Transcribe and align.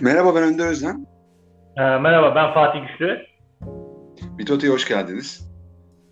Merhaba 0.00 0.34
ben 0.34 0.42
Önder 0.42 0.66
Özden. 0.66 1.06
Ee, 1.76 1.80
merhaba 1.80 2.34
ben 2.34 2.54
Fatih 2.54 2.80
Güçlü. 2.88 3.18
Bitote'ye 4.38 4.72
hoş 4.72 4.88
geldiniz. 4.88 5.50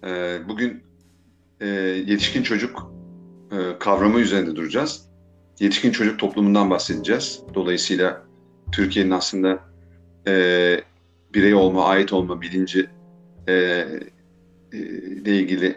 Ee, 0.06 0.38
bugün 0.48 0.82
e, 1.60 1.66
yetişkin 2.06 2.42
çocuk 2.42 2.92
e, 3.52 3.78
kavramı 3.78 4.20
üzerinde 4.20 4.56
duracağız. 4.56 5.08
Yetişkin 5.60 5.92
çocuk 5.92 6.18
toplumundan 6.18 6.70
bahsedeceğiz. 6.70 7.42
Dolayısıyla 7.54 8.22
Türkiye'nin 8.72 9.10
aslında 9.10 9.58
e, 10.26 10.34
birey 11.34 11.54
olma, 11.54 11.84
ait 11.84 12.12
olma 12.12 12.40
bilinci 12.40 12.90
e, 13.46 13.52
e, 13.52 14.78
ile 15.06 15.38
ilgili 15.38 15.76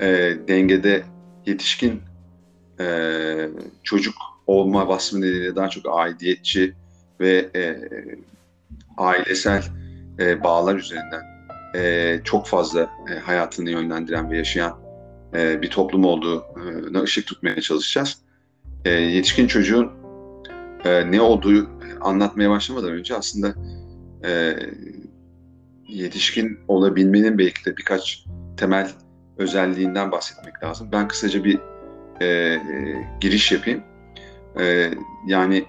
e, 0.00 0.06
dengede 0.48 1.02
yetişkin 1.46 2.02
e, 2.80 2.86
çocuk 3.82 4.14
olma 4.46 4.88
vasfı 4.88 5.20
nedeniyle 5.20 5.56
daha 5.56 5.68
çok 5.68 5.98
aidiyetçi 5.98 6.74
ve 7.22 7.50
e, 7.56 7.76
ailesel 8.96 9.62
e, 10.18 10.44
bağlar 10.44 10.76
üzerinden 10.76 11.22
e, 11.74 12.20
çok 12.24 12.46
fazla 12.46 12.90
e, 13.10 13.18
hayatını 13.18 13.70
yönlendiren 13.70 14.30
ve 14.30 14.36
yaşayan 14.38 14.78
e, 15.34 15.62
bir 15.62 15.70
toplum 15.70 16.04
olduğuna 16.04 17.02
ışık 17.02 17.26
tutmaya 17.26 17.60
çalışacağız. 17.60 18.18
E, 18.84 18.90
yetişkin 18.90 19.46
çocuğun 19.46 19.90
e, 20.84 21.10
ne 21.10 21.20
olduğu 21.20 21.70
anlatmaya 22.00 22.50
başlamadan 22.50 22.90
önce 22.90 23.16
aslında 23.16 23.54
e, 24.24 24.56
yetişkin 25.88 26.58
olabilmenin 26.68 27.38
belki 27.38 27.64
de 27.64 27.76
birkaç 27.76 28.24
temel 28.56 28.90
özelliğinden 29.38 30.12
bahsetmek 30.12 30.62
lazım. 30.62 30.88
Ben 30.92 31.08
kısaca 31.08 31.44
bir 31.44 31.58
e, 32.22 32.58
giriş 33.20 33.52
yapayım. 33.52 33.82
E, 34.60 34.90
yani 35.26 35.64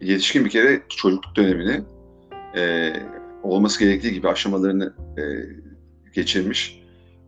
yetişkin 0.00 0.44
bir 0.44 0.50
kere 0.50 0.82
çocukluk 0.88 1.36
dönemini 1.36 1.80
e, 2.56 2.92
olması 3.42 3.84
gerektiği 3.84 4.12
gibi 4.12 4.28
aşamalarını 4.28 4.94
e, 5.18 5.22
geçirmiş. 6.14 6.82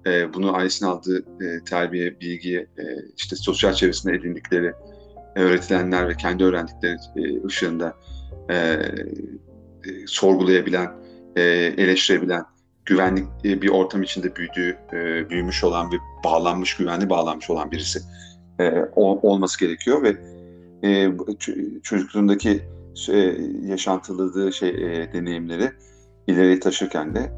E, 0.06 0.34
bunu 0.34 0.56
ailesinin 0.56 0.90
aldığı 0.90 1.18
e, 1.18 1.64
terbiye, 1.64 2.20
bilgi, 2.20 2.56
e, 2.58 2.84
işte 3.16 3.36
sosyal 3.36 3.72
çevresinde 3.72 4.14
edindikleri 4.14 4.72
e, 5.36 5.40
öğretilenler 5.40 6.08
ve 6.08 6.14
kendi 6.14 6.44
öğrendikleri 6.44 6.96
e, 7.16 7.46
ışığında 7.46 7.94
e, 8.50 8.54
e, 8.54 10.06
sorgulayabilen, 10.06 10.92
e, 11.36 11.42
eleştirebilen, 11.78 12.44
güvenlik 12.84 13.26
e, 13.44 13.62
bir 13.62 13.68
ortam 13.68 14.02
içinde 14.02 14.36
büyüdüğü, 14.36 14.78
e, 14.92 15.30
büyümüş 15.30 15.64
olan 15.64 15.92
ve 15.92 15.96
bağlanmış, 16.24 16.76
güvenli 16.76 17.10
bağlanmış 17.10 17.50
olan 17.50 17.70
birisi 17.70 18.00
e, 18.60 18.72
olması 18.96 19.60
gerekiyor 19.60 20.02
ve 20.02 20.16
e, 20.84 21.12
çocukluğundaki 21.82 22.62
e, 23.08 23.16
yaşantıladığı 23.64 24.52
şey 24.52 24.68
e, 24.68 25.12
deneyimleri 25.12 25.70
ileri 26.26 26.60
taşırken 26.60 27.14
de 27.14 27.32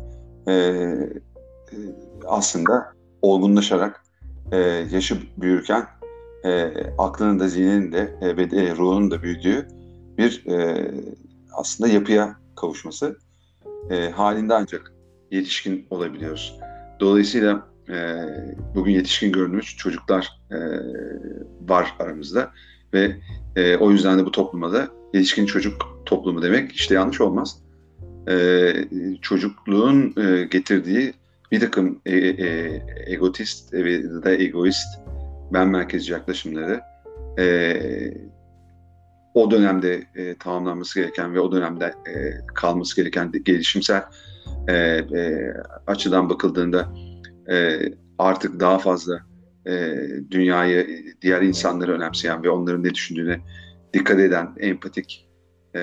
e, 0.46 0.52
e, 0.52 1.76
aslında 2.26 2.92
olgunlaşarak 3.22 4.04
e, 4.52 4.58
yaşı 4.92 5.16
büyürken 5.36 5.86
e, 6.44 6.72
aklının 6.98 7.38
da 7.38 7.48
zihninin 7.48 7.92
de 7.92 8.16
e, 8.20 8.36
ve 8.36 8.50
de, 8.50 8.76
ruhunun 8.76 9.10
da 9.10 9.22
büyüdüğü 9.22 9.68
bir 10.18 10.46
e, 10.46 10.90
aslında 11.52 11.90
yapıya 11.90 12.36
kavuşması 12.56 13.18
e, 13.90 14.10
halinde 14.10 14.54
ancak 14.54 14.92
yetişkin 15.30 15.86
olabiliyoruz. 15.90 16.58
Dolayısıyla 17.00 17.68
e, 17.88 18.26
bugün 18.74 18.92
yetişkin 18.92 19.32
görünmüş 19.32 19.76
çocuklar 19.76 20.40
e, 20.50 20.56
var 21.68 21.94
aramızda 21.98 22.50
ve 22.94 23.16
e, 23.56 23.76
o 23.76 23.90
yüzden 23.90 24.18
de 24.18 24.26
bu 24.26 24.30
topluma 24.30 24.72
da 24.72 24.88
yetişkin 25.14 25.46
çocuk 25.46 26.02
toplumu 26.06 26.42
demek 26.42 26.72
işte 26.72 26.94
yanlış 26.94 27.20
olmaz. 27.20 27.58
E, 28.28 28.72
çocukluğun 29.22 30.14
e, 30.16 30.44
getirdiği 30.44 31.14
bir 31.52 31.60
takım 31.60 32.00
e, 32.06 32.16
e, 32.16 32.82
egotist 33.06 33.72
ve 33.72 34.22
da 34.22 34.32
egoist 34.32 34.88
ben 35.52 35.68
merkezci 35.68 36.12
yaklaşımları 36.12 36.80
e, 37.38 37.76
o 39.34 39.50
dönemde 39.50 40.06
e, 40.14 40.34
tamamlanması 40.34 41.00
gereken 41.00 41.34
ve 41.34 41.40
o 41.40 41.52
dönemde 41.52 41.84
e, 41.84 42.46
kalması 42.54 42.96
gereken 42.96 43.32
gelişimsel 43.44 44.02
e, 44.68 44.74
e, 44.74 45.52
açıdan 45.86 46.30
bakıldığında 46.30 46.92
e, 47.50 47.80
artık 48.18 48.60
daha 48.60 48.78
fazla 48.78 49.20
e, 49.66 49.96
dünyayı, 50.30 51.04
diğer 51.22 51.42
insanları 51.42 51.92
önemseyen 51.92 52.42
ve 52.42 52.50
onların 52.50 52.84
ne 52.84 52.94
düşündüğüne 52.94 53.40
dikkat 53.94 54.18
eden, 54.18 54.54
empatik, 54.58 55.28
e, 55.74 55.80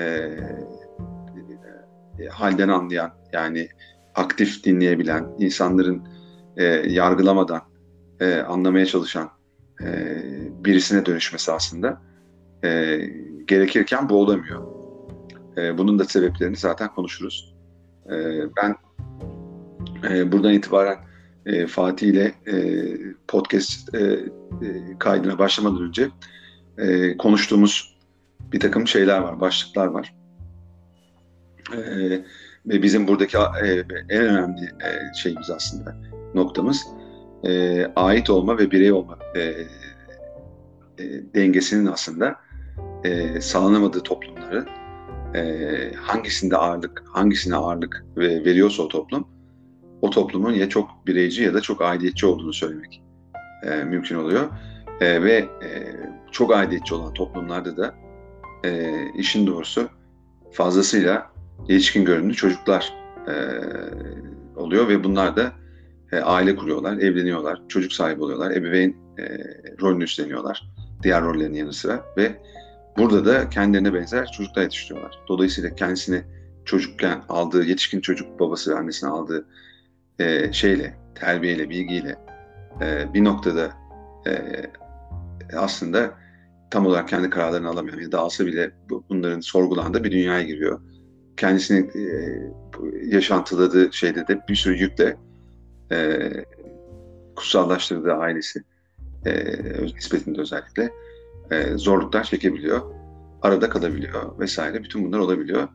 e, 2.18 2.28
halden 2.30 2.68
anlayan, 2.68 3.12
yani 3.32 3.68
aktif 4.14 4.64
dinleyebilen, 4.64 5.26
insanların 5.38 6.02
e, 6.56 6.64
yargılamadan 6.64 7.62
e, 8.20 8.34
anlamaya 8.34 8.86
çalışan 8.86 9.30
e, 9.82 10.22
birisine 10.64 11.06
dönüşmesi 11.06 11.52
aslında 11.52 12.02
e, 12.64 13.00
gerekirken 13.44 14.08
bu 14.08 14.14
olamıyor. 14.16 14.62
E, 15.56 15.78
bunun 15.78 15.98
da 15.98 16.04
sebeplerini 16.04 16.56
zaten 16.56 16.94
konuşuruz. 16.94 17.54
E, 18.06 18.16
ben 18.56 18.76
e, 20.10 20.32
buradan 20.32 20.52
itibaren 20.52 21.09
e, 21.50 21.66
Fatih 21.66 22.08
ile 22.08 22.34
e, 22.46 22.56
podcast 23.28 23.94
e, 23.94 23.98
e, 23.98 24.18
kaydına 24.98 25.38
başlamadan 25.38 25.82
önce 25.82 26.08
e, 26.78 27.16
konuştuğumuz 27.16 27.96
bir 28.52 28.60
takım 28.60 28.88
şeyler 28.88 29.18
var, 29.18 29.40
başlıklar 29.40 29.86
var. 29.86 30.14
E, 31.72 31.80
ve 32.66 32.82
bizim 32.82 33.08
buradaki 33.08 33.36
e, 33.36 33.84
en 34.08 34.22
önemli 34.22 34.64
e, 34.64 35.14
şeyimiz 35.22 35.50
aslında, 35.50 35.96
noktamız 36.34 36.86
e, 37.44 37.84
ait 37.96 38.30
olma 38.30 38.58
ve 38.58 38.70
birey 38.70 38.92
olma 38.92 39.18
e, 39.36 39.40
e, 39.40 39.64
dengesinin 41.34 41.86
aslında 41.86 42.36
e, 43.04 43.40
sağlanamadığı 43.40 44.02
toplumları 44.02 44.66
e, 45.34 45.92
hangisinde 45.94 46.56
ağırlık, 46.56 47.04
hangisine 47.06 47.56
ağırlık 47.56 48.04
veriyorsa 48.16 48.82
o 48.82 48.88
toplum, 48.88 49.28
o 50.02 50.10
toplumun 50.10 50.52
ya 50.52 50.68
çok 50.68 51.06
bireyci 51.06 51.42
ya 51.42 51.54
da 51.54 51.60
çok 51.60 51.82
aidiyetçi 51.82 52.26
olduğunu 52.26 52.52
söylemek 52.52 53.02
e, 53.62 53.84
mümkün 53.84 54.16
oluyor. 54.16 54.48
E, 55.00 55.22
ve 55.22 55.34
e, 55.36 55.96
çok 56.32 56.54
aidiyetçi 56.54 56.94
olan 56.94 57.14
toplumlarda 57.14 57.76
da 57.76 57.94
e, 58.64 58.92
işin 59.14 59.46
doğrusu 59.46 59.88
fazlasıyla 60.52 61.30
yetişkin 61.68 62.04
görünümlü 62.04 62.34
çocuklar 62.34 62.92
e, 63.28 63.34
oluyor 64.56 64.88
ve 64.88 65.04
bunlar 65.04 65.36
da 65.36 65.52
e, 66.12 66.20
aile 66.20 66.56
kuruyorlar, 66.56 66.96
evleniyorlar, 66.96 67.62
çocuk 67.68 67.92
sahibi 67.92 68.22
oluyorlar, 68.22 68.50
ebeveyn 68.50 68.96
e, 69.18 69.24
rolünü 69.80 70.04
üstleniyorlar 70.04 70.70
diğer 71.02 71.22
rollerin 71.22 71.54
yanı 71.54 71.72
sıra 71.72 72.04
ve 72.16 72.40
burada 72.98 73.24
da 73.24 73.48
kendilerine 73.48 73.94
benzer 73.94 74.32
çocuklar 74.32 74.62
yetiştiriyorlar. 74.62 75.18
Dolayısıyla 75.28 75.74
kendisini 75.74 76.22
çocukken 76.64 77.22
aldığı, 77.28 77.64
yetişkin 77.64 78.00
çocuk 78.00 78.40
babası 78.40 78.74
ve 78.74 78.78
annesine 78.78 79.10
aldığı 79.10 79.46
e, 80.20 80.52
şeyle, 80.52 80.94
terbiyeyle, 81.14 81.70
bilgiyle 81.70 82.16
e, 82.80 83.14
bir 83.14 83.24
noktada 83.24 83.72
e, 84.26 84.32
aslında 85.56 86.14
tam 86.70 86.86
olarak 86.86 87.08
kendi 87.08 87.30
kararlarını 87.30 87.68
alamayan 87.68 88.00
ya 88.00 88.12
da 88.12 88.18
alsa 88.18 88.46
bile 88.46 88.70
bunların 89.10 89.40
sorgulandığı 89.40 90.04
bir 90.04 90.10
dünyaya 90.10 90.42
giriyor. 90.42 90.80
Kendisini 91.36 91.90
e, 91.94 92.04
yaşantıladığı 93.06 93.92
şeyde 93.92 94.28
de 94.28 94.40
bir 94.48 94.54
sürü 94.54 94.78
yükle 94.78 95.16
e, 95.92 96.30
kutsallaştırdığı 97.36 98.12
ailesi 98.12 98.62
e, 99.26 99.32
nispetinde 99.94 100.40
özellikle 100.40 100.90
e, 101.50 101.76
zorluklar 101.76 102.24
çekebiliyor. 102.24 102.80
Arada 103.42 103.68
kalabiliyor 103.68 104.38
vesaire. 104.38 104.84
Bütün 104.84 105.04
bunlar 105.04 105.18
olabiliyor. 105.18 105.68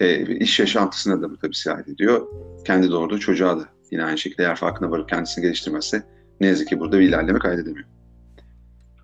E, 0.00 0.36
iş 0.36 0.60
yaşantısına 0.60 1.22
da 1.22 1.30
bu 1.30 1.36
tabii 1.36 1.54
sirayet 1.54 1.88
ediyor. 1.88 2.26
Kendi 2.66 2.90
doğurduğu 2.90 3.18
çocuğa 3.18 3.60
da 3.60 3.64
yine 3.92 4.04
aynı 4.04 4.18
şekilde 4.18 4.42
eğer 4.42 4.56
farkına 4.56 4.90
varıp 4.90 5.08
kendisini 5.08 5.42
geliştirmezse 5.42 6.02
ne 6.40 6.46
yazık 6.46 6.68
ki 6.68 6.80
burada 6.80 6.98
bir 6.98 7.08
ilerleme 7.08 7.38
kaydedemiyor. 7.38 7.86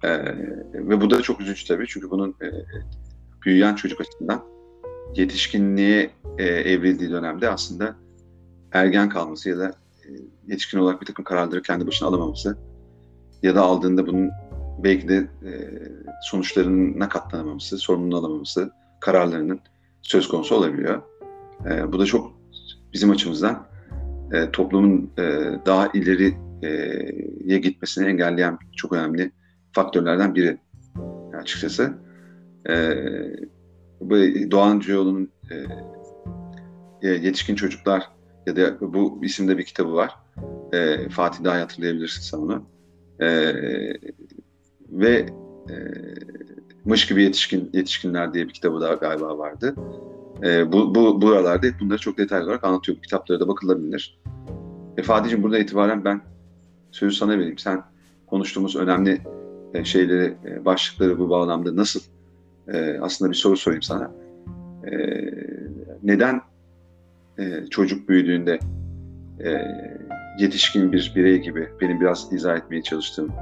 E, 0.03 0.11
ve 0.75 1.01
bu 1.01 1.11
da 1.11 1.23
çok 1.23 1.41
üzücü 1.41 1.67
tabii 1.67 1.87
çünkü 1.89 2.11
bunun 2.11 2.31
e, 2.31 2.47
büyüyen 3.45 3.75
çocuk 3.75 4.01
açısından 4.01 4.45
yetişkinliğe 5.15 6.11
e, 6.39 6.45
evrildiği 6.45 7.11
dönemde 7.11 7.51
aslında 7.51 7.97
ergen 8.73 9.09
kalması 9.09 9.49
ya 9.49 9.59
da 9.59 9.69
e, 9.69 10.09
yetişkin 10.47 10.79
olarak 10.79 11.01
bir 11.01 11.07
takım 11.07 11.25
kararları 11.25 11.63
kendi 11.63 11.87
başına 11.87 12.09
alamaması 12.09 12.59
ya 13.43 13.55
da 13.55 13.63
aldığında 13.63 14.07
bunun 14.07 14.31
belki 14.79 15.09
de 15.09 15.17
e, 15.17 15.51
sonuçlarına 16.23 17.09
katlanamaması, 17.09 17.79
sorumluluğunu 17.79 18.19
alamaması 18.19 18.71
kararlarının 19.01 19.61
söz 20.03 20.29
konusu 20.29 20.55
olabiliyor. 20.55 21.03
E, 21.71 21.93
bu 21.93 21.99
da 21.99 22.05
çok 22.07 22.33
bizim 22.93 23.11
açımızdan 23.11 23.68
e, 24.33 24.51
toplumun 24.51 25.11
e, 25.19 25.23
daha 25.67 25.89
ileriye 25.95 27.59
gitmesini 27.59 28.09
engelleyen 28.09 28.59
çok 28.77 28.93
önemli 28.93 29.33
faktörlerden 29.73 30.35
biri 30.35 30.59
açıkçası. 31.41 31.93
E, 32.69 32.95
bu 34.01 34.17
Doğan 34.51 34.81
Cioğlu'nun 34.81 35.31
e, 37.03 37.09
yetişkin 37.09 37.55
çocuklar 37.55 38.09
ya 38.47 38.57
da 38.57 38.81
bu 38.81 39.21
isimde 39.25 39.59
bir 39.59 39.65
kitabı 39.65 39.95
var. 39.95 40.15
E, 40.73 41.09
Fatih 41.09 41.45
daha 41.45 41.61
hatırlayabilirsin 41.61 42.23
sen 42.23 42.39
onu. 42.39 42.65
E, 43.21 43.29
ve 44.91 45.27
e, 45.71 45.75
Mış 46.89 47.07
gibi 47.07 47.23
yetişkin 47.23 47.71
yetişkinler 47.73 48.35
diye 48.35 48.49
bir 48.49 48.53
kitabı 48.53 48.81
daha 48.81 48.95
galiba 48.95 49.39
vardı. 49.39 49.75
E, 50.43 50.73
bu, 50.73 50.95
bu 50.95 51.23
buralarda 51.23 51.67
hep 51.67 51.75
bunları 51.81 51.99
çok 51.99 52.19
detaylı 52.19 52.45
olarak 52.45 52.65
anlatıyor. 52.65 52.99
Bu 52.99 53.03
kitaplara 53.03 53.41
da 53.41 53.49
bakılabilir. 53.49 54.19
E, 54.97 55.03
Fatih'cim 55.03 55.43
burada 55.43 55.59
itibaren 55.59 56.05
ben 56.05 56.21
sözü 56.91 57.17
sana 57.17 57.39
vereyim. 57.39 57.59
Sen 57.59 57.83
konuştuğumuz 58.27 58.77
önemli 58.77 59.21
e, 59.75 59.85
şeyleri, 59.85 60.37
e, 60.47 60.65
başlıkları 60.65 61.19
bu 61.19 61.31
bağlamda 61.31 61.77
nasıl 61.77 62.01
e, 62.69 62.99
aslında 63.01 63.31
bir 63.31 63.37
soru 63.37 63.57
sorayım 63.57 63.83
sana. 63.83 64.11
E, 64.85 64.97
neden 66.03 66.41
e, 67.39 67.67
çocuk 67.71 68.09
büyüdüğünde 68.09 68.59
e, 69.45 69.63
yetişkin 70.39 70.93
bir 70.93 71.13
birey 71.17 71.39
gibi 71.39 71.69
benim 71.81 72.01
biraz 72.01 72.33
izah 72.33 72.57
etmeye 72.57 72.83
çalıştığım 72.83 73.33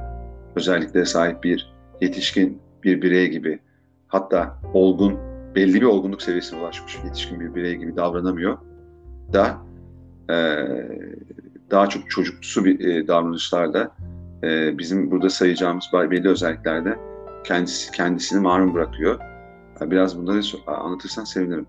özelliklere 0.55 1.05
sahip 1.05 1.43
bir 1.43 1.73
yetişkin 2.01 2.66
bir 2.87 3.01
birey 3.01 3.27
gibi 3.27 3.59
hatta 4.07 4.57
olgun 4.73 5.19
belli 5.55 5.81
bir 5.81 5.85
olgunluk 5.85 6.21
seviyesine 6.21 6.59
ulaşmış 6.59 6.97
yetişkin 7.05 7.39
bir 7.39 7.55
birey 7.55 7.75
gibi 7.75 7.95
davranamıyor 7.95 8.57
da 9.33 9.57
e, 10.29 10.35
daha 11.71 11.89
çok 11.89 12.09
çocuksu 12.09 12.65
bir 12.65 12.79
e, 12.79 13.07
davranışlarla 13.07 13.91
e, 14.43 14.77
bizim 14.77 15.11
burada 15.11 15.29
sayacağımız 15.29 15.85
belli 15.93 16.29
özelliklerde 16.29 16.97
kendisi 17.45 17.91
kendisini 17.91 18.41
mahrum 18.41 18.73
bırakıyor. 18.73 19.19
Biraz 19.81 20.17
bunları 20.17 20.41
anlatırsan 20.67 21.23
sevinirim. 21.23 21.65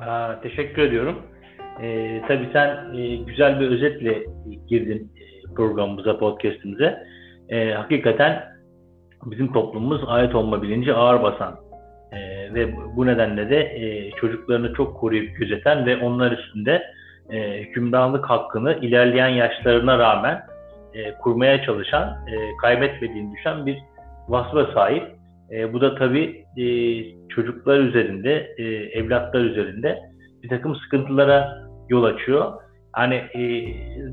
Aa, 0.00 0.40
teşekkür 0.40 0.82
ediyorum. 0.82 1.16
Ee, 1.82 2.22
tabii 2.28 2.48
sen 2.52 2.94
e, 2.94 3.16
güzel 3.16 3.60
bir 3.60 3.70
özetle 3.70 4.24
girdin 4.68 5.12
e, 5.16 5.54
programımıza, 5.54 6.18
podcastimize. 6.18 7.06
E, 7.48 7.70
hakikaten 7.70 8.57
bizim 9.30 9.52
toplumumuz 9.52 10.00
ait 10.06 10.34
olma 10.34 10.62
bilinci 10.62 10.94
ağır 10.94 11.22
basan 11.22 11.56
e, 12.12 12.18
ve 12.54 12.76
bu 12.96 13.06
nedenle 13.06 13.50
de 13.50 13.60
e, 13.60 14.10
çocuklarını 14.10 14.74
çok 14.74 14.96
koruyup 14.96 15.36
gözeten 15.36 15.86
ve 15.86 15.96
onlar 15.96 16.32
üstünde 16.32 16.82
e, 17.30 17.60
hükümranlık 17.60 18.30
hakkını 18.30 18.78
ilerleyen 18.82 19.28
yaşlarına 19.28 19.98
rağmen 19.98 20.42
e, 20.94 21.14
kurmaya 21.14 21.62
çalışan, 21.62 22.08
e, 22.08 22.56
kaybetmediğini 22.62 23.36
düşen 23.36 23.66
bir 23.66 23.78
vasfa 24.28 24.66
sahip. 24.74 25.04
E, 25.50 25.72
bu 25.72 25.80
da 25.80 25.94
tabii 25.94 26.44
e, 26.56 26.66
çocuklar 27.28 27.78
üzerinde, 27.78 28.54
e, 28.58 28.64
evlatlar 28.98 29.40
üzerinde 29.40 29.98
bir 30.42 30.48
takım 30.48 30.76
sıkıntılara 30.76 31.68
yol 31.88 32.04
açıyor. 32.04 32.52
Hani 32.92 33.14
e, 33.14 33.40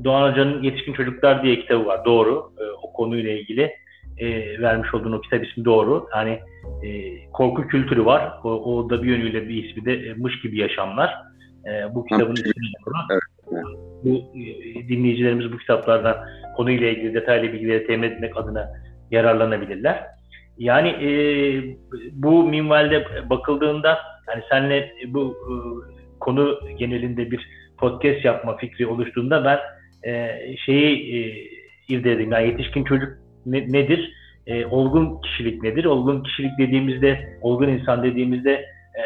Doğan 0.04 0.30
Hoca'nın 0.30 0.62
Yetişkin 0.62 0.92
Çocuklar 0.92 1.42
diye 1.42 1.60
kitabı 1.60 1.86
var. 1.86 2.04
Doğru. 2.04 2.52
E, 2.58 2.64
o 2.82 2.92
konuyla 2.92 3.32
ilgili 3.32 3.72
e, 4.18 4.58
vermiş 4.60 4.94
olduğun 4.94 5.12
o 5.12 5.20
kitap 5.20 5.46
ismi 5.46 5.64
doğru. 5.64 6.06
Yani 6.14 6.40
e, 6.82 7.18
korku 7.32 7.66
kültürü 7.66 8.04
var. 8.04 8.32
O, 8.44 8.50
o 8.50 8.90
da 8.90 9.02
bir 9.02 9.08
yönüyle 9.08 9.48
bir 9.48 9.64
ismi 9.64 9.84
de 9.84 9.94
e, 9.94 10.14
Mış 10.14 10.40
gibi 10.42 10.58
yaşamlar. 10.58 11.14
E, 11.66 11.94
bu 11.94 12.06
kitabın 12.06 12.34
ismi 12.34 12.52
doğru. 12.86 12.94
Evet. 13.12 13.22
Bu 14.04 14.38
e, 14.38 14.88
dinleyicilerimiz 14.88 15.52
bu 15.52 15.58
kitaplardan 15.58 16.16
konuyla 16.56 16.88
ilgili 16.88 17.14
detaylı 17.14 17.52
bilgileri 17.52 17.86
temin 17.86 18.10
etmek 18.10 18.36
adına 18.36 18.72
yararlanabilirler. 19.10 20.04
Yani 20.58 20.88
e, 20.88 21.08
bu 22.12 22.44
minvalde 22.44 23.06
bakıldığında 23.30 23.98
hani 24.26 24.42
senle 24.50 24.92
bu 25.06 25.30
e, 25.30 25.52
konu 26.20 26.60
genelinde 26.78 27.30
bir 27.30 27.48
podcast 27.78 28.24
yapma 28.24 28.56
fikri 28.56 28.86
oluştuğunda 28.86 29.44
ben 29.44 29.58
e, 30.10 30.36
şeyi 30.56 31.16
e, 31.16 31.46
irdeledim. 31.88 32.32
Yani 32.32 32.46
yetişkin 32.46 32.84
çocuk 32.84 33.25
ne, 33.46 33.72
nedir? 33.72 34.12
E, 34.46 34.66
olgun 34.66 35.20
kişilik 35.20 35.62
nedir? 35.62 35.84
Olgun 35.84 36.22
kişilik 36.22 36.58
dediğimizde, 36.58 37.38
olgun 37.42 37.68
insan 37.68 38.02
dediğimizde 38.02 38.52
e, 38.52 39.02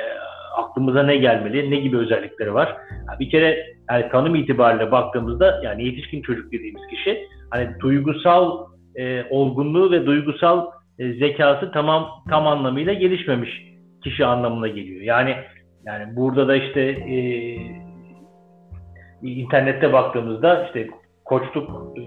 aklımıza 0.57 1.03
ne 1.03 1.17
gelmeli? 1.17 1.71
Ne 1.71 1.77
gibi 1.77 1.97
özellikleri 1.97 2.55
var? 2.55 2.77
Bir 3.21 3.31
kere 3.31 3.67
yani 3.91 4.09
tanım 4.13 4.35
itibariyle 4.35 4.93
baktığımızda 4.93 5.61
yani 5.65 5.85
yetişkin 5.85 6.23
çocuk 6.23 6.53
dediğimiz 6.53 6.87
kişi 6.87 7.27
hani 7.51 7.69
duygusal 7.81 8.67
e, 8.97 9.25
olgunluğu 9.31 9.91
ve 9.91 10.07
duygusal 10.07 10.67
e, 10.99 11.13
zekası 11.13 11.71
tamam 11.73 12.09
tam 12.29 12.47
anlamıyla 12.47 12.93
gelişmemiş 12.93 13.63
kişi 14.05 14.27
anlamına 14.27 14.69
geliyor. 14.69 15.01
Yani 15.01 15.37
yani 15.87 16.17
burada 16.17 16.49
da 16.49 16.57
işte 16.57 16.81
e, 16.81 17.17
internette 19.23 19.93
baktığımızda 19.93 20.65
işte 20.67 20.89
koçluk 21.25 21.99
e, 21.99 22.03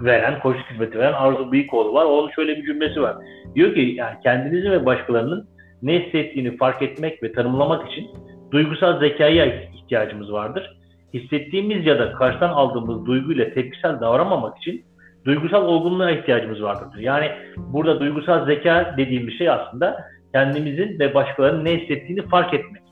veren, 0.00 0.40
koçluk 0.40 0.70
hizmeti 0.70 0.98
veren 0.98 1.12
Arzu 1.12 1.52
Büyükoğlu 1.52 1.94
var. 1.94 2.04
Onun 2.04 2.30
şöyle 2.30 2.56
bir 2.56 2.64
cümlesi 2.64 3.02
var. 3.02 3.16
Diyor 3.54 3.74
ki 3.74 3.80
yani 3.80 4.16
kendinizi 4.22 4.70
ve 4.70 4.86
başkalarının 4.86 5.48
ne 5.82 6.00
hissettiğini 6.00 6.56
fark 6.56 6.82
etmek 6.82 7.22
ve 7.22 7.32
tanımlamak 7.32 7.90
için 7.90 8.06
duygusal 8.52 9.00
zekaya 9.00 9.46
ihtiyacımız 9.46 10.32
vardır. 10.32 10.78
Hissettiğimiz 11.14 11.86
ya 11.86 11.98
da 11.98 12.12
karşıdan 12.12 12.50
aldığımız 12.50 13.06
duyguyla 13.06 13.50
tepkisel 13.50 14.00
davranmamak 14.00 14.58
için 14.58 14.84
duygusal 15.24 15.62
olgunluğa 15.62 16.10
ihtiyacımız 16.10 16.62
vardır. 16.62 16.98
Yani 16.98 17.30
burada 17.56 18.00
duygusal 18.00 18.46
zeka 18.46 18.94
dediğimiz 18.96 19.38
şey 19.38 19.50
aslında 19.50 20.04
kendimizin 20.34 20.98
ve 20.98 21.14
başkalarının 21.14 21.64
ne 21.64 21.76
hissettiğini 21.76 22.22
fark 22.22 22.54
etmek. 22.54 22.82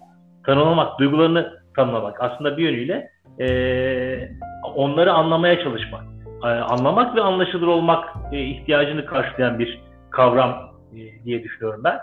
Tanımlamak, 0.47 0.99
duygularını 0.99 1.53
tanımlamak. 1.77 2.21
Aslında 2.21 2.57
bir 2.57 2.63
yönüyle 2.63 3.11
e, 3.41 3.49
onları 4.75 5.13
anlamaya 5.13 5.65
çalışmak. 5.65 6.16
E, 6.47 6.49
anlamak 6.49 7.17
ve 7.17 7.21
anlaşılır 7.21 7.67
olmak 7.67 8.15
e, 8.33 8.45
ihtiyacını 8.45 9.07
karşılayan 9.07 9.59
bir 9.59 9.81
kavram 10.11 10.71
e, 10.93 11.25
diye 11.25 11.43
düşünüyorum 11.43 11.81
ben. 11.85 11.99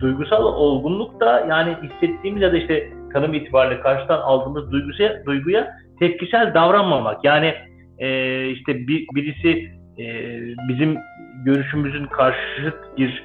Duygusal 0.00 0.44
olgunluk 0.44 1.20
da 1.20 1.46
yani 1.48 1.76
hissettiğimiz 1.82 2.42
ya 2.42 2.52
da 2.52 2.56
işte 2.56 2.92
tanım 3.12 3.34
itibariyle 3.34 3.80
karşıdan 3.80 4.20
aldığımız 4.20 4.72
duyguya, 4.72 5.26
duyguya 5.26 5.76
tepkisel 5.98 6.54
davranmamak. 6.54 7.24
Yani 7.24 7.54
işte 8.52 8.86
bir, 8.88 9.06
birisi 9.14 9.72
bizim 10.68 10.98
görüşümüzün 11.44 12.06
karşıt 12.06 12.98
bir 12.98 13.24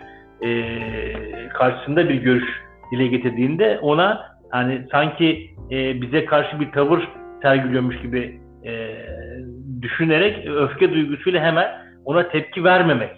karşısında 1.54 2.10
bir 2.10 2.16
görüş 2.16 2.50
dile 2.92 3.08
getirdiğinde 3.08 3.80
ona 3.82 4.38
hani 4.50 4.88
sanki 4.92 5.56
bize 5.72 6.26
karşı 6.26 6.60
bir 6.60 6.72
tavır 6.72 7.08
sergiliyormuş 7.42 8.02
gibi 8.02 8.42
düşünerek 9.82 10.48
öfke 10.48 10.94
duygusuyla 10.94 11.44
hemen 11.44 11.68
ona 12.06 12.30
tepki 12.30 12.64
vermemek 12.64 13.12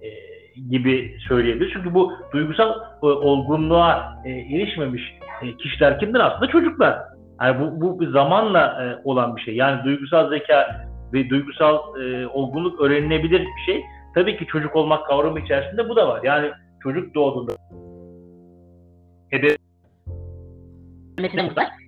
e, 0.00 0.08
gibi 0.70 1.16
söyleyebilir. 1.28 1.70
Çünkü 1.72 1.94
bu 1.94 2.12
duygusal 2.32 2.70
e, 3.02 3.06
olgunluğa 3.06 4.22
e, 4.24 4.30
erişmemiş 4.30 5.02
e, 5.42 5.56
kişiler 5.56 6.00
kimdir? 6.00 6.20
Aslında 6.20 6.46
çocuklar. 6.46 6.98
Yani 7.42 7.60
bu, 7.60 7.80
bu 7.80 8.00
bir 8.00 8.10
zamanla 8.10 8.84
e, 8.84 9.08
olan 9.08 9.36
bir 9.36 9.40
şey. 9.40 9.56
Yani 9.56 9.84
duygusal 9.84 10.30
zeka 10.30 10.88
ve 11.12 11.30
duygusal 11.30 12.02
e, 12.02 12.26
olgunluk 12.26 12.80
öğrenilebilir 12.80 13.40
bir 13.40 13.72
şey. 13.72 13.84
Tabii 14.14 14.36
ki 14.36 14.46
çocuk 14.46 14.76
olmak 14.76 15.06
kavramı 15.06 15.40
içerisinde 15.40 15.88
bu 15.88 15.96
da 15.96 16.08
var. 16.08 16.20
Yani 16.24 16.50
çocuk 16.82 17.14
doğduğunda 17.14 17.52
var. 17.52 17.58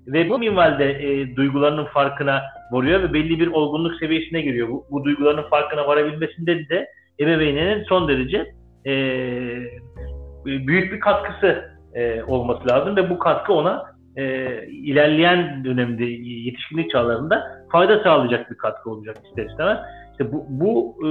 Ve 0.07 0.30
bu 0.30 0.38
minvalde 0.38 0.90
e, 0.90 1.37
duygularının 1.37 1.85
farkına 1.85 2.42
varıyor 2.73 3.02
ve 3.02 3.12
belli 3.12 3.40
bir 3.40 3.47
olgunluk 3.47 3.95
seviyesine 3.95 4.40
giriyor. 4.40 4.69
Bu, 4.69 4.85
bu 4.90 5.04
duygularının 5.04 5.49
farkına 5.49 5.87
varabilmesinde 5.87 6.69
de 6.69 6.87
ebeveyninin 7.21 7.85
son 7.85 8.09
derece 8.09 8.47
e, 8.87 8.95
büyük 10.45 10.92
bir 10.92 11.00
katkısı 11.00 11.64
e, 11.95 12.23
olması 12.23 12.69
lazım 12.69 12.97
ve 12.97 13.11
bu 13.11 13.19
katkı 13.19 13.52
ona 13.52 13.85
e, 14.16 14.47
ilerleyen 14.66 15.64
dönemde 15.64 16.04
yetişkinlik 16.04 16.90
çağlarında 16.90 17.45
fayda 17.73 18.02
sağlayacak 18.02 18.50
bir 18.50 18.57
katkı 18.57 18.90
olacak 18.90 19.16
ister 19.28 19.47
istemez. 19.47 19.78
İşte 20.12 20.33
bu, 20.33 20.47
bu 20.49 20.97
e, 21.07 21.09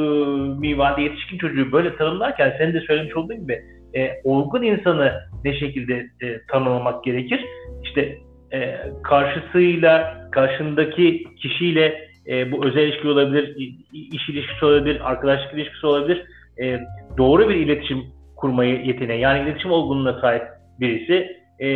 minvalde 0.59 1.01
yetişkin 1.01 1.37
çocuğu 1.37 1.71
böyle 1.71 1.95
tanımlarken 1.95 2.55
senin 2.57 2.73
de 2.73 2.81
söylemiş 2.81 3.15
olduğun 3.15 3.41
gibi 3.41 3.61
e, 3.95 4.21
olgun 4.23 4.61
insanı 4.61 5.13
ne 5.45 5.59
şekilde 5.59 6.07
e, 6.21 6.41
tanımlamak 6.51 7.03
gerekir? 7.03 7.45
İşte 7.83 8.17
e, 8.53 8.79
karşısıyla, 9.03 10.21
karşındaki 10.31 11.23
kişiyle 11.41 12.09
e, 12.27 12.51
bu 12.51 12.65
özel 12.65 12.87
ilişki 12.87 13.07
olabilir, 13.07 13.55
iş 13.93 14.29
ilişkisi 14.29 14.65
olabilir, 14.65 15.09
arkadaşlık 15.09 15.53
ilişkisi 15.53 15.87
olabilir. 15.87 16.23
E, 16.61 16.79
doğru 17.17 17.49
bir 17.49 17.55
iletişim 17.55 18.03
kurmayı 18.35 18.85
yeteneği, 18.85 19.21
yani 19.21 19.43
iletişim 19.43 19.71
olgunluğuna 19.71 20.21
sahip 20.21 20.43
birisi 20.79 21.37
e, 21.59 21.67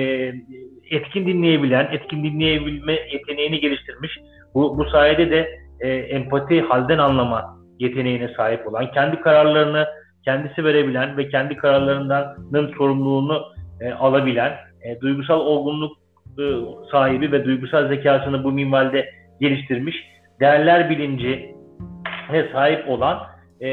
etkin 0.89 1.27
dinleyebilen, 1.27 1.89
etkin 1.91 2.23
dinleyebilme 2.23 2.93
yeteneğini 2.93 3.59
geliştirmiş. 3.59 4.19
Bu, 4.53 4.77
bu 4.77 4.85
sayede 4.85 5.31
de 5.31 5.49
e, 5.79 5.89
empati, 5.89 6.61
halden 6.61 6.97
anlama 6.97 7.57
yeteneğine 7.79 8.33
sahip 8.37 8.67
olan, 8.67 8.91
kendi 8.91 9.21
kararlarını 9.21 9.87
kendisi 10.25 10.63
verebilen 10.63 11.17
ve 11.17 11.29
kendi 11.29 11.55
kararlarından 11.55 12.71
sorumluluğunu 12.77 13.41
e, 13.81 13.91
alabilen, 13.91 14.53
e, 14.81 15.01
duygusal 15.01 15.39
olgunluk 15.39 16.02
sahibi 16.91 17.31
ve 17.31 17.45
duygusal 17.45 17.87
zekasını 17.87 18.43
bu 18.43 18.51
minvalde 18.51 19.09
geliştirmiş, 19.41 19.95
değerler 20.39 20.89
bilinci 20.89 21.53
sahip 22.53 22.89
olan, 22.89 23.19
e, 23.61 23.69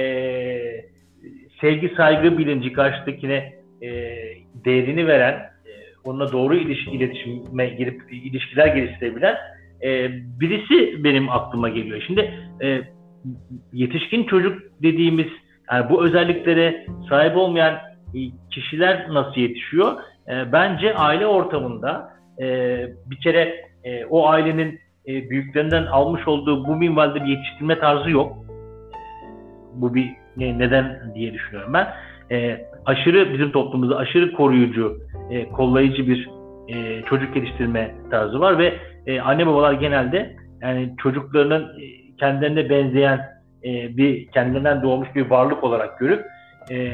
sevgi 1.60 1.92
saygı 1.96 2.38
bilinci 2.38 2.72
karşıdakine 2.72 3.52
e, 3.82 3.88
değerini 4.64 5.06
veren, 5.06 5.34
e, 5.34 5.70
onunla 6.04 6.32
doğru 6.32 6.56
iliş, 6.56 6.86
iletişime 6.86 7.66
girip 7.66 8.12
ilişkiler 8.12 8.66
geliştirebilen 8.66 9.36
e, 9.82 10.10
birisi 10.40 11.04
benim 11.04 11.30
aklıma 11.30 11.68
geliyor. 11.68 12.02
Şimdi 12.06 12.34
e, 12.62 12.80
yetişkin 13.72 14.24
çocuk 14.24 14.62
dediğimiz 14.82 15.28
yani 15.72 15.90
bu 15.90 16.04
özelliklere 16.04 16.86
sahip 17.08 17.36
olmayan 17.36 17.74
e, 18.14 18.18
kişiler 18.50 19.06
nasıl 19.10 19.40
yetişiyor? 19.40 19.92
E, 20.28 20.52
bence 20.52 20.94
aile 20.94 21.26
ortamında 21.26 22.19
e, 22.40 22.46
bir 23.10 23.16
kere 23.16 23.54
e, 23.84 24.04
o 24.04 24.28
ailenin 24.28 24.80
e, 25.06 25.30
büyüklerinden 25.30 25.86
almış 25.86 26.28
olduğu 26.28 26.68
bu 26.68 26.76
minvalde 26.76 27.24
bir 27.24 27.28
yetiştirme 27.28 27.78
tarzı 27.78 28.10
yok. 28.10 28.36
Bu 29.74 29.94
bir 29.94 30.10
ne, 30.36 30.58
neden 30.58 31.14
diye 31.14 31.32
düşünüyorum 31.32 31.74
ben. 31.74 31.88
E, 32.30 32.66
aşırı 32.86 33.32
bizim 33.32 33.52
toplumumuzda 33.52 33.96
aşırı 33.96 34.32
koruyucu, 34.32 34.98
e, 35.30 35.48
kollayıcı 35.48 36.06
bir 36.06 36.30
e, 36.68 37.02
çocuk 37.02 37.34
geliştirme 37.34 37.94
tarzı 38.10 38.40
var 38.40 38.58
ve 38.58 38.74
e, 39.06 39.20
anne 39.20 39.46
babalar 39.46 39.72
genelde 39.72 40.36
yani 40.62 40.94
çocuklarının 41.02 41.62
e, 41.62 42.16
kendilerine 42.16 42.70
benzeyen 42.70 43.18
e, 43.64 43.96
bir 43.96 44.26
kendinden 44.26 44.82
doğmuş 44.82 45.08
bir 45.14 45.30
varlık 45.30 45.64
olarak 45.64 45.98
görüp 45.98 46.26
e, 46.70 46.92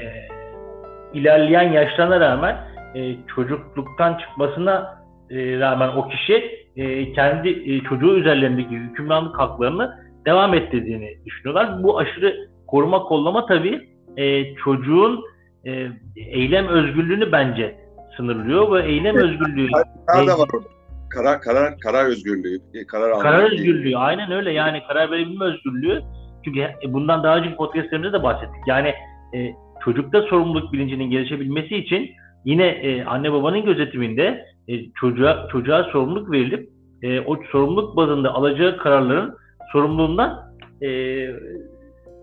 ilerleyen 1.14 1.72
yaşlarına 1.72 2.20
rağmen 2.20 2.56
e, 2.94 3.16
çocukluktan 3.34 4.18
çıkmasına 4.18 5.05
e, 5.30 5.60
rağmen 5.60 5.88
o 5.88 6.08
kişi 6.08 6.66
e, 6.76 7.12
kendi 7.12 7.48
e, 7.48 7.80
çocuğu 7.80 8.16
üzerlerindeki 8.16 8.70
hükümranlık 8.70 9.38
haklarını 9.38 9.94
devam 10.26 10.54
ettirdiğini 10.54 11.18
düşünüyorlar. 11.26 11.82
Bu 11.82 11.98
aşırı 11.98 12.48
koruma 12.66 13.02
kollama 13.02 13.46
tabii 13.46 13.88
e, 14.16 14.54
çocuğun 14.54 15.24
e, 15.66 15.88
eylem 16.16 16.68
özgürlüğünü 16.68 17.32
bence 17.32 17.76
sınırlıyor 18.16 18.72
ve 18.72 18.86
eylem 18.86 19.16
özgürlüğü 19.16 19.68
karar 20.06 20.26
da 20.26 20.38
var 20.38 20.48
orada. 20.54 20.68
Karar 21.10 21.40
karar 21.40 21.78
karar 21.78 22.06
özgürlüğü, 22.06 22.60
karar 22.88 23.10
alma. 23.10 23.22
Karar 23.22 23.52
özgürlüğü 23.52 23.84
değil. 23.84 23.96
aynen 23.98 24.30
öyle. 24.30 24.52
Yani 24.52 24.82
karar 24.88 25.10
verebilme 25.10 25.44
özgürlüğü. 25.44 26.02
Çünkü 26.44 26.60
bundan 26.88 27.22
daha 27.22 27.36
önceki 27.36 27.56
podcastlerimizde 27.56 28.12
de 28.12 28.22
bahsettik. 28.22 28.62
Yani 28.66 28.94
e, 29.34 29.54
çocukta 29.84 30.22
sorumluluk 30.22 30.72
bilincinin 30.72 31.10
gelişebilmesi 31.10 31.76
için 31.76 32.10
yine 32.44 32.66
e, 32.66 33.04
anne 33.04 33.32
babanın 33.32 33.64
gözetiminde 33.64 34.46
e, 34.68 34.92
çocuğa 34.92 35.48
çocuğa 35.52 35.84
sorumluluk 35.84 36.32
verilip 36.32 36.68
e, 37.02 37.20
o 37.20 37.36
sorumluluk 37.52 37.96
bazında 37.96 38.34
alacağı 38.34 38.76
kararların 38.76 39.34
sorumluluğundan 39.72 40.52
e, 40.82 40.88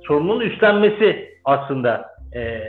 sorumluluğun 0.08 0.42
üstlenmesi 0.42 1.30
aslında 1.46 2.06
e, 2.36 2.62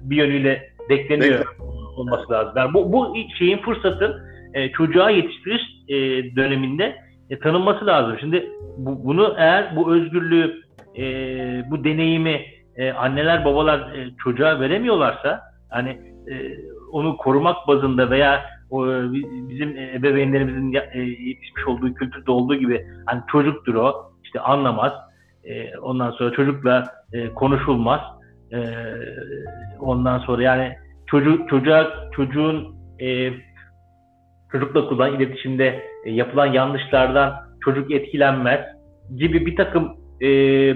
bir 0.00 0.16
yönüyle 0.16 0.70
bekleniyor 0.90 1.38
Bekle. 1.38 1.64
olması 1.96 2.32
lazım. 2.32 2.52
Yani 2.56 2.74
bu, 2.74 2.92
bu 2.92 3.16
şeyin 3.38 3.58
fırsatın 3.58 4.14
e, 4.54 4.72
çocuğa 4.72 5.10
yetiştiriş 5.10 5.62
e, 5.88 5.96
döneminde 6.36 6.96
e, 7.30 7.38
tanınması 7.38 7.86
lazım. 7.86 8.16
Şimdi 8.20 8.50
bu, 8.76 9.04
bunu 9.04 9.34
eğer 9.38 9.76
bu 9.76 9.94
özgürlüğü, 9.94 10.62
e, 10.98 11.02
bu 11.70 11.84
deneyimi 11.84 12.40
e, 12.76 12.92
anneler 12.92 13.44
babalar 13.44 13.78
e, 13.78 14.10
çocuğa 14.24 14.60
veremiyorlarsa, 14.60 15.40
hani 15.70 15.90
e, 16.30 16.34
onu 16.92 17.16
korumak 17.16 17.68
bazında 17.68 18.10
veya 18.10 18.44
o, 18.70 18.86
bizim 19.48 19.76
ebeveynlerimizin 19.76 20.74
e, 20.92 20.98
yetişmiş 21.00 21.66
olduğu 21.66 21.94
kültürde 21.94 22.30
olduğu 22.30 22.54
gibi 22.54 22.86
hani 23.06 23.20
çocuktur 23.32 23.74
o, 23.74 23.94
işte 24.24 24.40
anlamaz, 24.40 24.92
e, 25.44 25.78
ondan 25.78 26.10
sonra 26.10 26.32
çocukla 26.32 26.84
e, 27.12 27.28
konuşulmaz, 27.28 28.00
e, 28.52 28.58
ondan 29.80 30.18
sonra 30.18 30.42
yani 30.42 30.72
çocuk 31.06 31.48
çocuğa 31.48 32.10
çocuğun 32.16 32.74
e, 33.00 33.30
çocukla 34.52 34.88
kurulan 34.88 35.14
iletişimde 35.14 35.82
e, 36.04 36.10
yapılan 36.10 36.46
yanlışlardan 36.46 37.34
çocuk 37.64 37.90
etkilenmez 37.90 38.60
gibi 39.16 39.46
bir 39.46 39.56
takım 39.56 39.96
e, 40.22 40.28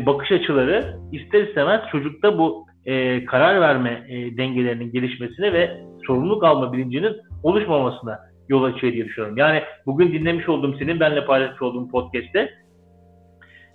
bakış 0.07 0.33
açıları 0.33 0.97
ister 1.12 1.42
istemez 1.42 1.80
çocukta 1.92 2.38
bu 2.38 2.68
e, 2.88 3.25
karar 3.25 3.61
verme 3.61 4.07
e, 4.09 4.37
dengelerinin 4.37 4.92
gelişmesine 4.92 5.52
ve 5.52 5.80
sorumluluk 6.07 6.45
alma 6.45 6.73
bilincinin 6.73 7.16
oluşmamasına 7.42 8.18
yol 8.49 8.64
açıyor 8.64 8.92
diye 8.92 9.04
düşünüyorum. 9.04 9.37
Yani 9.37 9.62
bugün 9.87 10.12
dinlemiş 10.12 10.49
olduğum 10.49 10.78
senin 10.78 11.00
benimle 11.00 11.25
paylaşmış 11.25 11.62
olduğum 11.62 11.88
podcast'te 11.88 12.50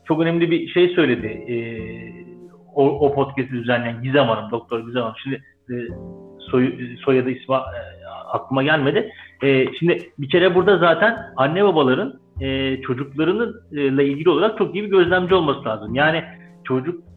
çok 0.08 0.22
önemli 0.22 0.52
bir 0.52 0.68
şey 0.68 0.88
söyledi. 0.88 1.28
E, 1.28 1.56
o, 2.74 3.00
o 3.00 3.14
podcast'i 3.16 3.54
düzenleyen 3.54 4.04
Gizem 4.04 4.26
Hanım, 4.26 4.52
Doktor 4.52 4.80
Gizem 4.86 5.02
Hanım. 5.02 5.16
Şimdi 5.24 5.44
e, 5.70 5.76
soy, 6.52 6.74
soyadı 6.98 7.30
ismi 7.30 7.56
e, 7.56 7.60
aklıma 8.32 8.64
gelmedi. 8.64 9.12
E, 9.44 9.74
şimdi 9.80 9.98
bir 10.18 10.30
kere 10.30 10.56
burada 10.56 10.78
zaten 10.78 11.18
anne 11.38 11.64
babaların 11.64 12.20
e, 12.42 12.82
çocuklarınınla 12.82 14.04
ilgili 14.04 14.30
olarak 14.30 14.58
çok 14.58 14.76
iyi 14.76 14.84
bir 14.84 14.90
gözlemci 14.90 15.36
olması 15.36 15.66
lazım. 15.66 15.96
Yani 15.96 16.24
çocuk 16.64 17.13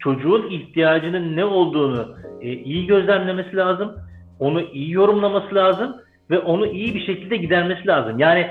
çocuğun 0.00 0.50
ihtiyacının 0.50 1.36
ne 1.36 1.44
olduğunu 1.44 2.16
e, 2.40 2.52
iyi 2.52 2.86
gözlemlemesi 2.86 3.56
lazım. 3.56 3.96
Onu 4.38 4.60
iyi 4.62 4.92
yorumlaması 4.92 5.54
lazım 5.54 5.96
ve 6.30 6.38
onu 6.38 6.66
iyi 6.66 6.94
bir 6.94 7.06
şekilde 7.06 7.36
gidermesi 7.36 7.86
lazım. 7.86 8.18
Yani 8.18 8.46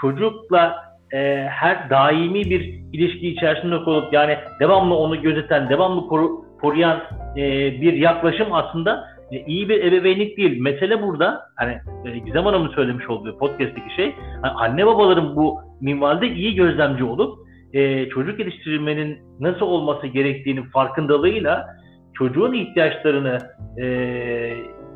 çocukla 0.00 0.84
e, 1.12 1.46
her 1.50 1.90
daimi 1.90 2.44
bir 2.44 2.80
ilişki 2.92 3.28
içerisinde 3.28 3.76
olup 3.76 4.12
yani 4.12 4.38
devamlı 4.60 4.94
onu 4.94 5.22
gözeten, 5.22 5.68
devamlı 5.68 6.06
koru, 6.06 6.44
koruyan 6.60 7.02
e, 7.36 7.42
bir 7.80 7.92
yaklaşım 7.92 8.52
aslında 8.52 9.04
e, 9.32 9.44
iyi 9.44 9.68
bir 9.68 9.84
ebeveynlik 9.84 10.36
değil. 10.36 10.60
Mesele 10.60 11.02
burada 11.02 11.42
hani 11.56 11.78
e, 12.04 12.18
Gizem 12.18 12.44
Hanım'ın 12.44 12.68
söylemiş 12.68 13.10
olduğu 13.10 13.38
podcast'teki 13.38 13.94
şey 13.96 14.14
hani 14.42 14.52
anne 14.52 14.86
babaların 14.86 15.36
bu 15.36 15.60
minvalde 15.80 16.28
iyi 16.28 16.54
gözlemci 16.54 17.04
olup 17.04 17.43
e, 17.74 18.08
çocuk 18.08 18.38
yetiştirmenin 18.38 19.18
nasıl 19.40 19.66
olması 19.66 20.06
gerektiğinin 20.06 20.62
farkındalığıyla 20.62 21.66
çocuğun 22.14 22.52
ihtiyaçlarını 22.52 23.38
e, 23.82 23.86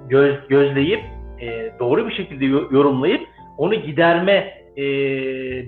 göz, 0.08 0.34
gözleyip 0.48 1.00
e, 1.40 1.72
doğru 1.80 2.08
bir 2.08 2.14
şekilde 2.14 2.44
yorumlayıp 2.44 3.20
onu 3.58 3.74
giderme 3.74 4.54
e, 4.76 4.84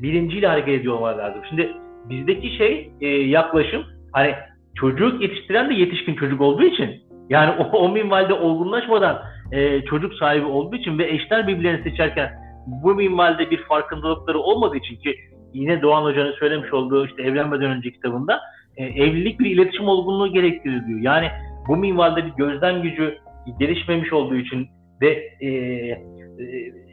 bilinciyle 0.02 0.46
hareket 0.46 0.80
ediyor 0.80 0.94
olmaları 0.94 1.18
lazım. 1.18 1.42
Şimdi 1.48 1.72
bizdeki 2.08 2.56
şey 2.56 2.90
e, 3.00 3.08
yaklaşım 3.08 3.82
hani 4.12 4.34
çocuk 4.74 5.22
yetiştiren 5.22 5.70
de 5.70 5.74
yetişkin 5.74 6.14
çocuk 6.14 6.40
olduğu 6.40 6.64
için 6.64 6.90
yani 7.30 7.50
o, 7.58 7.78
o 7.78 7.88
minvalde 7.88 8.34
olgunlaşmadan 8.34 9.22
e, 9.52 9.84
çocuk 9.84 10.14
sahibi 10.14 10.46
olduğu 10.46 10.76
için 10.76 10.98
ve 10.98 11.10
eşler 11.10 11.46
birbirlerini 11.46 11.82
seçerken 11.82 12.30
bu 12.66 12.94
minvalde 12.94 13.50
bir 13.50 13.62
farkındalıkları 13.62 14.38
olmadığı 14.38 14.76
için 14.76 14.96
ki 14.96 15.16
yine 15.54 15.82
Doğan 15.82 16.04
Hoca'nın 16.04 16.32
söylemiş 16.32 16.72
olduğu 16.72 17.06
işte 17.06 17.22
evlenmeden 17.22 17.70
önce 17.70 17.92
kitabında 17.92 18.40
e, 18.76 18.84
evlilik 18.84 19.40
bir 19.40 19.50
iletişim 19.50 19.88
olgunluğu 19.88 20.32
gerektirir 20.32 20.86
diyor. 20.86 21.00
Yani 21.00 21.28
bu 21.68 21.76
minvalde 21.76 22.26
bir 22.26 22.30
gözlem 22.30 22.82
gücü 22.82 23.18
gelişmemiş 23.58 24.12
olduğu 24.12 24.36
için 24.36 24.68
ve 25.00 25.30
e, 25.40 25.48
e, 25.48 26.00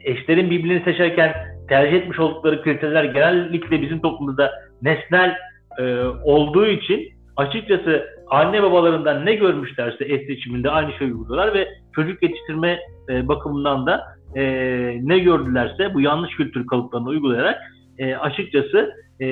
eşlerin 0.04 0.50
birbirini 0.50 0.84
seçerken 0.84 1.34
tercih 1.68 1.96
etmiş 1.96 2.18
oldukları 2.18 2.62
kriterler 2.62 3.04
genellikle 3.04 3.82
bizim 3.82 4.00
toplumda 4.00 4.52
nesnel 4.82 5.36
e, 5.78 6.02
olduğu 6.24 6.66
için 6.66 7.08
açıkçası 7.36 8.06
anne 8.30 8.62
babalarından 8.62 9.26
ne 9.26 9.34
görmüşlerse 9.34 10.04
eş 10.04 10.26
seçiminde 10.26 10.70
aynı 10.70 10.92
şeyi 10.92 11.12
uyguluyorlar 11.12 11.54
ve 11.54 11.68
çocuk 11.94 12.22
yetiştirme 12.22 12.78
e, 13.08 13.28
bakımından 13.28 13.86
da 13.86 14.04
e, 14.34 14.42
ne 15.02 15.18
gördülerse 15.18 15.94
bu 15.94 16.00
yanlış 16.00 16.36
kültür 16.36 16.66
kalıplarını 16.66 17.08
uygulayarak 17.08 17.58
e, 17.98 18.14
açıkçası 18.14 18.92
e, 19.20 19.26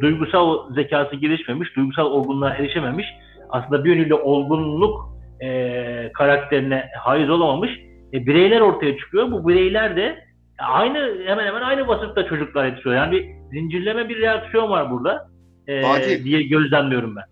duygusal 0.00 0.74
zekası 0.74 1.16
gelişmemiş, 1.16 1.76
duygusal 1.76 2.06
olgunluğa 2.06 2.50
erişememiş, 2.50 3.06
aslında 3.48 3.84
bir 3.84 3.90
yönüyle 3.90 4.14
olgunluk 4.14 5.10
e, 5.40 6.10
karakterine 6.14 6.90
haiz 6.98 7.30
olamamış 7.30 7.70
e, 8.12 8.26
bireyler 8.26 8.60
ortaya 8.60 8.96
çıkıyor. 8.98 9.32
Bu 9.32 9.48
bireyler 9.48 9.96
de 9.96 10.24
aynı 10.58 11.24
hemen 11.26 11.46
hemen 11.46 11.62
aynı 11.62 11.88
vasıfta 11.88 12.26
çocuklar 12.26 12.66
yetişiyor. 12.66 12.94
Yani 12.94 13.12
bir 13.12 13.26
zincirleme 13.52 14.08
bir 14.08 14.20
reaksiyon 14.20 14.70
var 14.70 14.90
burada 14.90 15.28
e, 15.66 15.82
Fatih, 15.82 16.24
diye 16.24 16.42
gözlemliyorum 16.42 17.16
ben. 17.16 17.24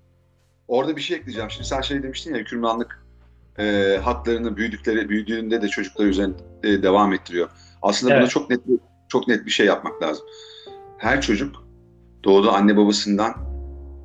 Orada 0.69 0.97
bir 0.97 1.01
şey 1.01 1.17
ekleyeceğim. 1.17 1.51
Şimdi 1.51 1.67
sen 1.67 1.81
şey 1.81 2.03
demiştin 2.03 2.35
ya 2.35 2.41
hükümranlık 2.41 3.07
e, 3.59 3.97
haklarını 4.05 4.57
büyüdükleri 4.57 5.09
büyüdüğünde 5.09 5.63
de 5.63 5.69
çocuklar 5.69 6.07
üzerine 6.07 6.35
e, 6.63 6.83
devam 6.83 7.13
ettiriyor. 7.13 7.49
Aslında 7.83 8.13
evet. 8.13 8.23
buna 8.23 8.29
çok 8.29 8.51
net 8.51 8.61
çok 9.09 9.29
net 9.29 9.47
bir 9.47 9.51
şey 9.51 9.67
yapmak 9.67 10.03
lazım. 10.03 10.27
Her 10.99 11.21
çocuk 11.21 11.65
doğduğu 12.25 12.51
anne 12.51 12.77
babasından 12.77 13.35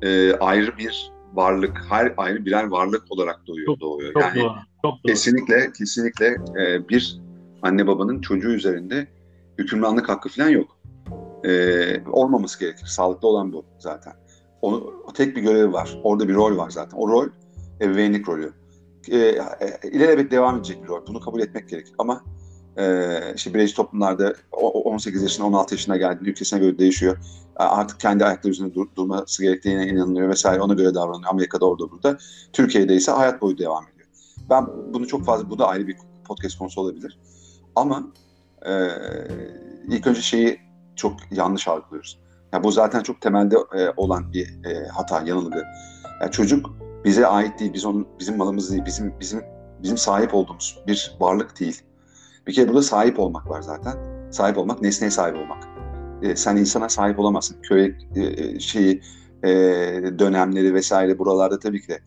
e, 0.02 0.32
ayrı 0.32 0.78
bir 0.78 1.12
varlık, 1.32 1.84
her 1.88 2.14
ayrı 2.16 2.44
birer 2.44 2.64
varlık 2.64 3.02
olarak 3.10 3.46
doğuyor. 3.46 3.66
Çok, 3.66 3.80
doğuyor. 3.80 4.12
Çok 4.12 4.22
yani 4.22 4.40
doğru, 4.40 4.52
çok 4.82 4.92
doğru. 4.94 5.02
kesinlikle 5.06 5.72
kesinlikle 5.78 6.26
e, 6.60 6.88
bir 6.88 7.20
anne 7.62 7.86
babanın 7.86 8.20
çocuğu 8.20 8.50
üzerinde 8.50 9.06
hükümranlık 9.58 10.08
hakkı 10.08 10.28
falan 10.28 10.48
yok. 10.48 10.76
Ee, 11.44 12.04
olmaması 12.12 12.60
gerekir. 12.60 12.86
Sağlıklı 12.86 13.28
olan 13.28 13.52
bu 13.52 13.64
zaten. 13.78 14.12
O, 14.62 14.72
o 15.06 15.12
tek 15.12 15.36
bir 15.36 15.42
görevi 15.42 15.72
var. 15.72 15.98
Orada 16.02 16.28
bir 16.28 16.34
rol 16.34 16.56
var 16.56 16.70
zaten. 16.70 16.98
O 16.98 17.08
rol 17.08 17.28
ebeveynlik 17.80 18.28
rolü. 18.28 18.52
Ee, 19.10 19.38
ilelebet 19.92 20.30
devam 20.30 20.56
edecek 20.56 20.82
bir 20.82 20.88
rol. 20.88 21.06
Bunu 21.06 21.20
kabul 21.20 21.40
etmek 21.40 21.68
gerekir. 21.68 21.94
Ama 21.98 22.24
e, 22.78 23.18
işte 23.36 23.54
bireyci 23.54 23.74
toplumlarda 23.74 24.34
18 24.52 25.22
yaşına 25.22 25.46
16 25.46 25.74
yaşına 25.74 25.96
geldiğinde 25.96 26.30
ülkesine 26.30 26.58
göre 26.58 26.78
değişiyor. 26.78 27.18
Artık 27.56 28.00
kendi 28.00 28.24
ayakları 28.24 28.52
üzerinde 28.52 28.74
dur, 28.74 28.86
durması 28.96 29.42
gerektiğine 29.42 29.86
inanılıyor 29.86 30.28
vesaire 30.28 30.60
ona 30.60 30.74
göre 30.74 30.94
davranıyor. 30.94 31.30
Amerika'da 31.30 31.66
orada 31.66 31.90
burada. 31.90 32.18
Türkiye'de 32.52 32.94
ise 32.94 33.12
hayat 33.12 33.42
boyu 33.42 33.58
devam 33.58 33.84
ediyor. 33.84 34.08
Ben 34.50 34.66
bunu 34.94 35.06
çok 35.06 35.24
fazla, 35.24 35.50
bu 35.50 35.58
da 35.58 35.68
ayrı 35.68 35.86
bir 35.86 35.96
podcast 36.24 36.58
konusu 36.58 36.80
olabilir. 36.80 37.18
Ama 37.76 38.12
e, 38.66 38.88
ilk 39.88 40.06
önce 40.06 40.20
şeyi 40.20 40.60
çok 40.96 41.12
yanlış 41.30 41.68
algılıyoruz. 41.68 42.18
Yani 42.52 42.64
bu 42.64 42.72
zaten 42.72 43.02
çok 43.02 43.20
temelde 43.20 43.56
e, 43.56 43.92
olan 43.96 44.32
bir 44.32 44.64
e, 44.64 44.88
hata, 44.88 45.22
yanılgı. 45.26 45.62
Yani 46.20 46.30
çocuk 46.30 46.70
bize 47.04 47.26
ait 47.26 47.60
değil, 47.60 47.72
biz 47.72 47.84
onun 47.84 48.08
bizim 48.18 48.36
malımız 48.36 48.70
değil, 48.70 48.82
bizim 48.86 49.20
bizim 49.20 49.42
bizim 49.82 49.98
sahip 49.98 50.34
olduğumuz 50.34 50.78
bir 50.86 51.16
varlık 51.20 51.60
değil. 51.60 51.82
Bir 52.46 52.52
kere 52.52 52.68
burada 52.68 52.82
sahip 52.82 53.18
olmak 53.18 53.50
var 53.50 53.62
zaten. 53.62 53.94
Sahip 54.30 54.58
olmak, 54.58 54.82
nesneye 54.82 55.10
sahip 55.10 55.36
olmak. 55.36 55.68
E, 56.22 56.36
sen 56.36 56.56
insana 56.56 56.88
sahip 56.88 57.18
olamazsın. 57.18 57.56
Köy 57.62 57.94
e, 58.16 58.22
e, 58.22 58.60
şeyi 58.60 59.02
e, 59.42 59.48
dönemleri 60.18 60.74
vesaire 60.74 61.18
buralarda 61.18 61.58
tabii 61.58 61.82
ki 61.82 61.88
de 61.88 62.00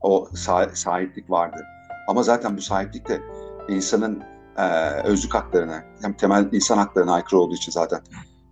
o 0.00 0.28
sah- 0.32 0.74
sahiplik 0.74 1.30
vardı. 1.30 1.64
Ama 2.08 2.22
zaten 2.22 2.56
bu 2.56 2.60
sahiplik 2.60 3.08
de 3.08 3.20
insanın 3.68 4.22
e, 4.56 4.90
özlük 5.04 5.34
haklarına, 5.34 5.84
hem 6.02 6.12
temel 6.12 6.48
insan 6.52 6.78
haklarına 6.78 7.14
aykırı 7.14 7.40
olduğu 7.40 7.54
için 7.54 7.72
zaten 7.72 8.00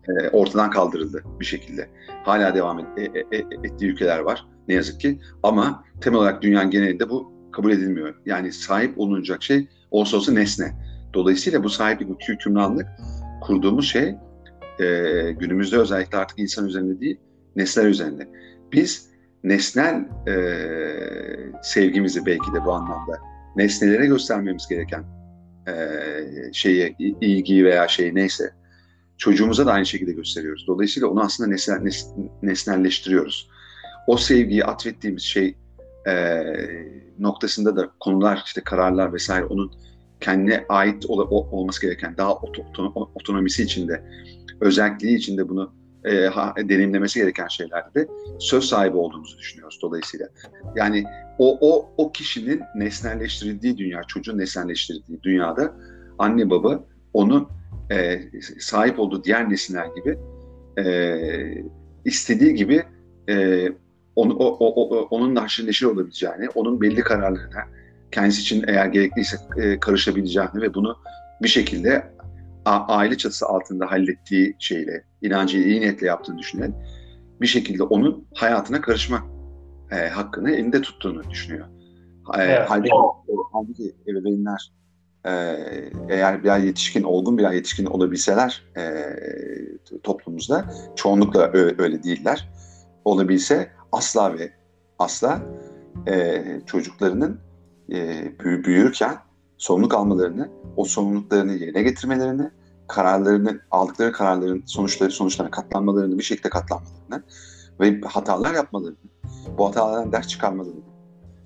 e, 0.08 0.28
ortadan 0.28 0.70
kaldırıldı 0.70 1.24
bir 1.40 1.44
şekilde. 1.44 1.90
Hala 2.24 2.54
devam 2.54 2.78
et, 2.78 2.86
e, 2.96 3.02
e, 3.02 3.38
e 3.38 3.38
ettiği 3.64 3.86
ülkeler 3.86 4.18
var 4.18 4.46
ne 4.68 4.74
yazık 4.74 5.00
ki. 5.00 5.20
Ama 5.42 5.84
temel 6.00 6.18
olarak 6.18 6.42
dünyanın 6.42 6.70
genelinde 6.70 7.10
bu 7.10 7.32
kabul 7.52 7.70
edilmiyor. 7.70 8.14
Yani 8.26 8.52
sahip 8.52 8.98
olunacak 8.98 9.42
şey 9.42 9.68
olsa 9.90 10.16
olsa 10.16 10.32
nesne. 10.32 10.91
Dolayısıyla 11.14 11.64
bu 11.64 11.68
sahiplik, 11.68 12.08
bu 12.08 12.18
hükümranlık 12.28 12.86
kurduğumuz 13.40 13.88
şey 13.88 14.14
e, 14.80 14.86
günümüzde 15.32 15.76
özellikle 15.76 16.18
artık 16.18 16.38
insan 16.38 16.66
üzerinde 16.66 17.00
değil, 17.00 17.20
nesneler 17.56 17.88
üzerinde. 17.88 18.28
Biz 18.72 19.10
nesnel 19.44 20.04
e, 20.28 20.34
sevgimizi 21.62 22.26
belki 22.26 22.52
de 22.54 22.64
bu 22.64 22.72
anlamda 22.72 23.18
nesnelere 23.56 24.06
göstermemiz 24.06 24.68
gereken 24.68 25.04
e, 25.68 25.74
şeye 26.52 26.94
ilgiyi 26.98 27.64
veya 27.64 27.88
şey 27.88 28.14
neyse 28.14 28.50
çocuğumuza 29.18 29.66
da 29.66 29.72
aynı 29.72 29.86
şekilde 29.86 30.12
gösteriyoruz. 30.12 30.64
Dolayısıyla 30.66 31.08
onu 31.08 31.20
aslında 31.20 31.50
nesnel, 31.50 31.80
nes, 31.80 32.06
nesnelleştiriyoruz. 32.42 33.48
O 34.06 34.16
sevgiyi 34.16 34.64
atfettiğimiz 34.64 35.22
şey 35.22 35.56
e, 36.08 36.42
noktasında 37.18 37.76
da 37.76 37.90
konular, 38.00 38.42
işte 38.46 38.60
kararlar 38.60 39.12
vesaire 39.12 39.44
onun 39.44 39.72
kendine 40.22 40.64
ait 40.68 41.06
ol, 41.10 41.28
olması 41.30 41.82
gereken 41.82 42.16
daha 42.16 42.34
otonomisi 43.14 43.62
içinde, 43.62 44.04
özelliği 44.60 45.16
içinde 45.16 45.48
bunu 45.48 45.74
e, 46.04 46.26
ha, 46.26 46.54
deneyimlemesi 46.56 47.20
gereken 47.20 47.48
şeylerde 47.48 47.94
de 47.94 48.08
söz 48.38 48.64
sahibi 48.64 48.96
olduğumuzu 48.96 49.38
düşünüyoruz 49.38 49.78
dolayısıyla. 49.82 50.28
Yani 50.76 51.04
o, 51.38 51.58
o, 51.60 51.92
o 51.96 52.12
kişinin 52.12 52.60
nesnelleştirildiği 52.74 53.78
dünya, 53.78 54.02
çocuğun 54.02 54.38
nesnelleştirildiği 54.38 55.22
dünyada 55.22 55.74
anne 56.18 56.50
baba 56.50 56.84
onu 57.12 57.48
e, 57.90 58.20
sahip 58.58 58.98
olduğu 59.00 59.24
diğer 59.24 59.50
nesiller 59.50 59.86
gibi 59.86 60.18
e, 60.78 61.64
istediği 62.04 62.54
gibi 62.54 62.82
e, 63.28 63.66
onu, 64.16 64.34
o, 64.34 64.46
o, 64.46 64.96
o, 64.96 65.06
onun 65.10 65.36
haşır 65.36 65.66
neşir 65.66 65.86
olabileceğini, 65.86 66.48
onun 66.48 66.80
belli 66.80 67.00
kararlarına 67.00 67.64
kendisi 68.12 68.40
için 68.40 68.64
eğer 68.68 68.86
gerekliyse 68.86 69.36
e, 69.56 69.80
karışabileceğini 69.80 70.62
ve 70.62 70.74
bunu 70.74 70.96
bir 71.42 71.48
şekilde 71.48 72.12
aile 72.64 73.16
çatısı 73.16 73.46
altında 73.46 73.90
hallettiği 73.90 74.56
şeyle, 74.58 75.04
inancıyla, 75.22 75.66
iyi 75.66 75.80
niyetle 75.80 76.06
yaptığını 76.06 76.38
düşünen 76.38 76.74
bir 77.40 77.46
şekilde 77.46 77.82
onun 77.82 78.26
hayatına 78.34 78.80
karışma 78.80 79.26
e, 79.90 80.08
hakkını 80.08 80.50
elinde 80.50 80.82
tuttuğunu 80.82 81.30
düşünüyor. 81.30 81.66
E, 82.34 82.42
evet. 82.42 82.66
Halbuki, 82.68 82.90
halbuki 83.52 83.94
ebeveynler 84.08 84.72
e, 85.26 85.30
eğer 86.08 86.44
bir 86.44 86.64
yetişkin, 86.64 87.02
olgun 87.02 87.38
bir 87.38 87.50
yetişkin 87.50 87.86
olabilseler 87.86 88.62
e, 88.76 88.82
toplumumuzda 90.02 90.74
çoğunlukla 90.96 91.50
öyle 91.54 92.02
değiller. 92.02 92.48
Olabilse 93.04 93.70
asla 93.92 94.38
ve 94.38 94.52
asla 94.98 95.42
e, 96.06 96.44
çocuklarının 96.66 97.40
e, 97.90 98.64
büyürken 98.64 99.18
sorumluluk 99.58 99.94
almalarını, 99.94 100.50
o 100.76 100.84
sorumluluklarını 100.84 101.52
yerine 101.52 101.82
getirmelerini, 101.82 102.50
kararlarını, 102.88 103.60
aldıkları 103.70 104.12
kararların 104.12 104.62
sonuçları 104.66 105.10
sonuçlarına 105.10 105.50
katlanmalarını, 105.50 106.18
bir 106.18 106.22
şekilde 106.22 106.50
katlanmalarını 106.50 107.22
ve 107.80 108.00
hatalar 108.00 108.54
yapmalarını, 108.54 108.96
bu 109.58 109.68
hatalardan 109.68 110.12
ders 110.12 110.28
çıkarmalarını 110.28 110.80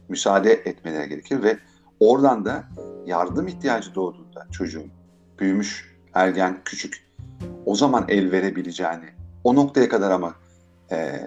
müsaade 0.09 0.53
etmeleri 0.53 1.09
gerekir 1.09 1.43
ve 1.43 1.59
oradan 2.01 2.45
da 2.45 2.65
yardım 3.07 3.49
ihtiyacı 3.49 3.95
doğduğunda 3.95 4.47
çocuğun 4.53 4.91
büyümüş, 5.39 5.97
ergen, 6.15 6.61
küçük 6.65 7.07
o 7.67 7.75
zaman 7.75 8.05
el 8.09 8.33
verebileceğini, 8.33 9.09
o 9.45 9.55
noktaya 9.55 9.89
kadar 9.89 10.11
ama 10.11 10.35
e, 10.91 11.21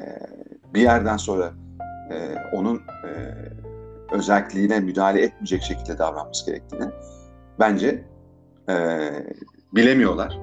bir 0.74 0.82
yerden 0.82 1.17
sonra 1.17 1.54
e, 2.12 2.36
onun 2.54 2.78
e, 2.78 3.10
özelliğine 4.12 4.80
müdahale 4.80 5.22
etmeyecek 5.22 5.63
şekilde 5.63 5.98
davranması 5.98 6.45
gerektiğini 6.45 6.86
bence 7.60 8.06
e, 8.69 9.10
bilemiyorlar. 9.76 10.39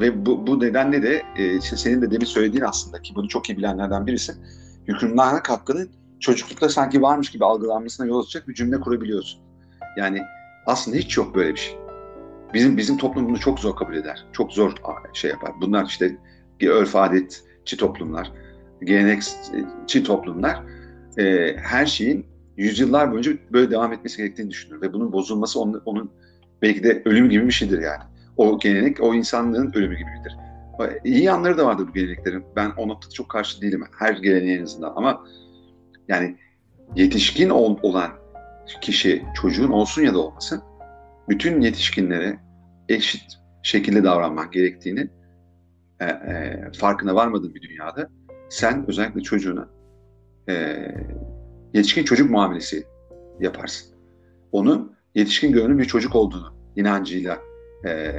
Ve 0.00 0.26
bu, 0.26 0.46
bu 0.46 0.60
nedenle 0.60 1.02
de 1.02 1.22
e, 1.36 1.58
işte 1.58 1.76
senin 1.76 2.02
de 2.02 2.10
demin 2.10 2.24
söylediğin 2.24 2.64
aslında 2.64 3.02
ki 3.02 3.14
bunu 3.14 3.28
çok 3.28 3.50
iyi 3.50 3.58
bilenlerden 3.58 4.06
birisi 4.06 4.32
hükümranlık 4.88 5.50
hakkının 5.50 5.90
çocuklukta 6.20 6.68
sanki 6.68 7.02
varmış 7.02 7.30
gibi 7.30 7.44
algılanmasına 7.44 8.06
yol 8.06 8.22
açacak 8.22 8.48
bir 8.48 8.54
cümle 8.54 8.80
kurabiliyorsun. 8.80 9.40
Yani 9.96 10.22
aslında 10.66 10.96
hiç 10.96 11.16
yok 11.16 11.34
böyle 11.34 11.54
bir 11.54 11.60
şey. 11.60 11.78
Bizim 12.54 12.76
bizim 12.76 12.96
toplum 12.96 13.28
bunu 13.28 13.40
çok 13.40 13.60
zor 13.60 13.76
kabul 13.76 13.94
eder. 13.94 14.26
Çok 14.32 14.52
zor 14.52 14.74
şey 15.12 15.30
yapar. 15.30 15.52
Bunlar 15.60 15.86
işte 15.86 16.18
örf 16.62 16.96
adetçi 16.96 17.76
toplumlar, 17.76 18.32
gelenekçi 18.82 20.04
toplumlar 20.04 20.62
e, 21.18 21.56
her 21.56 21.86
şeyin 21.86 22.26
yüzyıllar 22.56 23.12
boyunca 23.12 23.32
böyle 23.52 23.70
devam 23.70 23.92
etmesi 23.92 24.16
gerektiğini 24.16 24.50
düşünür 24.50 24.82
ve 24.82 24.92
bunun 24.92 25.12
bozulması 25.12 25.60
onun, 25.60 25.82
onun 25.84 26.10
belki 26.62 26.84
de 26.84 27.02
ölüm 27.04 27.30
gibi 27.30 27.46
bir 27.46 27.52
şeydir 27.52 27.82
yani. 27.82 28.02
O 28.36 28.58
gelenek 28.58 29.00
o 29.00 29.14
insanlığın 29.14 29.72
ölümü 29.74 29.96
gibidir. 29.96 30.36
İyi 31.04 31.22
yanları 31.22 31.58
da 31.58 31.66
vardır 31.66 31.88
bu 31.88 31.92
geleneklerin. 31.92 32.44
Ben 32.56 32.70
o 32.76 32.88
noktada 32.88 33.12
çok 33.12 33.28
karşı 33.28 33.62
değilim. 33.62 33.84
Her 33.98 34.12
geleneğin 34.14 34.62
azından 34.62 34.92
ama 34.96 35.24
yani 36.08 36.36
yetişkin 36.96 37.50
ol, 37.50 37.78
olan 37.82 38.10
kişi 38.80 39.24
çocuğun 39.34 39.70
olsun 39.70 40.02
ya 40.02 40.14
da 40.14 40.18
olmasın 40.18 40.62
bütün 41.28 41.60
yetişkinlere 41.60 42.38
eşit 42.88 43.22
şekilde 43.62 44.04
davranmak 44.04 44.52
gerektiğini 44.52 45.10
e, 46.00 46.04
e, 46.04 46.62
farkına 46.78 47.14
varmadığın 47.14 47.54
bir 47.54 47.62
dünyada 47.62 48.08
sen 48.50 48.84
özellikle 48.88 49.20
çocuğuna 49.20 49.68
e, 50.48 50.54
yetişkin 51.74 52.04
çocuk 52.04 52.30
muamelesi 52.30 52.86
yaparsın. 53.40 53.94
Onu 54.52 54.92
yetişkin 55.14 55.52
görünüm 55.52 55.78
bir 55.78 55.84
çocuk 55.84 56.16
olduğunu 56.16 56.54
inancıyla 56.76 57.38
e, 57.86 58.12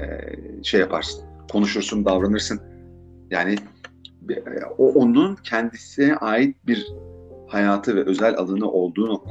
şey 0.63 0.79
yaparsın. 0.79 1.23
Konuşursun, 1.51 2.05
davranırsın. 2.05 2.61
Yani 3.31 3.55
e, 4.29 4.63
o 4.77 4.93
onun 4.93 5.35
kendisine 5.35 6.15
ait 6.15 6.55
bir 6.67 6.87
hayatı 7.47 7.95
ve 7.95 8.05
özel 8.05 8.37
alanı 8.37 8.71
olduğu 8.71 9.23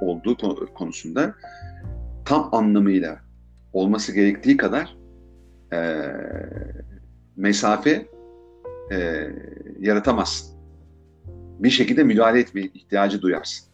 olduğu 0.00 0.36
konusunda 0.74 1.34
tam 2.24 2.48
anlamıyla 2.52 3.20
olması 3.72 4.14
gerektiği 4.14 4.56
kadar 4.56 4.96
e, 5.72 6.10
mesafe 7.36 8.06
e, 8.92 9.26
yaratamazsın. 9.80 10.56
Bir 11.58 11.70
şekilde 11.70 12.02
müdahale 12.02 12.40
etme 12.40 12.60
ihtiyacı 12.60 13.22
duyarsın. 13.22 13.65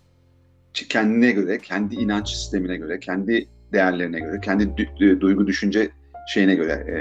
Kendine 0.73 1.31
göre, 1.31 1.59
kendi 1.59 1.95
inanç 1.95 2.29
sistemine 2.29 2.77
göre, 2.77 3.01
kendi 3.01 3.49
değerlerine 3.73 4.21
göre, 4.21 4.41
kendi 4.41 4.77
duygu 5.21 5.47
düşünce 5.47 5.91
şeyine 6.29 6.55
göre, 6.55 6.73
e, 6.73 6.97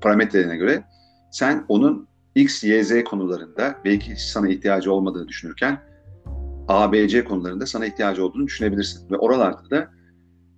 parametrelerine 0.00 0.56
göre 0.56 0.82
sen 1.30 1.64
onun 1.68 2.08
X, 2.34 2.64
Y, 2.64 2.84
Z 2.84 3.04
konularında 3.04 3.76
belki 3.84 4.16
sana 4.16 4.48
ihtiyacı 4.48 4.92
olmadığını 4.92 5.28
düşünürken 5.28 5.78
A, 6.68 6.92
B, 6.92 7.08
C 7.08 7.24
konularında 7.24 7.66
sana 7.66 7.86
ihtiyacı 7.86 8.24
olduğunu 8.24 8.46
düşünebilirsin. 8.46 9.10
Ve 9.10 9.16
oralarda 9.16 9.70
da 9.70 9.90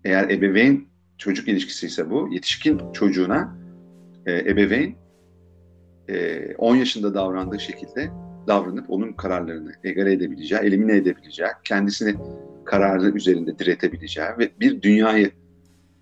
eğer 0.05 0.31
ebeveyn 0.31 0.89
çocuk 1.19 1.49
ilişkisi 1.49 1.87
ise 1.87 2.11
bu. 2.11 2.29
Yetişkin 2.33 2.93
çocuğuna 2.93 3.57
e, 4.27 4.39
ebeveyn 4.39 4.95
e, 6.09 6.55
10 6.57 6.77
yaşında 6.77 7.15
davrandığı 7.15 7.61
şekilde 7.61 8.11
davranıp 8.47 8.91
onun 8.91 9.13
kararlarını 9.13 9.73
egale 9.85 10.13
edebileceği, 10.13 10.61
elimine 10.63 10.97
edebileceği, 10.97 11.49
kendisini 11.65 12.15
kararı 12.65 13.11
üzerinde 13.11 13.59
diretebileceği 13.59 14.29
ve 14.39 14.51
bir 14.61 14.83
dünyayı 14.83 15.31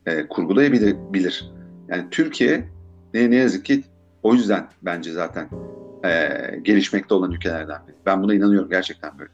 e, 0.06 0.26
kurgulayabilir. 0.26 1.50
Yani 1.88 2.04
Türkiye 2.10 2.68
ne, 3.14 3.30
ne 3.30 3.36
yazık 3.36 3.64
ki 3.64 3.84
o 4.22 4.34
yüzden 4.34 4.68
bence 4.82 5.12
zaten 5.12 5.48
e, 6.04 6.28
gelişmekte 6.62 7.14
olan 7.14 7.32
ülkelerden 7.32 7.86
biri. 7.86 7.96
Ben 8.06 8.22
buna 8.22 8.34
inanıyorum 8.34 8.70
gerçekten 8.70 9.18
böyle. 9.18 9.30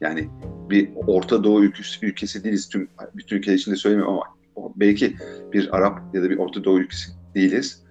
Yani 0.00 0.28
bir 0.70 0.90
Orta 1.06 1.44
Doğu 1.44 1.64
ülkesi, 1.64 2.06
ülkesi 2.06 2.44
değiliz 2.44 2.68
tüm 2.68 2.88
bütün 3.14 3.36
ülkeler 3.36 3.56
için 3.56 3.72
de 3.72 3.76
söylemiyorum 3.76 4.14
ama 4.14 4.72
belki 4.76 5.16
bir 5.52 5.76
Arap 5.76 6.00
ya 6.14 6.22
da 6.22 6.30
bir 6.30 6.38
Orta 6.38 6.64
Doğu 6.64 6.80
ülkesi 6.80 7.10
değiliz. 7.34 7.82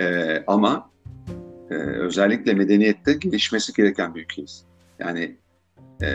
E, 0.00 0.36
ama 0.46 0.90
e, 1.70 1.74
özellikle 1.74 2.54
medeniyette 2.54 3.12
gelişmesi 3.12 3.72
gereken 3.72 4.14
bir 4.14 4.22
ülkeyiz. 4.22 4.64
Yani 4.98 5.36
e, 6.02 6.06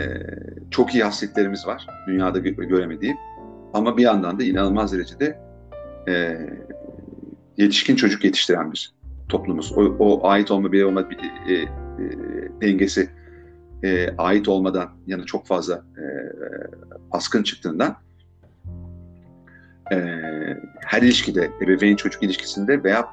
çok 0.70 0.94
iyi 0.94 1.04
hasletlerimiz 1.04 1.66
var 1.66 1.86
dünyada 2.06 2.38
gö- 2.38 2.68
göremediğim 2.68 3.16
ama 3.74 3.96
bir 3.96 4.02
yandan 4.02 4.38
da 4.38 4.44
inanılmaz 4.44 4.92
derecede 4.92 5.38
e, 6.08 6.38
yetişkin 7.56 7.96
çocuk 7.96 8.24
yetiştiren 8.24 8.72
bir 8.72 8.92
toplumuz. 9.28 9.72
O, 9.76 9.82
o 9.82 10.28
ait 10.28 10.50
olma 10.50 10.72
bir 10.72 10.82
olma 10.82 11.00
e, 11.00 11.54
e, 11.54 11.68
dengesi 12.60 13.10
e, 13.82 14.16
ait 14.18 14.48
olmadan 14.48 14.90
yana 15.06 15.24
çok 15.24 15.46
fazla 15.46 15.74
e, 15.74 16.04
baskın 17.12 17.42
çıktığından 17.42 17.96
e, 19.92 19.96
her 20.86 21.02
ilişkide, 21.02 21.50
ebeveyn 21.62 21.96
çocuk 21.96 22.22
ilişkisinde 22.22 22.84
veya 22.84 23.08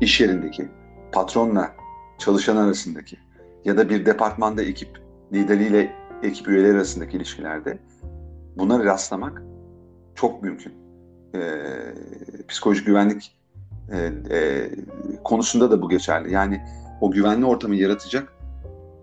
iş 0.00 0.20
yerindeki 0.20 0.68
patronla 1.12 1.81
çalışan 2.22 2.56
arasındaki 2.56 3.16
ya 3.64 3.76
da 3.76 3.88
bir 3.88 4.06
departmanda 4.06 4.62
ekip 4.62 4.88
lideriyle 5.32 5.92
ekip 6.22 6.48
üyeleri 6.48 6.72
arasındaki 6.72 7.16
ilişkilerde 7.16 7.78
bunları 8.56 8.84
rastlamak 8.84 9.42
çok 10.14 10.42
mümkün. 10.42 10.72
E, 11.34 11.40
psikolojik 12.48 12.86
güvenlik 12.86 13.38
e, 13.92 14.12
e, 14.36 14.70
konusunda 15.24 15.70
da 15.70 15.82
bu 15.82 15.88
geçerli. 15.88 16.32
Yani 16.32 16.60
o 17.00 17.10
güvenli 17.10 17.44
ortamı 17.44 17.76
yaratacak 17.76 18.32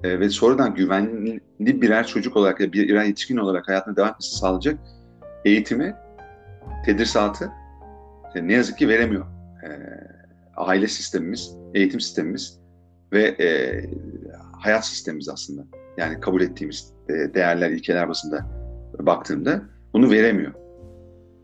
e, 0.03 0.19
ve 0.19 0.29
sonradan 0.29 0.75
güvenli 0.75 1.41
birer 1.60 2.08
çocuk 2.08 2.38
olarak 2.38 2.60
ya 2.60 2.73
birer 2.73 3.03
yetişkin 3.03 3.38
olarak 3.38 3.67
hayatına 3.67 3.95
devam 3.95 4.10
etmesi 4.10 4.38
sağlayacak 4.38 4.79
eğitimi, 5.45 5.95
tedrisatı 6.86 7.51
e, 8.36 8.47
ne 8.47 8.53
yazık 8.53 8.77
ki 8.77 8.88
veremiyor. 8.88 9.25
E, 9.63 9.69
aile 10.58 10.88
sistemimiz, 10.88 11.55
eğitim 11.73 11.99
sistemimiz 11.99 12.59
ve 13.13 13.24
e, 13.24 13.50
hayat 14.60 14.86
sistemimiz 14.86 15.30
aslında. 15.30 15.65
Yani 15.98 16.19
kabul 16.19 16.41
ettiğimiz 16.41 16.93
e, 17.10 17.13
değerler, 17.13 17.69
ilkeler 17.69 18.10
basında 18.10 18.45
baktığımda 19.00 19.62
bunu 19.93 20.12
veremiyor. 20.12 20.54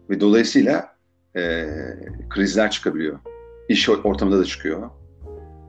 Ve 0.10 0.20
dolayısıyla 0.20 0.96
e, 1.36 1.68
krizler 2.30 2.72
çıkabiliyor. 2.72 3.20
İş 3.70 3.90
ortamında 3.90 4.40
da 4.40 4.46
çıkıyor. 4.46 4.90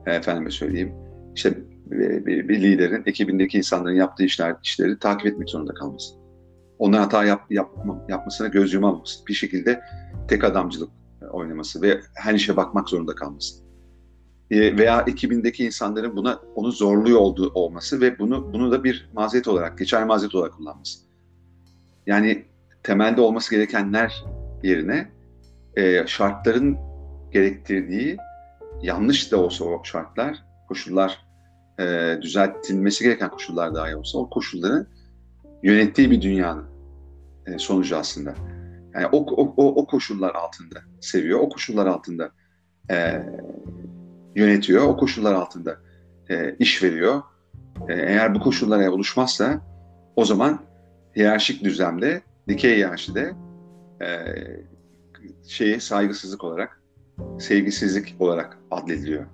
E, 0.05 0.13
efendime 0.13 0.51
söyleyeyim. 0.51 0.93
İşte 1.35 1.53
bir, 1.85 2.47
bir 2.47 2.61
liderin 2.61 3.03
ekibindeki 3.05 3.57
insanların 3.57 3.95
yaptığı 3.95 4.23
işler, 4.23 4.55
işleri 4.63 4.99
takip 4.99 5.27
etmek 5.27 5.49
zorunda 5.49 5.73
kalması. 5.73 6.15
Onlar 6.79 7.01
hata 7.01 7.25
yap, 7.25 7.41
yapma, 7.49 8.05
yapmasına 8.09 8.47
göz 8.47 8.73
yumamaması. 8.73 9.25
Bir 9.27 9.33
şekilde 9.33 9.81
tek 10.27 10.43
adamcılık 10.43 10.89
oynaması 11.31 11.81
ve 11.81 12.01
her 12.13 12.33
işe 12.33 12.57
bakmak 12.57 12.89
zorunda 12.89 13.15
kalması. 13.15 13.66
E, 14.51 14.77
veya 14.77 15.01
ekibindeki 15.07 15.65
insanların 15.65 16.15
buna 16.15 16.39
onu 16.55 16.71
zorluyor 16.71 17.19
olduğu 17.19 17.51
olması 17.53 18.01
ve 18.01 18.19
bunu 18.19 18.53
bunu 18.53 18.71
da 18.71 18.83
bir 18.83 19.09
mazeret 19.13 19.47
olarak, 19.47 19.77
geçer 19.77 20.03
mazeret 20.03 20.35
olarak 20.35 20.53
kullanması. 20.53 20.99
Yani 22.05 22.45
temelde 22.83 23.21
olması 23.21 23.55
gerekenler 23.55 24.23
yerine 24.63 25.11
e, 25.75 26.07
şartların 26.07 26.77
gerektirdiği 27.31 28.17
yanlış 28.81 29.31
da 29.31 29.37
olsa 29.37 29.65
o 29.65 29.83
şartlar, 29.83 30.43
koşullar 30.67 31.27
e, 31.79 32.17
düzeltilmesi 32.21 33.03
gereken 33.03 33.29
koşullar 33.29 33.75
dahi 33.75 33.95
olsa 33.95 34.17
o 34.17 34.29
koşulların 34.29 34.87
yönettiği 35.63 36.11
bir 36.11 36.21
dünyanın 36.21 36.65
e, 37.47 37.59
sonucu 37.59 37.97
aslında. 37.97 38.35
Yani 38.93 39.07
o, 39.11 39.17
o, 39.17 39.53
o, 39.57 39.81
o 39.81 39.85
koşullar 39.87 40.35
altında 40.35 40.79
seviyor, 41.01 41.39
o 41.39 41.49
koşullar 41.49 41.85
altında 41.85 42.31
e, 42.91 43.23
yönetiyor, 44.37 44.83
o 44.83 44.97
koşullar 44.97 45.33
altında 45.33 45.77
e, 46.29 46.55
iş 46.59 46.83
veriyor. 46.83 47.21
E, 47.89 47.93
eğer 47.93 48.35
bu 48.35 48.39
koşullara 48.39 48.91
oluşmazsa 48.91 49.61
o 50.15 50.25
zaman 50.25 50.59
hiyerarşik 51.15 51.63
düzlemde, 51.63 52.21
dikey 52.47 52.75
hiyerarşide 52.75 53.33
e, 54.01 54.07
şeyi 55.47 55.81
saygısızlık 55.81 56.43
olarak, 56.43 56.81
sevgisizlik 57.39 58.15
olarak 58.19 58.57
adlediliyor. 58.71 59.25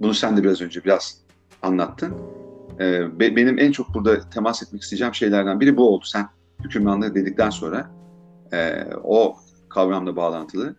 Bunu 0.00 0.14
sen 0.14 0.36
de 0.36 0.42
biraz 0.42 0.60
önce 0.60 0.84
biraz 0.84 1.20
anlattın. 1.62 2.14
Ee, 2.80 3.20
be, 3.20 3.36
benim 3.36 3.58
en 3.58 3.72
çok 3.72 3.94
burada 3.94 4.30
temas 4.30 4.62
etmek 4.62 4.82
isteyeceğim 4.82 5.14
şeylerden 5.14 5.60
biri 5.60 5.76
bu 5.76 5.88
oldu. 5.88 6.04
Sen 6.04 6.26
hükümranlığı 6.64 7.14
dedikten 7.14 7.50
sonra 7.50 7.90
e, 8.52 8.84
o 9.04 9.36
kavramla 9.68 10.16
bağlantılı 10.16 10.76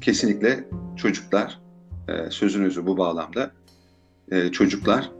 kesinlikle 0.00 0.68
çocuklar, 0.96 1.60
e, 2.08 2.30
sözün 2.30 2.64
özü 2.64 2.86
bu 2.86 2.96
bağlamda 2.96 3.50
e, 4.30 4.48
çocuklar 4.48 5.10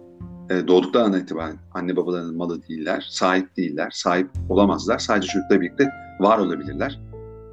e, 0.50 0.68
doğdukları 0.68 1.04
andan 1.04 1.20
itibaren 1.20 1.56
anne 1.74 1.96
babalarının 1.96 2.36
malı 2.36 2.68
değiller, 2.68 3.06
sahip 3.10 3.56
değiller, 3.56 3.90
sahip 3.92 4.30
olamazlar. 4.48 4.98
Sadece 4.98 5.28
çocukla 5.28 5.60
birlikte 5.60 5.88
var 6.20 6.38
olabilirler. 6.38 7.00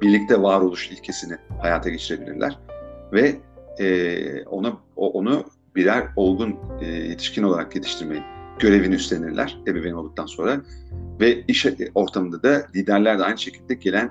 Birlikte 0.02 0.42
varoluş 0.42 0.90
ilkesini 0.90 1.36
hayata 1.62 1.90
geçirebilirler. 1.90 2.58
Ve 3.12 3.36
ona, 4.46 4.72
onu 4.96 5.44
birer 5.76 6.08
olgun 6.16 6.56
yetişkin 6.82 7.42
olarak 7.42 7.76
yetiştirmeyi 7.76 8.22
görevini 8.58 8.94
üstlenirler 8.94 9.58
ebeveyn 9.66 9.92
olduktan 9.92 10.26
sonra. 10.26 10.60
Ve 11.20 11.42
iş 11.42 11.66
ortamında 11.94 12.42
da 12.42 12.66
liderler 12.74 13.18
de 13.18 13.24
aynı 13.24 13.38
şekilde 13.38 13.74
gelen 13.74 14.10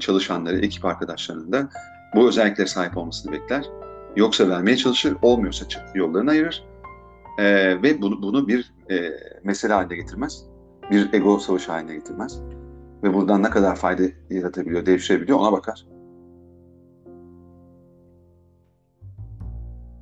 çalışanları, 0.00 0.58
ekip 0.58 0.84
arkadaşlarının 0.84 1.52
da 1.52 1.70
bu 2.14 2.28
özelliklere 2.28 2.66
sahip 2.66 2.96
olmasını 2.96 3.32
bekler. 3.32 3.64
Yoksa 4.16 4.48
vermeye 4.48 4.76
çalışır, 4.76 5.16
olmuyorsa 5.22 5.66
yollarını 5.94 6.30
ayırır. 6.30 6.64
E, 7.38 7.44
ve 7.82 8.02
bunu, 8.02 8.22
bunu 8.22 8.48
bir 8.48 8.72
e, 8.90 9.10
mesele 9.44 9.72
haline 9.72 9.96
getirmez. 9.96 10.44
Bir 10.90 11.12
ego 11.12 11.38
savaşı 11.38 11.72
haline 11.72 11.94
getirmez. 11.94 12.40
Ve 13.02 13.14
buradan 13.14 13.42
ne 13.42 13.50
kadar 13.50 13.76
fayda 13.76 14.02
yaratabiliyor, 14.30 14.86
devşirebiliyor 14.86 15.38
ona 15.38 15.52
bakar. 15.52 15.86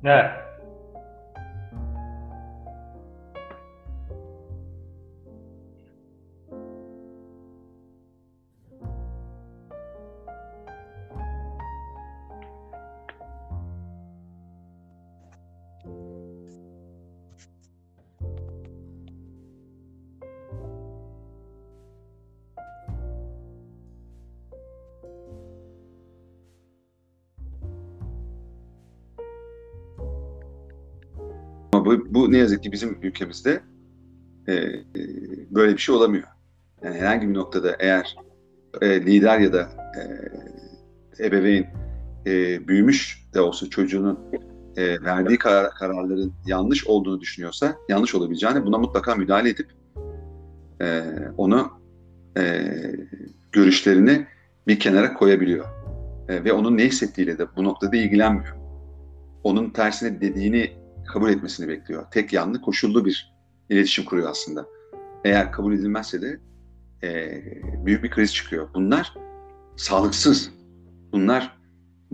Evet. 0.03 0.48
Ama 31.79 31.85
bu, 31.85 32.13
bu 32.13 32.31
ne 32.31 32.37
yazık 32.37 32.63
ki 32.63 32.71
bizim 32.71 32.97
ülkemizde 33.01 33.61
e, 34.47 34.53
e, 34.53 34.83
böyle 35.51 35.73
bir 35.73 35.77
şey 35.77 35.95
olamıyor. 35.95 36.27
Yani 36.83 36.95
herhangi 36.95 37.29
bir 37.29 37.33
noktada 37.33 37.75
eğer 37.79 38.15
e, 38.81 39.05
lider 39.05 39.39
ya 39.39 39.53
da 39.53 39.69
e, 41.19 41.25
ebeveyn 41.25 41.65
e, 42.25 42.67
büyümüş 42.67 43.25
de 43.33 43.41
olsa 43.41 43.69
çocuğunun 43.69 44.19
e, 44.75 45.03
verdiği 45.03 45.37
karar, 45.37 45.71
kararların 45.71 46.33
yanlış 46.45 46.87
olduğunu 46.87 47.21
düşünüyorsa, 47.21 47.75
yanlış 47.89 48.15
olabileceğini 48.15 48.65
buna 48.65 48.77
mutlaka 48.77 49.15
müdahale 49.15 49.49
edip 49.49 49.67
e, 50.81 51.03
onu 51.37 51.71
e, 52.37 52.63
görüşlerini 53.51 54.27
bir 54.67 54.79
kenara 54.79 55.13
koyabiliyor. 55.13 55.65
E, 56.29 56.43
ve 56.43 56.53
onun 56.53 56.77
ne 56.77 56.85
hissettiğiyle 56.85 57.37
de 57.37 57.55
bu 57.55 57.63
noktada 57.63 57.95
ilgilenmiyor. 57.95 58.55
Onun 59.43 59.69
tersine 59.69 60.21
dediğini 60.21 60.78
kabul 61.09 61.29
etmesini 61.29 61.67
bekliyor. 61.67 62.05
Tek 62.11 62.33
yanlı 62.33 62.61
koşullu 62.61 63.05
bir 63.05 63.33
iletişim 63.69 64.05
kuruyor 64.05 64.29
aslında. 64.29 64.65
Eğer 65.25 65.51
kabul 65.51 65.73
edilmezse 65.73 66.21
de 66.21 66.39
e, 67.03 67.41
büyük 67.85 68.03
bir 68.03 68.09
kriz 68.09 68.33
çıkıyor. 68.33 68.69
Bunlar 68.73 69.13
sağlıksız. 69.77 70.51
Bunlar 71.11 71.57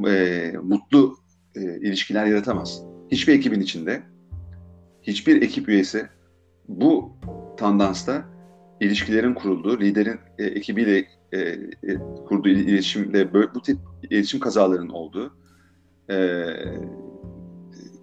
e, 0.08 0.53
mutlu 0.63 1.17
e, 1.55 1.62
ilişkiler 1.62 2.25
yaratamaz. 2.25 2.84
Hiçbir 3.12 3.34
ekibin 3.34 3.62
içinde 3.62 4.03
hiçbir 5.03 5.41
ekip 5.41 5.69
üyesi 5.69 6.08
bu 6.67 7.17
tandansta 7.58 8.25
ilişkilerin 8.81 9.34
kurulduğu, 9.34 9.79
liderin 9.79 10.19
e, 10.38 10.43
ekibiyle 10.43 11.08
e, 11.31 11.39
e, 11.39 11.60
kurduğu 12.27 12.49
iletişimde 12.49 13.34
böyle, 13.34 13.53
bu 13.53 13.62
tip 13.62 13.77
iletişim 14.03 14.39
kazalarının 14.39 14.89
olduğu, 14.89 15.38
e, 16.10 16.15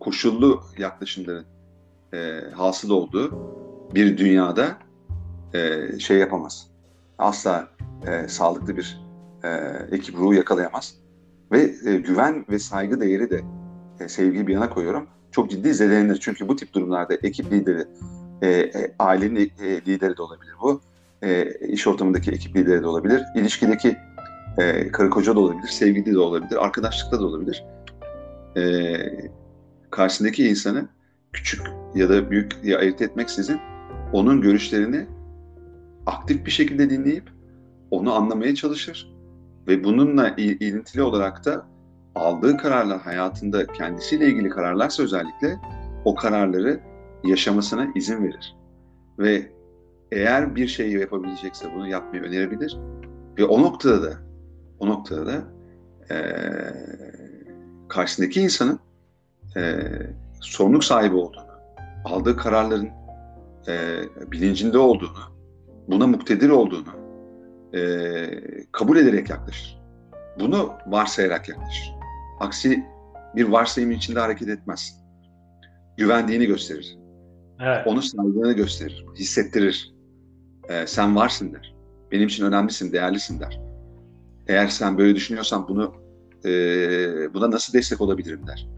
koşullu 0.03 0.63
yaklaşımların 0.79 1.47
e, 2.15 2.41
hasıl 2.55 2.91
olduğu 2.91 3.31
bir 3.95 4.19
dünyada 4.19 4.79
e, 5.55 5.89
şey 5.99 6.19
yapamaz. 6.19 6.71
Asla 7.19 7.69
e, 8.07 8.29
sağlıklı 8.29 8.77
bir 8.77 9.01
e, 9.45 9.49
ekip 9.91 10.15
ruhu 10.15 10.35
yakalayamaz. 10.35 10.95
Ve 11.53 11.75
e, 11.87 11.97
güven 11.97 12.47
ve 12.51 12.59
saygı 12.59 13.01
değeri 13.01 13.31
de 13.31 13.41
e, 14.01 14.09
sevgiyi 14.09 14.47
bir 14.47 14.53
yana 14.53 14.71
koyuyorum. 14.71 15.07
Çok 15.31 15.51
ciddi 15.51 15.75
zedelenir. 15.75 16.19
Çünkü 16.21 16.49
bu 16.49 16.57
tip 16.57 16.73
durumlarda 16.73 17.15
ekip 17.15 17.53
lideri, 17.53 17.85
e, 18.43 18.49
e, 18.49 18.95
ailenin 18.99 19.53
e, 19.61 19.77
lideri 19.87 20.17
de 20.17 20.23
olabilir 20.23 20.55
bu. 20.63 20.81
E, 21.23 21.53
iş 21.69 21.87
ortamındaki 21.87 22.31
ekip 22.31 22.57
lideri 22.57 22.83
de 22.83 22.87
olabilir. 22.87 23.23
İlişkideki 23.37 23.97
e, 24.59 24.89
karı 24.89 25.11
koca 25.11 25.37
da 25.37 25.41
olabilir, 25.41 25.69
sevgili 25.69 26.15
de 26.15 26.19
olabilir, 26.19 26.65
arkadaşlıkta 26.65 27.21
da 27.21 27.27
olabilir. 27.27 27.65
E, 28.57 28.63
karşısındaki 29.93 30.49
insanı 30.49 30.89
küçük 31.33 31.63
ya 31.95 32.09
da 32.09 32.31
büyük 32.31 32.63
diye 32.63 32.79
ayırt 32.79 33.03
etmeksizin 33.03 33.61
onun 34.13 34.41
görüşlerini 34.41 35.07
aktif 36.07 36.47
bir 36.47 36.51
şekilde 36.51 36.91
dinleyip 36.91 37.31
onu 37.91 38.15
anlamaya 38.15 38.55
çalışır 38.55 39.13
ve 39.69 39.85
bununla 39.85 40.29
ilintili 40.29 41.03
olarak 41.03 41.45
da 41.45 41.67
aldığı 42.15 42.57
kararlar 42.57 43.01
hayatında 43.01 43.67
kendisiyle 43.67 44.27
ilgili 44.27 44.49
kararlarsa 44.49 45.03
özellikle 45.03 45.59
o 46.05 46.15
kararları 46.15 46.81
yaşamasına 47.25 47.89
izin 47.95 48.25
verir. 48.25 48.57
Ve 49.19 49.53
eğer 50.13 50.57
bir 50.57 50.67
şey 50.67 50.93
yapabilecekse 50.93 51.75
bunu 51.75 51.89
yapmayı 51.89 52.23
önerebilir. 52.23 52.79
Ve 53.39 53.45
o 53.45 53.63
noktada 53.63 54.03
da 54.03 54.13
o 54.79 54.87
noktada 54.87 55.27
da 55.27 55.45
e, 56.11 56.17
karşısındaki 57.89 58.41
insanın 58.41 58.79
e, 59.57 59.83
sorumluluk 60.41 60.85
sahibi 60.85 61.15
olduğunu, 61.15 61.53
aldığı 62.05 62.37
kararların 62.37 62.91
e, 63.69 64.03
bilincinde 64.33 64.79
olduğunu, 64.79 65.19
buna 65.89 66.07
muktedir 66.07 66.49
olduğunu 66.49 67.03
e, 67.75 67.81
kabul 68.73 68.97
ederek 68.97 69.31
yaklaşır. 69.31 69.83
Bunu 70.41 70.73
varsayarak 70.87 71.49
yaklaşır. 71.49 71.95
Aksi 72.41 72.85
bir 73.37 73.45
varsayım 73.45 73.91
içinde 73.91 74.21
hareket 74.21 74.49
etmez. 74.49 75.03
Güvendiğini 75.97 76.47
gösterir. 76.47 76.99
Evet. 77.61 77.87
Onu 77.87 78.03
saydığını 78.03 78.53
gösterir, 78.53 79.07
hissettirir. 79.15 79.95
E, 80.69 80.87
sen 80.87 81.17
varsın 81.17 81.53
der. 81.53 81.75
Benim 82.13 82.29
için 82.29 82.45
önemlisin, 82.45 82.93
değerlisin 82.93 83.41
der. 83.41 83.61
Eğer 84.47 84.69
sen 84.69 84.99
böyle 84.99 85.15
düşünüyorsan 85.15 85.69
bunu 85.69 85.95
e, 86.45 87.35
buna 87.35 87.51
nasıl 87.51 87.73
destek 87.73 88.01
olabilirim 88.01 88.47
der 88.47 88.69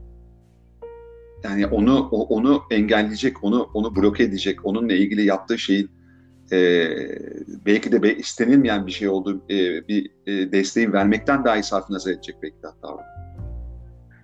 yani 1.44 1.66
onu 1.66 2.08
onu 2.08 2.62
engelleyecek, 2.70 3.44
onu 3.44 3.70
onu 3.74 3.96
bloke 3.96 4.24
edecek, 4.24 4.66
onunla 4.66 4.92
ilgili 4.92 5.24
yaptığı 5.24 5.58
şeyin 5.58 5.90
e, 6.52 6.88
belki 7.66 7.92
de 7.92 8.16
istenilmeyen 8.16 8.86
bir 8.86 8.92
şey 8.92 9.08
olduğu 9.08 9.36
e, 9.50 9.88
bir 9.88 10.10
e, 10.26 10.52
desteği 10.52 10.92
vermekten 10.92 11.44
dahi 11.44 11.62
sarf 11.62 11.90
nazar 11.90 12.12
edecek 12.12 12.36
belki 12.42 12.62
de 12.62 12.66
hatta. 12.66 13.04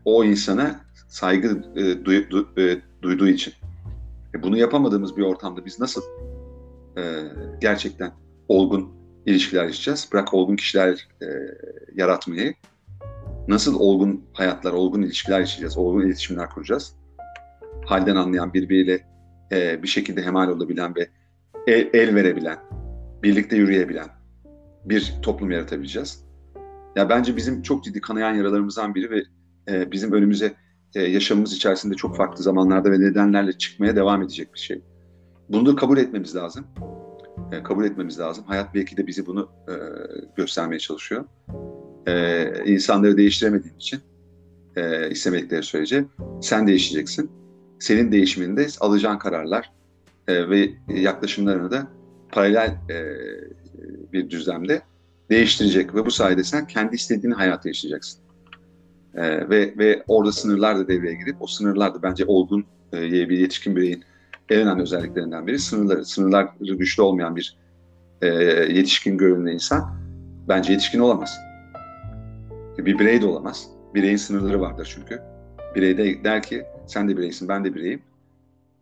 O 0.05 0.25
insana 0.25 0.81
saygı 1.09 1.65
e, 1.77 2.05
duy, 2.05 2.31
du, 2.31 2.49
e, 2.59 2.79
duyduğu 3.03 3.29
için. 3.29 3.55
E, 4.35 4.43
bunu 4.43 4.57
yapamadığımız 4.57 5.17
bir 5.17 5.23
ortamda 5.23 5.67
biz 5.67 5.81
nasıl 5.81 6.03
e, 6.97 7.03
gerçekten 7.61 8.13
olgun 8.49 8.93
ilişkiler 9.27 9.65
yaşayacağız? 9.65 10.09
Bırak 10.13 10.35
olgun 10.35 10.57
kişiler 10.57 11.09
e, 11.23 11.27
yaratmayı. 11.95 12.55
Nasıl 13.49 13.81
olgun 13.81 14.25
hayatlar, 14.33 14.73
olgun 14.73 15.03
ilişkiler 15.03 15.41
yaşayacağız, 15.41 15.79
olgun 15.79 16.07
iletişimler 16.07 16.51
kuracağız? 16.51 17.00
Halden 17.91 18.17
anlayan, 18.17 18.55
birbiriyle 18.55 19.01
e, 19.53 19.83
bir 19.83 19.89
şekilde 19.89 20.23
hemal 20.23 20.49
olabilen 20.49 20.95
ve 20.95 21.09
el, 21.67 21.91
el 21.93 22.15
verebilen, 22.15 22.59
birlikte 23.23 23.57
yürüyebilen 23.57 24.07
bir 24.85 25.15
toplum 25.23 25.51
yaratabileceğiz. 25.51 26.25
Ya 26.97 27.09
bence 27.09 27.37
bizim 27.37 27.63
çok 27.63 27.85
ciddi 27.85 28.01
kanayan 28.01 28.35
yaralarımızdan 28.35 28.95
biri 28.95 29.11
ve 29.11 29.23
e, 29.69 29.93
bizim 29.93 30.13
önümüze 30.13 30.55
e, 30.95 31.03
yaşamımız 31.03 31.53
içerisinde 31.53 31.95
çok 31.95 32.17
farklı 32.17 32.43
zamanlarda 32.43 32.93
ve 32.93 33.01
nedenlerle 33.01 33.53
çıkmaya 33.53 33.97
devam 33.97 34.23
edecek 34.23 34.55
bir 34.55 34.59
şey. 34.59 34.83
Bunu 35.49 35.67
da 35.67 35.77
kabul 35.77 35.99
etmemiz 35.99 36.37
lazım. 36.37 36.67
E, 37.53 37.63
kabul 37.63 37.85
etmemiz 37.85 38.21
lazım. 38.21 38.45
Hayat 38.45 38.75
belki 38.75 38.97
de 38.97 39.07
bizi 39.07 39.27
bunu 39.27 39.49
e, 39.69 39.75
göstermeye 40.37 40.79
çalışıyor. 40.79 41.25
E, 42.07 42.45
insanları 42.67 43.17
değiştiremediğin 43.17 43.75
için 43.75 44.01
e, 44.77 45.11
istemedikleri 45.11 45.63
sürece 45.63 46.05
sen 46.41 46.67
değişeceksin 46.67 47.40
senin 47.81 48.13
değişiminde 48.13 48.67
alacağın 48.81 49.19
kararlar 49.19 49.73
e, 50.29 50.51
ve 50.51 50.71
yaklaşımlarını 50.89 51.71
da 51.71 51.87
paralel 52.33 52.71
e, 52.91 52.97
bir 54.13 54.31
düzlemde 54.31 54.83
değiştirecek 55.31 55.95
ve 55.95 56.07
bu 56.07 56.11
sayede 56.11 56.45
sen 56.45 56.67
kendi 56.67 56.95
istediğin 56.95 57.33
hayatı 57.33 57.69
yaşayacaksın. 57.69 58.21
E, 59.15 59.51
ve 59.51 59.75
ve 59.79 60.03
orada 60.09 60.33
sınırlar 60.33 60.79
da 60.79 60.89
devreye 60.89 61.15
girip 61.15 61.37
o 61.41 61.47
sınırlar 61.47 61.95
da 61.95 62.03
bence 62.03 62.25
olgun 62.25 62.65
e, 62.93 63.03
bir 63.03 63.39
yetişkin 63.39 63.77
bireyin 63.77 64.05
en 64.49 64.61
önemli 64.61 64.83
özelliklerinden 64.83 65.47
biri 65.47 65.59
sınırları. 65.59 66.05
Sınırları 66.05 66.49
güçlü 66.61 67.03
olmayan 67.03 67.37
bir 67.37 67.57
e, 68.23 68.29
yetişkin 68.73 69.19
görünümlü 69.19 69.53
insan 69.53 69.97
bence 70.49 70.73
yetişkin 70.73 70.99
olamaz. 70.99 71.39
Bir 72.79 72.99
birey 72.99 73.23
de 73.23 73.27
olamaz. 73.27 73.67
Bireyin 73.95 74.17
sınırları 74.17 74.61
vardır 74.61 74.93
çünkü. 74.95 75.23
Birey 75.75 75.99
de 75.99 76.25
der 76.25 76.43
ki 76.43 76.65
sen 76.87 77.09
de 77.09 77.17
bireysin, 77.17 77.49
ben 77.49 77.65
de 77.65 77.75
bireyim. 77.75 78.03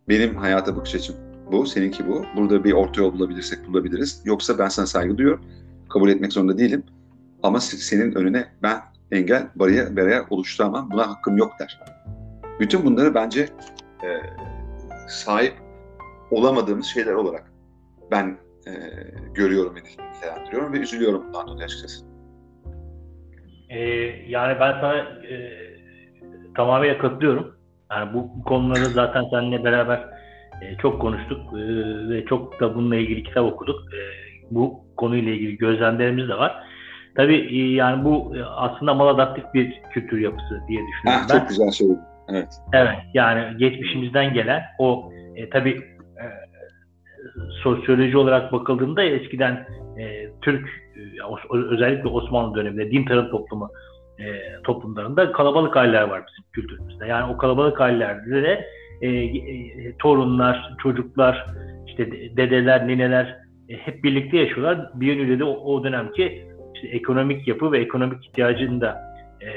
Benim 0.08 0.36
hayata 0.36 0.76
bakış 0.76 0.94
açım 0.94 1.16
bu, 1.52 1.66
seninki 1.66 2.08
bu. 2.08 2.24
Burada 2.36 2.64
bir 2.64 2.72
orta 2.72 3.02
yol 3.02 3.12
bulabilirsek 3.12 3.68
bulabiliriz. 3.68 4.22
Yoksa 4.24 4.58
ben 4.58 4.68
sana 4.68 4.86
saygı 4.86 5.18
duyuyorum. 5.18 5.44
Kabul 5.88 6.08
etmek 6.08 6.32
zorunda 6.32 6.58
değilim. 6.58 6.82
Ama 7.42 7.60
senin 7.60 8.14
önüne 8.14 8.48
ben 8.62 8.80
engel, 9.12 9.48
bariyer, 9.54 9.96
bariyer 9.96 10.24
oluşturamam. 10.30 10.90
Buna 10.90 11.10
hakkım 11.10 11.36
yok 11.36 11.52
der. 11.60 11.80
Bütün 12.60 12.84
bunları 12.84 13.14
bence 13.14 13.48
e, 14.04 14.08
sahip 15.08 15.54
olamadığımız 16.30 16.86
şeyler 16.86 17.12
olarak 17.12 17.52
ben 18.10 18.36
e, 18.66 18.72
görüyorum 19.34 19.74
ve 19.76 19.80
nitelendiriyorum 20.14 20.72
ve 20.72 20.78
üzülüyorum 20.78 21.24
bundan 21.26 21.48
dolayı 21.48 21.64
açıkçası. 21.64 22.04
Ee, 23.70 23.78
yani 24.28 24.60
ben 24.60 24.80
sana 24.80 24.96
e, 24.98 25.58
tamamıyla 26.56 26.98
katılıyorum. 26.98 27.57
Yani 27.90 28.14
bu, 28.14 28.42
konuları 28.44 28.86
zaten 28.86 29.24
seninle 29.30 29.64
beraber 29.64 30.00
e, 30.62 30.76
çok 30.82 31.00
konuştuk 31.00 31.40
e, 31.52 31.58
ve 32.08 32.24
çok 32.24 32.60
da 32.60 32.74
bununla 32.74 32.96
ilgili 32.96 33.22
kitap 33.22 33.52
okuduk. 33.52 33.80
E, 33.94 34.00
bu 34.50 34.80
konuyla 34.96 35.32
ilgili 35.32 35.56
gözlemlerimiz 35.56 36.28
de 36.28 36.34
var. 36.34 36.62
Tabii 37.16 37.36
e, 37.36 37.74
yani 37.74 38.04
bu 38.04 38.36
e, 38.36 38.44
aslında 38.44 38.94
maladaptif 38.94 39.44
bir 39.54 39.82
kültür 39.92 40.18
yapısı 40.18 40.60
diye 40.68 40.80
düşünüyorum 40.86 41.26
ben. 41.30 41.38
Çok 41.38 41.48
güzel 41.48 41.70
söyledin. 41.70 42.00
Evet. 42.28 42.48
Evet 42.72 42.98
yani 43.14 43.56
geçmişimizden 43.58 44.34
gelen 44.34 44.62
o 44.78 45.12
e, 45.36 45.50
tabii 45.50 45.70
e, 46.20 46.24
sosyoloji 47.62 48.16
olarak 48.16 48.52
bakıldığında 48.52 49.02
eskiden 49.02 49.66
e, 49.98 50.28
Türk 50.42 50.68
özellikle 51.50 52.08
Osmanlı 52.08 52.54
döneminde 52.54 52.90
din 52.90 53.04
tarım 53.04 53.30
toplumu 53.30 53.70
e, 54.18 54.62
toplumlarında 54.64 55.32
kalabalık 55.32 55.76
aileler 55.76 56.02
var 56.02 56.24
bizim 56.28 56.44
kültürümüzde. 56.52 57.06
Yani 57.06 57.32
o 57.32 57.36
kalabalık 57.36 57.80
ailelerde 57.80 58.42
de 58.42 58.68
e, 59.00 59.08
e, 59.08 59.96
torunlar, 59.98 60.74
çocuklar, 60.82 61.46
işte 61.86 62.10
dedeler, 62.36 62.88
nineler 62.88 63.36
e, 63.68 63.76
hep 63.76 64.04
birlikte 64.04 64.36
yaşıyorlar. 64.36 64.90
Bir 64.94 65.06
yönüyle 65.06 65.38
de 65.38 65.44
o, 65.44 65.50
o 65.50 65.84
dönemki 65.84 66.46
işte 66.74 66.88
ekonomik 66.88 67.48
yapı 67.48 67.72
ve 67.72 67.78
ekonomik 67.78 68.26
ihtiyacını 68.26 68.80
da 68.80 69.14
e, 69.42 69.48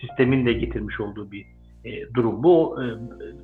sistemin 0.00 0.46
de 0.46 0.52
getirmiş 0.52 1.00
olduğu 1.00 1.32
bir 1.32 1.46
e, 1.84 2.14
durum. 2.14 2.42
Bu 2.42 2.82
e, 2.82 2.84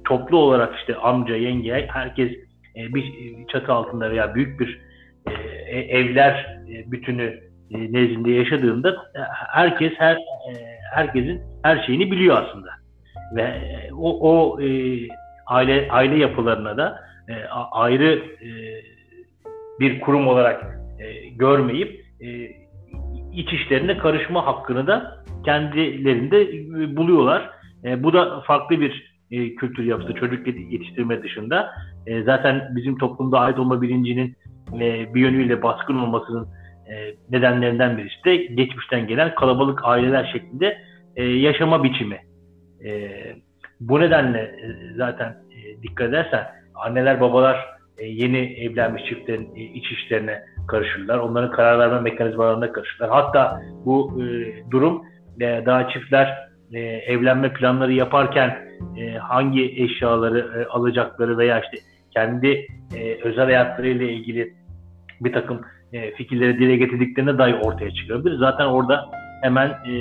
toplu 0.04 0.36
olarak 0.36 0.78
işte 0.78 0.96
amca, 0.96 1.36
yenge, 1.36 1.86
herkes 1.90 2.32
e, 2.76 2.94
bir 2.94 3.04
çatı 3.48 3.72
altında 3.72 4.10
veya 4.10 4.34
büyük 4.34 4.60
bir 4.60 4.80
e, 5.26 5.78
evler 5.78 6.60
e, 6.72 6.92
bütünü 6.92 7.51
e, 7.74 7.92
nezdinde 7.92 8.30
yaşadığında 8.30 8.90
e, 8.90 9.20
herkes 9.48 9.92
her 9.98 10.14
e, 10.14 10.52
herkesin 10.94 11.42
her 11.62 11.84
şeyini 11.86 12.10
biliyor 12.10 12.36
aslında 12.42 12.68
ve 13.36 13.60
o, 13.96 14.30
o 14.30 14.58
aile 15.46 15.88
aile 15.90 16.18
yapılarına 16.18 16.76
da 16.76 17.00
ayrı 17.72 18.22
bir 19.80 20.00
kurum 20.00 20.28
olarak 20.28 20.78
görmeyip 21.36 22.04
iç 23.32 23.52
işlerine 23.52 23.98
karışma 23.98 24.46
hakkını 24.46 24.86
da 24.86 25.22
kendilerinde 25.44 26.46
buluyorlar. 26.96 27.50
E, 27.84 28.02
bu 28.02 28.12
da 28.12 28.40
farklı 28.40 28.80
bir 28.80 29.12
e, 29.30 29.54
kültür 29.54 29.84
yapısı 29.84 30.14
çocuk 30.14 30.46
yetiştirme 30.46 31.22
dışında. 31.22 31.70
E, 32.06 32.22
zaten 32.22 32.72
bizim 32.76 32.98
toplumda 32.98 33.40
ait 33.40 33.58
olma 33.58 33.82
bilincinin 33.82 34.36
e, 34.74 35.14
bir 35.14 35.20
yönüyle 35.20 35.62
baskın 35.62 35.98
olmasının 35.98 36.44
e, 36.44 36.61
nedenlerinden 37.30 37.98
birisi 37.98 38.24
de 38.24 38.36
geçmişten 38.36 39.06
gelen 39.06 39.34
kalabalık 39.34 39.80
aileler 39.84 40.30
şeklinde 40.32 40.78
e, 41.16 41.24
yaşama 41.24 41.84
biçimi. 41.84 42.20
E, 42.84 43.10
bu 43.80 44.00
nedenle 44.00 44.38
e, 44.38 44.94
zaten 44.96 45.28
e, 45.28 45.82
dikkat 45.82 46.08
edersen 46.08 46.46
anneler 46.74 47.20
babalar 47.20 47.66
e, 47.98 48.06
yeni 48.06 48.38
evlenmiş 48.38 49.04
çiftlerin 49.04 49.56
e, 49.56 49.60
iç 49.60 49.92
işlerine 49.92 50.42
karışırlar. 50.68 51.18
Onların 51.18 51.50
karar 51.50 51.78
verme 51.78 52.00
mekanizmalarına 52.00 52.72
karışırlar. 52.72 53.10
Hatta 53.10 53.60
bu 53.84 54.22
e, 54.22 54.24
durum 54.70 55.02
e, 55.40 55.62
daha 55.66 55.88
çiftler 55.88 56.48
e, 56.72 56.78
evlenme 56.80 57.52
planları 57.52 57.92
yaparken 57.92 58.68
e, 58.96 59.14
hangi 59.14 59.82
eşyaları 59.82 60.62
e, 60.62 60.66
alacakları 60.66 61.38
veya 61.38 61.60
işte 61.60 61.76
kendi 62.10 62.66
e, 62.96 63.14
özel 63.22 63.44
hayatlarıyla 63.44 64.06
ilgili 64.06 64.54
bir 65.20 65.32
takım 65.32 65.60
e, 65.92 66.14
fikirleri 66.14 66.58
dile 66.58 66.76
getirdiklerine 66.76 67.38
dair 67.38 67.54
ortaya 67.62 67.90
çıkabilir. 67.90 68.38
Zaten 68.38 68.66
orada 68.66 69.10
hemen 69.42 69.68
e, 69.68 69.92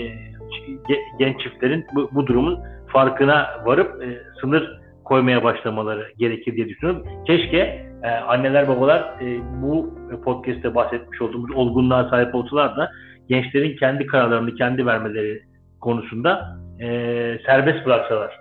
genç 1.19 1.41
çiftlerin 1.41 1.85
bu, 1.95 2.09
bu 2.11 2.27
durumun 2.27 2.59
farkına 2.87 3.47
varıp 3.65 4.03
e, 4.03 4.21
sınır 4.41 4.81
koymaya 5.03 5.43
başlamaları 5.43 6.07
gerekir 6.17 6.55
diye 6.55 6.69
düşünüyorum. 6.69 7.05
Keşke 7.27 7.85
e, 8.03 8.09
anneler 8.09 8.67
babalar 8.67 8.99
e, 9.21 9.39
bu 9.61 9.93
podcast'te 10.25 10.75
bahsetmiş 10.75 11.21
olduğumuz 11.21 11.51
olgunluğa 11.51 12.09
sahip 12.09 12.35
olsalar 12.35 12.77
da 12.77 12.91
gençlerin 13.29 13.77
kendi 13.77 14.05
kararlarını 14.05 14.55
kendi 14.55 14.85
vermeleri 14.85 15.41
konusunda 15.81 16.57
e, 16.79 16.87
serbest 17.45 17.85
bıraksalar. 17.85 18.31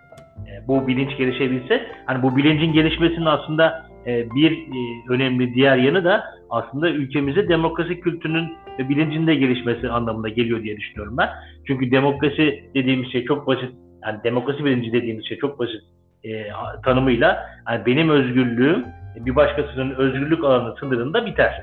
E, 0.47 0.69
bu 0.69 0.87
bilinç 0.87 1.17
gelişebilse, 1.17 1.87
hani 2.07 2.23
bu 2.23 2.37
bilincin 2.37 2.73
gelişmesinin 2.73 3.27
aslında 3.27 3.90
e, 4.07 4.31
bir 4.35 4.53
e, 4.53 4.79
önemli 5.09 5.55
diğer 5.55 5.77
yanı 5.77 6.05
da 6.05 6.25
aslında 6.51 6.91
ülkemize 6.91 7.49
demokrasi 7.49 8.01
kültürünün 8.01 8.57
ve 8.79 8.89
bilincin 8.89 9.27
de 9.27 9.35
gelişmesi 9.35 9.89
anlamında 9.89 10.29
geliyor 10.29 10.63
diye 10.63 10.77
düşünüyorum 10.77 11.17
ben. 11.19 11.29
Çünkü 11.67 11.91
demokrasi 11.91 12.65
dediğimiz 12.75 13.13
şey 13.13 13.25
çok 13.25 13.47
basit, 13.47 13.71
yani 14.07 14.19
demokrasi 14.25 14.65
bilinci 14.65 14.93
dediğimiz 14.93 15.29
şey 15.29 15.39
çok 15.39 15.59
basit 15.59 15.83
e, 16.25 16.47
tanımıyla 16.85 17.47
yani 17.69 17.87
benim 17.87 18.11
özgürlüğüm 18.11 18.85
bir 19.17 19.37
başkasının 19.37 19.95
özgürlük 19.95 20.45
alanı 20.45 20.77
sınırında 20.81 21.27
biter. 21.27 21.63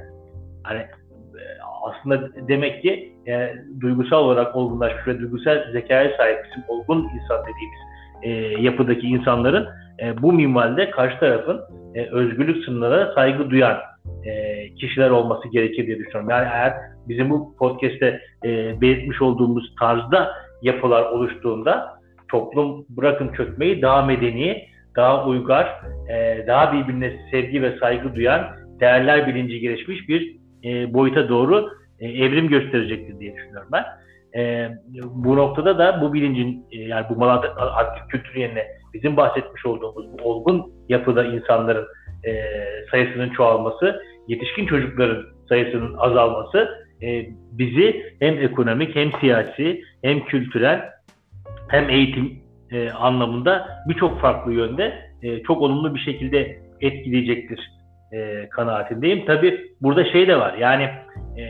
Hani 0.64 0.80
e, 0.80 1.44
aslında 1.84 2.30
demek 2.48 2.82
ki 2.82 3.14
e, 3.28 3.56
duygusal 3.82 4.18
olarak 4.18 4.56
olgunlaşmış 4.56 5.08
ve 5.08 5.20
duygusal 5.20 5.72
zekaya 5.72 6.18
sahip 6.18 6.38
bizim 6.46 6.64
olgun 6.68 7.10
insan 7.16 7.42
dediğimiz 7.42 7.80
e, 8.24 8.62
yapıdaki 8.62 9.08
insanların 9.08 9.68
e, 10.04 10.22
bu 10.22 10.34
minvalde 10.34 10.90
karşı 10.90 11.20
tarafın 11.20 11.62
e, 11.96 12.06
özgürlük 12.06 12.66
sınırlara 12.66 13.14
saygı 13.14 13.50
duyan 13.50 13.78
e, 14.26 14.66
kişiler 14.76 15.10
olması 15.10 15.48
gerekir 15.48 15.88
diye 15.88 16.00
düşünüyorum. 16.00 16.30
Yani 16.30 16.48
eğer 16.54 16.74
bizim 17.08 17.30
bu 17.30 17.56
podcast'te 17.56 18.22
e, 18.46 18.82
belirtmiş 18.82 19.22
olduğumuz 19.22 19.76
tarzda 19.80 20.32
yapılar 20.62 21.04
oluştuğunda 21.04 21.98
toplum 22.28 22.86
bırakın 22.90 23.34
çökmeyi 23.38 23.82
daha 23.82 24.02
medeni, 24.02 24.64
daha 24.96 25.26
uygar, 25.26 25.82
e, 26.10 26.48
daha 26.48 26.74
birbirine 26.74 27.14
sevgi 27.32 27.62
ve 27.62 27.78
saygı 27.80 28.16
duyan, 28.16 28.48
değerler 28.80 29.28
bilinci 29.28 29.60
gelişmiş 29.60 30.10
bir 30.10 30.38
e, 30.64 30.94
boyuta 30.94 31.30
doğru 31.30 31.70
e, 32.00 32.08
evrim 32.08 32.48
gösterecektir 32.48 33.20
diye 33.20 33.36
düşünüyorum 33.36 33.70
ben. 33.72 33.86
E, 34.36 34.70
bu 35.06 35.36
noktada 35.36 35.78
da 35.78 36.02
bu 36.02 36.14
bilincin 36.14 36.66
e, 36.72 36.78
yani 36.78 37.06
bu 37.10 37.16
Malatya 37.16 37.52
aktif 37.52 38.08
kültür 38.08 38.40
yerine 38.40 38.68
bizim 38.94 39.18
bahsetmiş 39.18 39.66
olduğumuz 39.66 40.06
bu 40.20 40.32
olgun 40.32 40.72
yapıda 40.90 41.26
insanların 41.26 41.86
e, 42.26 42.42
sayısının 42.92 43.30
çoğalması, 43.30 44.02
yetişkin 44.28 44.66
çocukların 44.66 45.24
sayısının 45.50 45.94
azalması 45.98 46.70
e, 47.02 47.26
bizi 47.52 48.04
hem 48.20 48.38
ekonomik 48.38 48.96
hem 48.96 49.12
siyasi 49.20 49.82
hem 50.04 50.26
kültürel 50.26 50.90
hem 51.68 51.90
eğitim 51.90 52.40
e, 52.72 52.90
anlamında 52.90 53.68
birçok 53.90 54.22
farklı 54.22 54.54
yönde 54.54 54.94
e, 55.24 55.44
çok 55.44 55.62
olumlu 55.62 55.96
bir 55.96 56.00
şekilde 56.00 56.60
etkileyecektir 56.82 57.72
e, 58.14 58.50
kanaatindeyim. 58.50 59.26
Tabi 59.26 59.62
burada 59.82 60.06
şey 60.12 60.28
de 60.28 60.40
var 60.40 60.54
yani 60.54 60.84
e, 61.38 61.44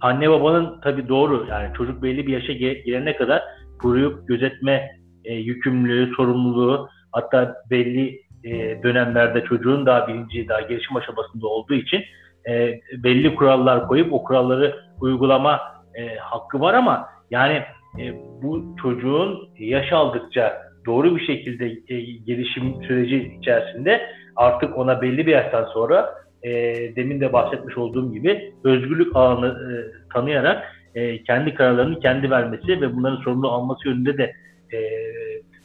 anne 0.00 0.30
babanın 0.30 0.80
tabi 0.80 1.08
doğru 1.08 1.46
yani 1.50 1.74
çocuk 1.74 2.02
belli 2.02 2.26
bir 2.26 2.32
yaşa 2.32 2.52
gelene 2.52 3.16
kadar 3.16 3.42
koruyup 3.82 4.28
gözetme 4.28 4.90
e, 5.28 5.34
yükümlülüğü, 5.34 6.14
sorumluluğu 6.14 6.88
hatta 7.12 7.54
belli 7.70 8.20
e, 8.44 8.82
dönemlerde 8.82 9.44
çocuğun 9.44 9.86
daha 9.86 10.08
bilinci, 10.08 10.48
daha 10.48 10.60
gelişim 10.60 10.96
aşamasında 10.96 11.46
olduğu 11.46 11.74
için 11.74 12.02
e, 12.48 12.80
belli 12.92 13.34
kurallar 13.34 13.88
koyup 13.88 14.12
o 14.12 14.24
kuralları 14.24 14.74
uygulama 15.00 15.60
e, 15.94 16.16
hakkı 16.16 16.60
var 16.60 16.74
ama 16.74 17.06
yani 17.30 17.62
e, 17.98 18.14
bu 18.42 18.76
çocuğun 18.82 19.48
yaş 19.58 19.92
aldıkça 19.92 20.62
doğru 20.86 21.16
bir 21.16 21.26
şekilde 21.26 21.66
e, 21.66 22.00
gelişim 22.00 22.84
süreci 22.86 23.36
içerisinde 23.40 24.00
artık 24.36 24.78
ona 24.78 25.02
belli 25.02 25.26
bir 25.26 25.32
yaştan 25.32 25.64
sonra 25.64 26.14
e, 26.42 26.50
demin 26.96 27.20
de 27.20 27.32
bahsetmiş 27.32 27.78
olduğum 27.78 28.12
gibi 28.12 28.54
özgürlük 28.64 29.16
alanı 29.16 29.46
e, 29.46 29.72
tanıyarak 30.12 30.74
e, 30.94 31.22
kendi 31.22 31.54
kararlarını 31.54 32.00
kendi 32.00 32.30
vermesi 32.30 32.80
ve 32.80 32.96
bunların 32.96 33.22
sorumlu 33.22 33.48
alması 33.48 33.88
yönünde 33.88 34.18
de 34.18 34.32
e, 34.72 34.78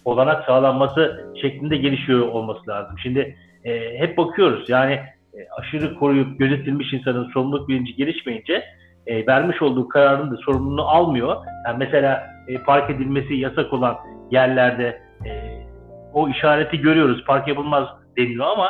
olanak 0.06 0.46
sağlanması 0.46 1.30
şeklinde 1.42 1.78
gelişiyor 1.78 2.28
olması 2.28 2.70
lazım. 2.70 2.96
Şimdi 3.04 3.36
e, 3.64 4.00
hep 4.00 4.18
bakıyoruz 4.18 4.70
yani 4.70 4.94
e, 5.34 5.38
aşırı 5.58 5.96
koruyup 5.96 6.40
gözetilmiş 6.40 6.94
insanın 6.94 7.30
sorumluluk 7.30 7.70
bilinci 7.70 7.96
gelişmeyince 7.96 8.64
e, 9.08 9.28
vermiş 9.28 9.62
olduğu 9.62 9.88
kararın 9.88 10.32
da 10.32 10.38
sorumluluğunu 10.38 10.88
almıyor. 10.88 11.36
Yani 11.66 11.78
mesela 11.78 12.28
e, 12.48 12.58
park 12.58 12.90
edilmesi 12.90 13.34
yasak 13.34 13.74
olan 13.74 13.98
yerlerde 14.32 15.02
e, 15.26 15.32
o 16.14 16.30
işareti 16.30 16.82
görüyoruz 16.82 17.24
park 17.26 17.48
yapılmaz 17.48 17.88
deniyor 18.18 18.46
ama 18.46 18.70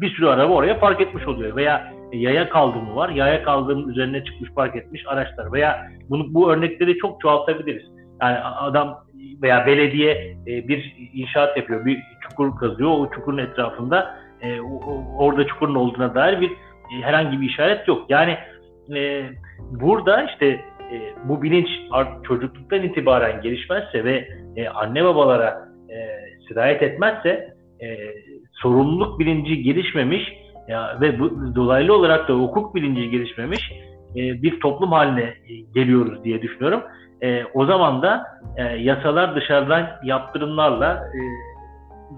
bir 0.00 0.14
sürü 0.14 0.26
araba 0.26 0.52
oraya 0.52 0.80
park 0.80 1.00
etmiş 1.00 1.26
oluyor 1.26 1.56
veya 1.56 1.92
yaya 2.12 2.48
kaldırımı 2.48 2.96
var. 2.96 3.08
Yaya 3.08 3.42
kaldırımın 3.42 3.88
üzerine 3.88 4.24
çıkmış 4.24 4.50
park 4.50 4.76
etmiş 4.76 5.02
araçlar 5.06 5.52
veya 5.52 5.86
bunu 6.10 6.34
bu 6.34 6.52
örnekleri 6.52 6.98
çok 6.98 7.20
çoğaltabiliriz. 7.20 7.93
Yani 8.22 8.38
adam 8.38 9.04
veya 9.42 9.66
belediye 9.66 10.36
e, 10.46 10.68
bir 10.68 10.96
inşaat 11.14 11.56
yapıyor, 11.56 11.84
bir 11.84 12.02
çukur 12.20 12.56
kazıyor. 12.56 12.90
O 12.90 13.10
çukurun 13.14 13.38
etrafında 13.38 14.18
e, 14.40 14.60
orada 15.18 15.46
çukurun 15.46 15.74
olduğuna 15.74 16.14
dair 16.14 16.40
bir 16.40 16.50
e, 16.50 17.02
herhangi 17.02 17.40
bir 17.40 17.46
işaret 17.46 17.88
yok. 17.88 18.06
Yani 18.08 18.38
burada 19.70 20.22
işte 20.22 20.60
bu 21.24 21.42
bilinç 21.42 21.68
çocukluktan 22.22 22.82
itibaren 22.82 23.42
gelişmezse 23.42 24.04
ve 24.04 24.28
anne 24.74 25.04
babalara 25.04 25.68
sirayet 26.48 26.82
etmezse 26.82 27.54
sorumluluk 28.52 29.20
bilinci 29.20 29.62
gelişmemiş 29.62 30.32
ve 31.00 31.18
dolaylı 31.54 31.94
olarak 31.94 32.28
da 32.28 32.34
hukuk 32.34 32.74
bilinci 32.74 33.10
gelişmemiş 33.10 33.72
bir 34.14 34.60
toplum 34.60 34.92
haline 34.92 35.34
geliyoruz 35.74 36.24
diye 36.24 36.42
düşünüyorum. 36.42 36.82
E, 37.24 37.44
o 37.54 37.66
zaman 37.66 38.02
da 38.02 38.24
e, 38.56 38.62
yasalar 38.62 39.36
dışarıdan 39.36 39.86
yaptırımlarla 40.04 40.94
e, 40.94 41.20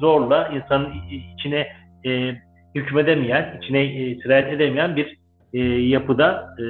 zorla 0.01 0.49
insanın 0.49 0.93
içine 1.37 1.67
e, 2.07 2.35
hükmedemeyen, 2.75 3.59
içine 3.63 3.83
e, 3.83 4.17
sirayet 4.19 4.53
edemeyen 4.53 4.97
bir 4.97 5.19
e, 5.53 5.59
yapıda 5.65 6.55
e, 6.59 6.65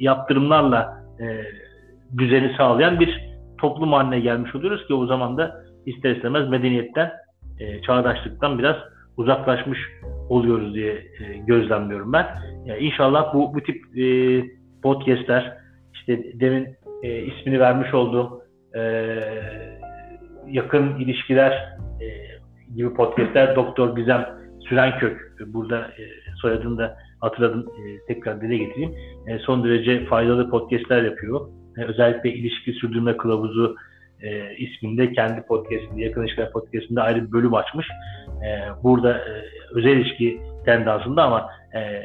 yaptırımlarla 0.00 1.04
e, 1.20 1.24
düzeni 2.18 2.54
sağlayan 2.56 3.00
bir 3.00 3.28
toplum 3.58 3.92
haline 3.92 4.20
gelmiş 4.20 4.54
oluyoruz 4.54 4.86
ki 4.86 4.94
o 4.94 5.06
zaman 5.06 5.38
da 5.38 5.62
ister 5.86 6.16
istemez 6.16 6.48
medeniyetten, 6.48 7.12
e, 7.60 7.82
çağdaşlıktan 7.82 8.58
biraz 8.58 8.76
uzaklaşmış 9.16 9.78
oluyoruz 10.28 10.74
diye 10.74 10.92
e, 10.92 11.38
gözlemliyorum 11.46 12.12
ben. 12.12 12.26
Yani 12.64 12.80
inşallah 12.80 13.34
bu 13.34 13.54
bu 13.54 13.60
tip 13.60 13.98
e, 13.98 14.04
podcastler 14.82 15.58
işte 15.94 16.40
demin 16.40 16.77
e, 17.02 17.22
ismini 17.22 17.60
vermiş 17.60 17.94
olduğum 17.94 18.42
e, 18.74 18.80
yakın 20.46 21.00
ilişkiler 21.00 21.52
e, 22.00 22.06
gibi 22.76 22.94
podcastler 22.94 23.56
Doktor 23.56 23.96
Gizem 23.96 24.28
Sürenkök 24.68 25.36
burada 25.46 25.78
e, 25.78 26.02
soyadını 26.40 26.78
da 26.78 26.96
hatırladım 27.20 27.66
e, 27.68 28.14
tekrar 28.14 28.40
dile 28.40 28.56
getireyim. 28.56 28.94
E, 29.26 29.38
son 29.38 29.64
derece 29.64 30.04
faydalı 30.04 30.50
podcastler 30.50 31.02
yapıyor. 31.02 31.48
E, 31.78 31.84
özellikle 31.84 32.32
ilişki 32.32 32.72
sürdürme 32.72 33.16
kılavuzu 33.16 33.76
e, 34.22 34.56
isminde 34.56 35.12
kendi 35.12 35.42
podcastinde, 35.42 36.02
yakın 36.02 36.22
ilişkiler 36.22 36.52
podcastinde 36.52 37.00
ayrı 37.00 37.26
bir 37.26 37.32
bölüm 37.32 37.54
açmış. 37.54 37.86
E, 38.28 38.82
burada 38.82 39.18
e, 39.18 39.44
özel 39.74 39.90
ilişki 39.90 40.40
tendansında 40.64 41.22
ama 41.22 41.50
e, 41.74 42.02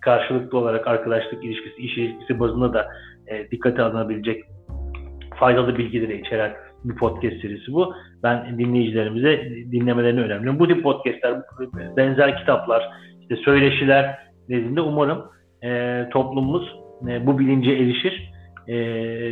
karşılıklı 0.00 0.58
olarak 0.58 0.86
arkadaşlık 0.86 1.44
ilişkisi, 1.44 1.82
iş 1.82 1.98
ilişkisi 1.98 2.40
bazında 2.40 2.74
da 2.74 2.88
e, 3.30 3.50
dikkate 3.50 3.82
alınabilecek 3.82 4.44
faydalı 5.36 5.78
bilgileri 5.78 6.20
içeren 6.20 6.52
bir 6.84 6.94
podcast 6.94 7.40
serisi 7.40 7.72
bu. 7.72 7.94
Ben 8.22 8.58
dinleyicilerimize 8.58 9.44
dinlemelerini 9.72 10.20
önemli. 10.20 10.58
Bu 10.58 10.68
tip 10.68 10.82
podcastler, 10.82 11.34
benzer 11.96 12.38
kitaplar, 12.38 12.90
işte 13.20 13.36
söyleşiler 13.36 14.18
nezdinde 14.48 14.80
umarım 14.80 15.24
e, 15.64 16.08
toplumumuz 16.10 16.76
e, 17.08 17.26
bu 17.26 17.38
bilince 17.38 17.70
erişir 17.70 18.32
e, 18.68 18.76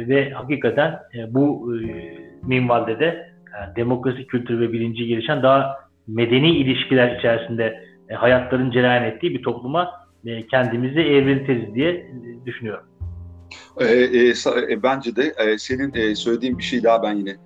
ve 0.08 0.30
hakikaten 0.30 0.98
e, 1.14 1.34
bu 1.34 1.74
e, 1.74 2.18
minvalde 2.46 3.00
de 3.00 3.28
yani 3.54 3.76
demokrasi 3.76 4.26
kültürü 4.26 4.60
ve 4.60 4.72
bilinci 4.72 5.06
gelişen 5.06 5.42
daha 5.42 5.76
medeni 6.06 6.50
ilişkiler 6.56 7.16
içerisinde 7.18 7.82
e, 8.08 8.14
hayatların 8.14 8.70
cereyan 8.70 9.04
ettiği 9.04 9.34
bir 9.34 9.42
topluma 9.42 9.90
e, 10.26 10.46
kendimizi 10.46 11.00
evriliriz 11.00 11.74
diye 11.74 11.90
e, 11.90 12.06
düşünüyorum. 12.46 12.84
E, 13.80 13.84
e, 13.84 14.34
e, 14.70 14.82
bence 14.82 15.16
de 15.16 15.34
e, 15.38 15.58
senin 15.58 15.94
e, 15.94 16.14
söylediğin 16.14 16.58
bir 16.58 16.62
şey 16.62 16.82
daha 16.82 17.02
ben 17.02 17.12
yine 17.12 17.36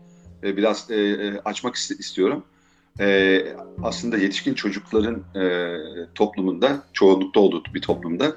e, 0.44 0.56
biraz 0.56 0.90
e, 0.90 0.94
e 0.96 1.40
açmak 1.44 1.74
istiyorum. 1.74 2.44
E, 3.00 3.42
aslında 3.82 4.16
yetişkin 4.16 4.54
çocukların 4.54 5.22
e, 5.42 5.76
toplumunda, 6.14 6.82
çoğunlukta 6.92 7.40
olduğu 7.40 7.62
bir 7.74 7.80
toplumda 7.80 8.36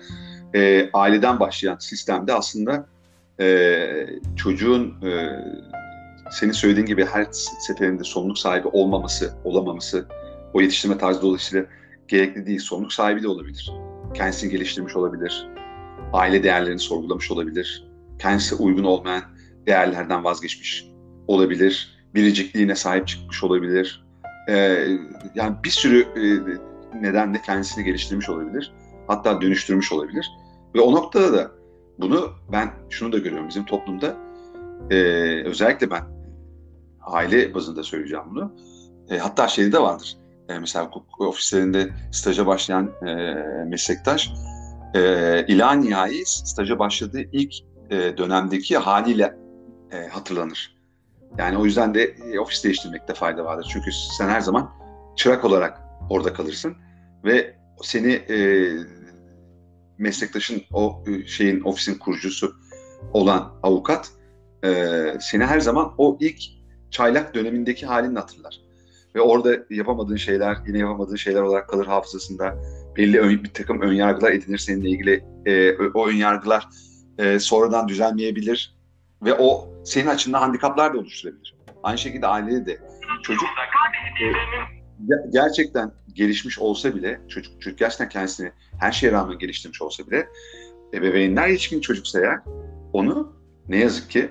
e, 0.54 0.90
aileden 0.94 1.40
başlayan 1.40 1.78
sistemde 1.78 2.34
aslında 2.34 2.88
e, 3.40 4.08
çocuğun 4.36 4.96
e, 5.04 5.30
senin 6.32 6.52
söylediğin 6.52 6.86
gibi 6.86 7.06
her 7.06 7.28
seferinde 7.68 8.04
sorumluluk 8.04 8.38
sahibi 8.38 8.68
olmaması, 8.68 9.34
olamaması, 9.44 10.08
o 10.54 10.62
yetiştirme 10.62 10.98
tarzı 10.98 11.22
dolayısıyla 11.22 11.66
gerekli 12.08 12.46
değil. 12.46 12.60
Sorumluluk 12.60 12.94
sahibi 12.94 13.24
de 13.24 13.28
olabilir. 13.28 13.72
Kendisini 14.14 14.52
geliştirmiş 14.52 14.96
olabilir. 14.96 15.48
Aile 16.16 16.44
değerlerini 16.44 16.80
sorgulamış 16.80 17.32
olabilir. 17.32 17.88
Kendisi 18.20 18.56
uygun 18.56 18.84
olmayan 18.84 19.24
değerlerden 19.68 20.24
vazgeçmiş 20.24 20.86
olabilir. 21.28 21.98
Biricikliğine 22.14 22.76
sahip 22.76 23.08
çıkmış 23.08 23.44
olabilir. 23.44 24.06
Ee, 24.50 24.88
yani 25.36 25.56
bir 25.64 25.70
sürü 25.70 26.02
e, 26.02 27.02
nedenle 27.02 27.42
kendisini 27.42 27.84
geliştirmiş 27.84 28.30
olabilir. 28.30 28.74
Hatta 29.08 29.42
dönüştürmüş 29.42 29.92
olabilir. 29.92 30.32
Ve 30.76 30.82
o 30.82 30.92
noktada 30.96 31.34
da 31.34 31.52
bunu 32.00 32.30
ben 32.52 32.72
şunu 32.90 33.12
da 33.12 33.18
görüyorum 33.18 33.48
bizim 33.48 33.66
toplumda. 33.66 34.16
E, 34.92 34.96
özellikle 35.46 35.92
ben 35.92 36.04
aile 37.02 37.54
bazında 37.54 37.84
söyleyeceğim 37.84 38.26
bunu. 38.30 38.56
E, 39.10 39.18
hatta 39.18 39.48
şeyde 39.48 39.72
de 39.72 39.82
vardır. 39.82 40.18
E, 40.50 40.60
mesela 40.60 40.86
hukuk 40.86 41.22
ofislerinde 41.22 41.90
staja 42.12 42.48
başlayan 42.48 42.92
e, 43.08 43.14
meslektaş 43.66 44.32
e, 44.96 45.46
ila 45.48 45.72
nihai 45.72 46.26
staja 46.26 46.80
başladığı 46.80 47.22
ilk 47.32 47.54
e, 47.90 48.18
dönemdeki 48.18 48.78
haliyle 48.78 49.36
e, 49.92 50.08
hatırlanır. 50.08 50.76
Yani 51.38 51.58
o 51.58 51.66
yüzden 51.66 51.94
de 51.94 52.04
e, 52.04 52.40
ofis 52.40 52.64
değiştirmekte 52.64 53.14
fayda 53.14 53.46
vardır. 53.46 53.68
Çünkü 53.74 53.92
sen 53.92 54.30
her 54.30 54.42
zaman 54.42 54.72
çırak 55.16 55.46
olarak 55.46 55.82
orada 56.10 56.34
kalırsın 56.34 56.76
ve 57.26 57.56
seni 57.82 58.12
e, 58.12 58.70
meslektaşın 59.98 60.62
o 60.74 61.04
e, 61.08 61.28
şeyin 61.28 61.62
ofisin 61.62 62.00
kurucusu 62.00 62.56
olan 63.14 63.54
avukat 63.64 64.12
e, 64.66 64.94
seni 65.22 65.46
her 65.46 65.60
zaman 65.60 65.94
o 65.98 66.18
ilk 66.20 66.40
çaylak 66.92 67.36
dönemindeki 67.36 67.86
halini 67.86 68.20
hatırlar. 68.20 68.62
Ve 69.16 69.22
orada 69.22 69.58
yapamadığın 69.70 70.16
şeyler, 70.16 70.58
yine 70.68 70.78
yapamadığın 70.78 71.16
şeyler 71.16 71.42
olarak 71.42 71.70
kalır 71.70 71.86
hafızasında. 71.86 72.56
Belli 72.98 73.20
ön, 73.20 73.44
bir 73.44 73.54
takım 73.54 73.82
ön 73.82 73.94
yargılar 73.94 74.32
edinir 74.32 74.58
seninle 74.58 74.90
ilgili. 74.90 75.26
E, 75.46 75.72
o 75.72 76.08
ön 76.08 76.16
yargılar 76.16 76.68
e, 77.18 77.40
sonradan 77.40 77.88
düzelmeyebilir. 77.88 78.76
Ve 79.22 79.34
o 79.34 79.70
senin 79.86 80.08
açından 80.08 80.42
handikaplar 80.42 80.94
da 80.94 80.98
oluşturabilir. 80.98 81.56
Aynı 81.84 81.98
şekilde 81.98 82.28
ailede 82.28 82.66
de 82.66 82.80
çocuk 83.24 83.50
e, 84.22 84.28
gerçekten 85.34 85.92
gelişmiş 86.14 86.60
olsa 86.60 86.96
bile, 86.96 87.22
çocuk, 87.30 87.62
çocuk 87.62 87.80
gerçekten 87.80 88.10
kendisini 88.10 88.52
her 88.80 88.92
şeye 88.92 89.12
rağmen 89.12 89.40
geliştirmiş 89.40 89.82
olsa 89.82 90.08
bile 90.08 90.28
ebeveynler 90.94 91.48
yetişkin 91.48 91.82
çocuksa 91.82 92.20
eğer 92.20 92.40
onu 92.94 93.34
ne 93.70 93.78
yazık 93.78 94.10
ki 94.10 94.30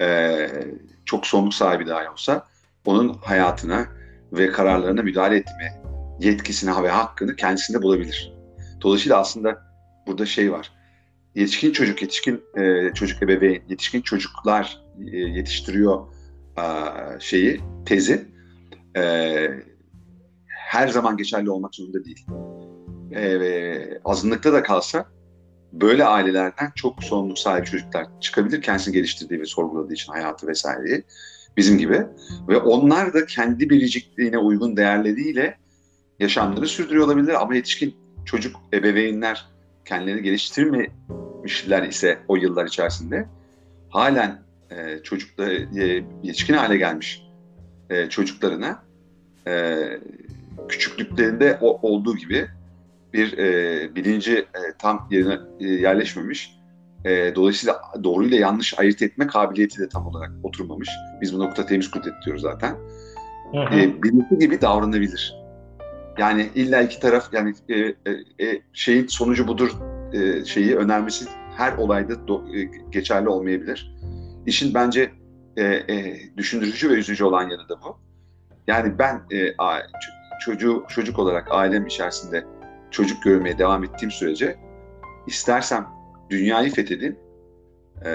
e, 0.00 0.48
çok 1.04 1.26
sorumluluk 1.26 1.54
sahibi 1.54 1.86
dahi 1.86 2.08
olsa 2.08 2.46
onun 2.86 3.14
hayatına 3.14 3.86
ve 4.32 4.52
kararlarına 4.52 5.02
müdahale 5.02 5.36
etme 5.36 5.82
yetkisini 6.20 6.82
ve 6.82 6.90
hakkını 6.90 7.36
kendisinde 7.36 7.82
bulabilir. 7.82 8.32
Dolayısıyla 8.82 9.18
aslında 9.18 9.62
burada 10.06 10.26
şey 10.26 10.52
var. 10.52 10.72
Yetişkin 11.34 11.72
çocuk, 11.72 12.02
yetişkin 12.02 12.42
e, 12.56 12.94
çocuk 12.94 13.22
ebeveyn, 13.22 13.62
yetişkin 13.68 14.00
çocuklar 14.00 14.80
e, 15.12 15.16
yetiştiriyor 15.16 16.06
e, 16.58 16.64
şeyi, 17.20 17.60
tezi 17.86 18.28
e, 18.96 19.46
her 20.46 20.88
zaman 20.88 21.16
geçerli 21.16 21.50
olmak 21.50 21.74
zorunda 21.74 22.04
değil. 22.04 22.26
E, 23.14 24.00
azınlıkta 24.04 24.52
da 24.52 24.62
kalsa 24.62 25.06
böyle 25.72 26.04
ailelerden 26.04 26.72
çok 26.74 27.04
sorumluluk 27.04 27.38
sahibi 27.38 27.66
çocuklar 27.66 28.06
çıkabilir 28.20 28.62
kendisini 28.62 28.94
geliştirdiği 28.94 29.40
ve 29.40 29.46
sorguladığı 29.46 29.92
için 29.92 30.12
hayatı 30.12 30.46
vesaireyi 30.46 31.04
bizim 31.56 31.78
gibi 31.78 32.06
ve 32.48 32.56
onlar 32.56 33.14
da 33.14 33.26
kendi 33.26 33.70
biricikliğine 33.70 34.38
uygun 34.38 34.76
değerleriyle 34.76 35.58
yaşamları 36.18 36.66
sürdürüyor 36.66 37.06
olabilir 37.06 37.42
ama 37.42 37.54
yetişkin 37.54 37.96
çocuk 38.24 38.56
ebeveynler 38.72 39.46
kendilerini 39.84 40.22
geliştirmemişler 40.22 41.82
ise 41.82 42.18
o 42.28 42.36
yıllar 42.36 42.66
içerisinde 42.66 43.26
halen 43.88 44.42
e, 44.70 45.02
çocuklar 45.02 45.48
e, 45.48 46.04
yetişkin 46.22 46.54
hale 46.54 46.76
gelmiş 46.76 47.22
e, 47.90 48.08
çocuklarına 48.08 48.82
e, 49.46 49.76
küçüklüklerinde 50.68 51.58
o, 51.60 51.88
olduğu 51.88 52.16
gibi 52.16 52.48
bir 53.12 53.38
e, 53.38 53.94
bilinci 53.94 54.38
e, 54.38 54.60
tam 54.78 55.08
yerine 55.10 55.38
e, 55.60 55.66
yerleşmemiş. 55.66 56.56
E, 57.04 57.34
dolayısıyla 57.34 57.82
doğruyla 58.04 58.38
yanlış 58.38 58.78
ayırt 58.78 59.02
etme 59.02 59.26
kabiliyeti 59.26 59.78
de 59.78 59.88
tam 59.88 60.06
olarak 60.06 60.30
oturmamış. 60.42 60.88
Biz 61.20 61.34
bu 61.34 61.38
nokta 61.38 61.66
temiz 61.66 61.90
kudret 61.90 62.14
diyoruz 62.24 62.42
zaten. 62.42 62.76
Hı 63.52 63.60
hı. 63.60 63.74
E, 63.74 64.02
bilinçli 64.02 64.38
gibi 64.38 64.60
davranabilir. 64.60 65.45
Yani 66.18 66.50
illa 66.54 66.82
iki 66.82 67.00
taraf 67.00 67.28
yani 67.32 67.54
e, 67.68 67.78
e, 67.78 67.94
e, 68.40 68.62
şeyin 68.72 69.06
sonucu 69.06 69.48
budur 69.48 69.70
e, 70.12 70.44
şeyi 70.44 70.76
önermesi 70.76 71.26
her 71.56 71.72
olayda 71.72 72.28
do, 72.28 72.44
e, 72.54 72.62
geçerli 72.90 73.28
olmayabilir. 73.28 73.96
İşin 74.46 74.74
bence 74.74 75.10
e, 75.56 75.64
e, 75.64 76.18
düşündürücü 76.36 76.90
ve 76.90 76.94
üzücü 76.94 77.24
olan 77.24 77.42
yanı 77.42 77.68
da 77.68 77.82
bu. 77.82 77.98
Yani 78.66 78.98
ben 78.98 79.22
e, 79.30 79.54
a, 79.58 79.78
çocuğu 80.40 80.84
çocuk 80.88 81.18
olarak 81.18 81.48
ailem 81.50 81.86
içerisinde 81.86 82.44
çocuk 82.90 83.22
görmeye 83.22 83.58
devam 83.58 83.84
ettiğim 83.84 84.10
sürece 84.10 84.56
istersem 85.26 85.88
dünyayı 86.30 86.70
fethedeyim, 86.70 87.16
e, 88.04 88.10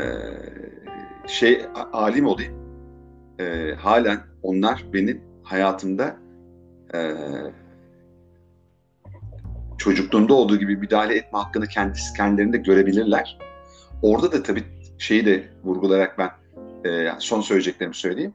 şey 1.27 1.65
alim 1.93 2.25
olayım, 2.25 2.53
e, 3.39 3.73
halen 3.75 4.19
onlar 4.43 4.85
benim 4.93 5.21
hayatımda 5.43 6.15
e, 6.93 6.99
çocukluğumda 9.81 10.33
olduğu 10.33 10.57
gibi 10.57 10.77
müdahale 10.77 11.15
etme 11.15 11.39
hakkını 11.39 11.67
kendisi 11.67 12.13
kendilerinde 12.13 12.57
görebilirler. 12.57 13.37
Orada 14.01 14.31
da 14.31 14.43
tabii 14.43 14.63
şeyi 14.97 15.25
de 15.25 15.43
vurgulayarak 15.63 16.17
ben 16.17 16.29
e, 16.89 17.11
son 17.19 17.41
söyleyeceklerimi 17.41 17.95
söyleyeyim. 17.95 18.33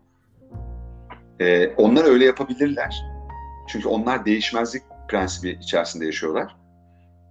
E, 1.40 1.66
onlar 1.66 2.04
öyle 2.04 2.24
yapabilirler. 2.24 2.96
Çünkü 3.68 3.88
onlar 3.88 4.24
değişmezlik 4.24 4.82
prensibi 5.08 5.58
içerisinde 5.62 6.06
yaşıyorlar. 6.06 6.56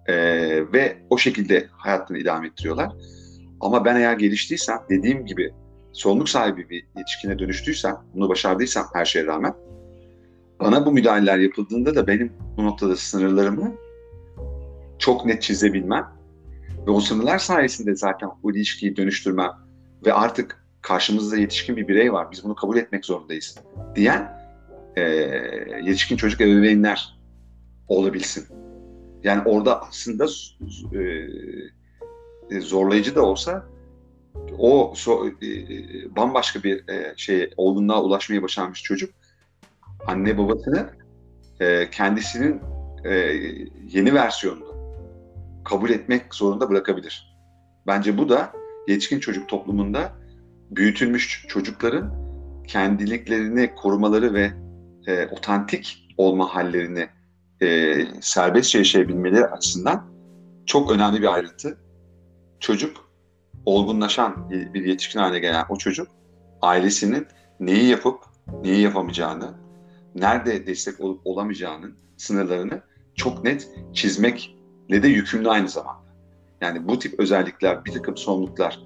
E, 0.07 0.15
ve 0.73 0.97
o 1.09 1.17
şekilde 1.17 1.67
hayatını 1.71 2.17
idame 2.17 2.47
ettiriyorlar. 2.47 2.91
Ama 3.59 3.85
ben 3.85 3.95
eğer 3.95 4.13
geliştiysem, 4.13 4.79
dediğim 4.89 5.25
gibi 5.25 5.53
sorumluluk 5.93 6.29
sahibi 6.29 6.69
bir 6.69 6.87
yetişkine 6.97 7.39
dönüştüysem, 7.39 7.97
bunu 8.13 8.29
başardıysam 8.29 8.85
her 8.93 9.05
şeye 9.05 9.25
rağmen, 9.25 9.53
bana 10.59 10.85
bu 10.85 10.91
müdahaleler 10.91 11.37
yapıldığında 11.37 11.95
da 11.95 12.07
benim 12.07 12.33
bu 12.57 12.65
noktada 12.65 12.95
sınırlarımı 12.95 13.84
çok 14.99 15.25
net 15.25 15.41
çizebilmem 15.41 16.15
ve 16.87 16.91
o 16.91 16.99
sınırlar 16.99 17.39
sayesinde 17.39 17.95
zaten 17.95 18.29
bu 18.43 18.51
ilişkiyi 18.51 18.95
dönüştürmem 18.95 19.51
ve 20.05 20.13
artık 20.13 20.65
karşımızda 20.81 21.37
yetişkin 21.37 21.77
bir 21.77 21.87
birey 21.87 22.13
var, 22.13 22.31
biz 22.31 22.43
bunu 22.43 22.55
kabul 22.55 22.77
etmek 22.77 23.05
zorundayız 23.05 23.57
diyen 23.95 24.37
e, 24.95 25.01
yetişkin 25.83 26.17
çocuk 26.17 26.41
ebeveynler 26.41 27.19
olabilsin. 27.87 28.47
Yani 29.23 29.41
orada 29.45 29.81
aslında 29.81 30.25
e, 30.93 30.99
e, 32.51 32.61
zorlayıcı 32.61 33.15
da 33.15 33.21
olsa 33.21 33.65
o 34.57 34.93
so, 34.95 35.27
e, 35.27 35.35
bambaşka 36.15 36.63
bir 36.63 36.89
e, 36.89 37.13
şey 37.17 37.49
olgunluğa 37.57 38.03
ulaşmayı 38.03 38.41
başarmış 38.41 38.83
çocuk 38.83 39.09
anne 40.07 40.37
babasını 40.37 40.89
e, 41.59 41.89
kendisinin 41.89 42.61
e, 43.05 43.13
yeni 43.91 44.13
versiyonunu 44.13 44.74
kabul 45.65 45.89
etmek 45.89 46.35
zorunda 46.35 46.69
bırakabilir. 46.69 47.35
Bence 47.87 48.17
bu 48.17 48.29
da 48.29 48.51
yetişkin 48.87 49.19
çocuk 49.19 49.49
toplumunda 49.49 50.11
büyütülmüş 50.71 51.45
çocukların 51.47 52.25
kendiliklerini 52.67 53.75
korumaları 53.75 54.33
ve 54.33 54.51
e, 55.07 55.27
otantik 55.27 56.13
olma 56.17 56.55
hallerini 56.55 57.07
e, 57.61 57.95
serbestçe 58.21 58.77
yaşayabilmeleri 58.77 59.45
açısından 59.45 60.11
çok 60.65 60.91
önemli 60.91 61.21
bir 61.21 61.33
ayrıntı. 61.33 61.77
Çocuk 62.59 63.09
olgunlaşan 63.65 64.49
bir 64.49 64.85
yetişkin 64.85 65.19
haline 65.19 65.39
gelen 65.39 65.65
o 65.69 65.77
çocuk 65.77 66.07
ailesinin 66.61 67.27
neyi 67.59 67.87
yapıp 67.87 68.19
neyi 68.63 68.81
yapamayacağını, 68.81 69.53
nerede 70.15 70.67
destek 70.67 70.99
olup 70.99 71.27
olamayacağının 71.27 71.97
sınırlarını 72.17 72.81
çok 73.15 73.43
net 73.43 73.69
çizmekle 74.85 75.03
de 75.03 75.07
yükümlü 75.07 75.49
aynı 75.49 75.69
zamanda. 75.69 76.05
Yani 76.61 76.87
bu 76.87 76.99
tip 76.99 77.19
özellikler, 77.19 77.85
bir 77.85 77.91
takım 77.91 78.17
sorumluluklar 78.17 78.79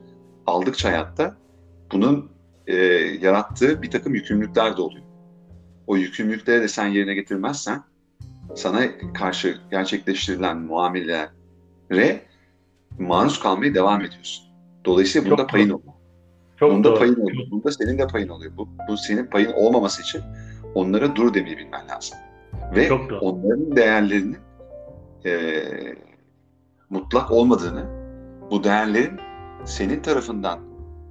aldıkça 0.47 0.89
hayatta 0.89 1.35
bunun 1.91 2.31
e, 2.67 2.75
yarattığı 3.21 3.81
bir 3.81 3.91
takım 3.91 4.15
yükümlülükler 4.15 4.77
de 4.77 4.81
oluyor. 4.81 5.05
O 5.87 5.97
yükümlülükleri 5.97 6.61
de 6.61 6.67
sen 6.67 6.87
yerine 6.87 7.13
getirmezsen 7.13 7.83
sana 8.55 8.81
karşı 9.13 9.57
gerçekleştirilen 9.71 10.57
muamelelere 10.57 12.21
maruz 12.99 13.39
kalmaya 13.39 13.73
devam 13.73 14.01
ediyorsun. 14.01 14.45
Dolayısıyla 14.85 15.31
bunda 15.31 15.41
çok 15.41 15.49
payın 15.49 15.69
oluyor. 15.69 15.93
Çok 16.59 16.71
bunda 16.71 16.89
doğru. 16.89 16.99
payın 16.99 17.15
oluyor. 17.15 17.51
Bunda 17.51 17.71
senin 17.71 17.97
de 17.97 18.07
payın 18.07 18.29
oluyor. 18.29 18.51
Bu, 18.57 18.69
bu 18.87 18.97
senin 18.97 19.25
payın 19.25 19.51
olmaması 19.53 20.01
için 20.01 20.21
onlara 20.75 21.15
dur 21.15 21.33
demeyi 21.33 21.57
bilmen 21.57 21.87
lazım. 21.87 22.17
Ve 22.75 22.91
onların 23.21 23.75
değerlerinin 23.75 24.37
e, 25.26 25.63
mutlak 26.89 27.32
olmadığını, 27.32 27.86
bu 28.51 28.63
değerlerin 28.63 29.20
senin 29.65 30.01
tarafından 30.01 30.59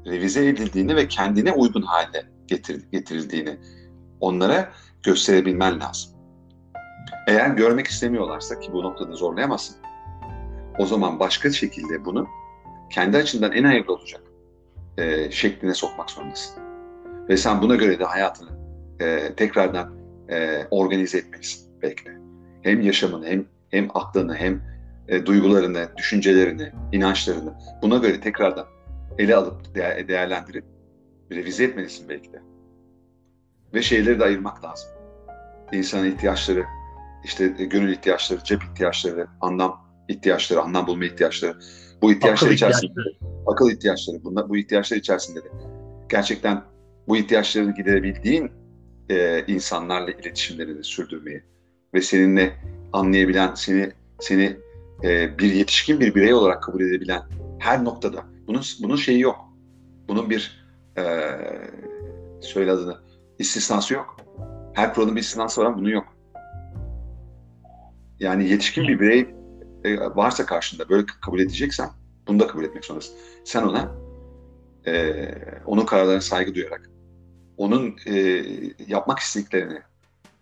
revize 0.07 0.49
edildiğini 0.49 0.97
ve 0.97 1.09
kendine 1.09 1.53
uygun 1.53 1.83
hale 1.83 2.25
getir, 2.47 2.85
getirildiğini 2.93 3.59
onlara 4.21 4.73
gösterebilmen 5.03 5.81
lazım. 5.81 6.13
Eğer 7.27 7.51
görmek 7.51 7.87
istemiyorlarsa 7.87 8.61
ki 8.61 8.73
bu 8.73 8.83
noktada 8.83 9.13
zorlayamazsın, 9.13 9.77
o 10.79 10.87
zaman 10.87 11.21
başka 11.21 11.51
şekilde 11.51 12.05
bunu 12.05 12.27
kendi 12.91 13.17
açından 13.17 13.53
en 13.53 13.65
hayırlı 13.65 13.95
olacak 13.95 14.23
e, 14.99 15.31
şekline 15.31 15.75
sokmak 15.75 16.11
zorundasın. 16.11 16.63
Ve 17.29 17.37
sen 17.37 17.63
buna 17.63 17.77
göre 17.77 17.99
de 17.99 18.05
hayatını 18.05 18.51
e, 19.01 19.35
tekrardan 19.35 19.93
e, 20.31 20.67
organize 20.71 21.19
etmelisin 21.19 21.83
belki 21.83 22.05
de. 22.05 22.19
Hem 22.63 22.81
yaşamını 22.81 23.27
hem 23.27 23.47
hem 23.71 23.89
aklını 23.95 24.35
hem 24.35 24.63
e, 25.09 25.27
duygularını, 25.27 25.89
düşüncelerini, 25.97 26.73
inançlarını 26.93 27.55
buna 27.83 27.97
göre 27.97 28.21
tekrardan 28.21 28.67
ele 29.19 29.37
alıp 29.37 29.75
değer, 29.75 30.09
değerlendirip 30.09 30.65
revize 31.33 31.65
etmelisin 31.65 32.09
belki 32.09 32.33
de. 32.33 32.43
Ve 33.75 33.83
şeyleri 33.83 34.21
de 34.21 34.25
ayırmak 34.25 34.65
lazım. 34.65 34.89
İnsanın 35.73 36.13
ihtiyaçları, 36.13 36.65
işte 37.25 37.55
e, 37.59 37.65
gönül 37.65 37.93
ihtiyaçları, 37.93 38.45
cep 38.45 38.63
ihtiyaçları, 38.65 39.27
anlam 39.41 39.89
ihtiyaçları, 40.09 40.61
anlam 40.61 40.87
bulma 40.87 41.05
ihtiyaçları. 41.05 41.59
Bu 42.03 42.13
ihtiyaçlar 42.13 42.47
akıl 42.47 42.55
içerisinde, 42.55 42.87
ihtiyaçları. 42.87 43.33
akıl 43.47 43.71
ihtiyaçları, 43.71 44.25
bunlar, 44.25 44.49
bu 44.49 44.57
ihtiyaçlar 44.57 44.97
içerisinde 44.97 45.45
de 45.45 45.49
gerçekten 46.09 46.65
bu 47.09 47.17
ihtiyaçlarını 47.17 47.75
giderebildiğin 47.75 48.53
e, 49.11 49.45
insanlarla 49.47 50.11
iletişimlerini 50.11 50.85
sürdürmeyi 50.85 51.43
ve 51.95 52.01
seninle 52.01 52.57
anlayabilen, 52.93 53.55
seni 53.55 53.93
seni 54.21 54.57
e, 55.05 55.39
bir 55.39 55.53
yetişkin 55.53 56.01
bir 56.01 56.15
birey 56.15 56.35
olarak 56.35 56.63
kabul 56.63 56.81
edebilen 56.81 57.23
her 57.59 57.85
noktada 57.85 58.25
bunun 58.47 58.63
bunun 58.83 58.97
şeyi 58.97 59.21
yok. 59.21 59.37
Bunun 60.09 60.31
bir 60.31 60.67
e, 60.99 61.03
söyle 62.41 62.73
adını 62.73 62.99
istisnası 63.39 63.95
yok. 63.95 64.17
Her 64.75 64.95
kuralın 64.95 65.17
bir 65.17 65.21
istisnası 65.21 65.61
var 65.61 65.67
ama 65.67 65.79
bunun 65.79 65.91
yok. 65.91 66.07
Yani 68.21 68.49
yetişkin 68.49 68.89
bir 68.89 69.01
birey 69.01 69.35
e, 69.85 70.01
varsa 70.01 70.47
karşında 70.47 70.89
böyle 70.89 71.07
kabul 71.21 71.41
edeceksen 71.41 71.91
bunu 72.29 72.41
da 72.41 72.47
kabul 72.47 72.65
etmek 72.65 72.85
zorundasın. 72.85 73.15
Sen 73.45 73.63
ona 73.63 73.93
e, 74.87 75.25
onun 75.67 75.87
kararlarına 75.87 76.21
saygı 76.21 76.55
duyarak, 76.55 76.91
onun 77.57 77.97
e, 78.07 78.45
yapmak 78.87 79.19
istediklerini 79.19 79.79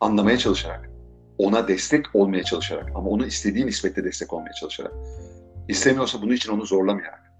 anlamaya 0.00 0.38
çalışarak, 0.38 0.90
ona 1.38 1.68
destek 1.68 2.14
olmaya 2.14 2.44
çalışarak 2.44 2.90
ama 2.94 3.10
onu 3.10 3.26
istediği 3.26 3.66
nispette 3.66 4.04
destek 4.04 4.32
olmaya 4.32 4.52
çalışarak, 4.52 4.92
istemiyorsa 5.68 6.22
bunun 6.22 6.32
için 6.32 6.52
onu 6.52 6.66
zorlamayarak, 6.66 7.32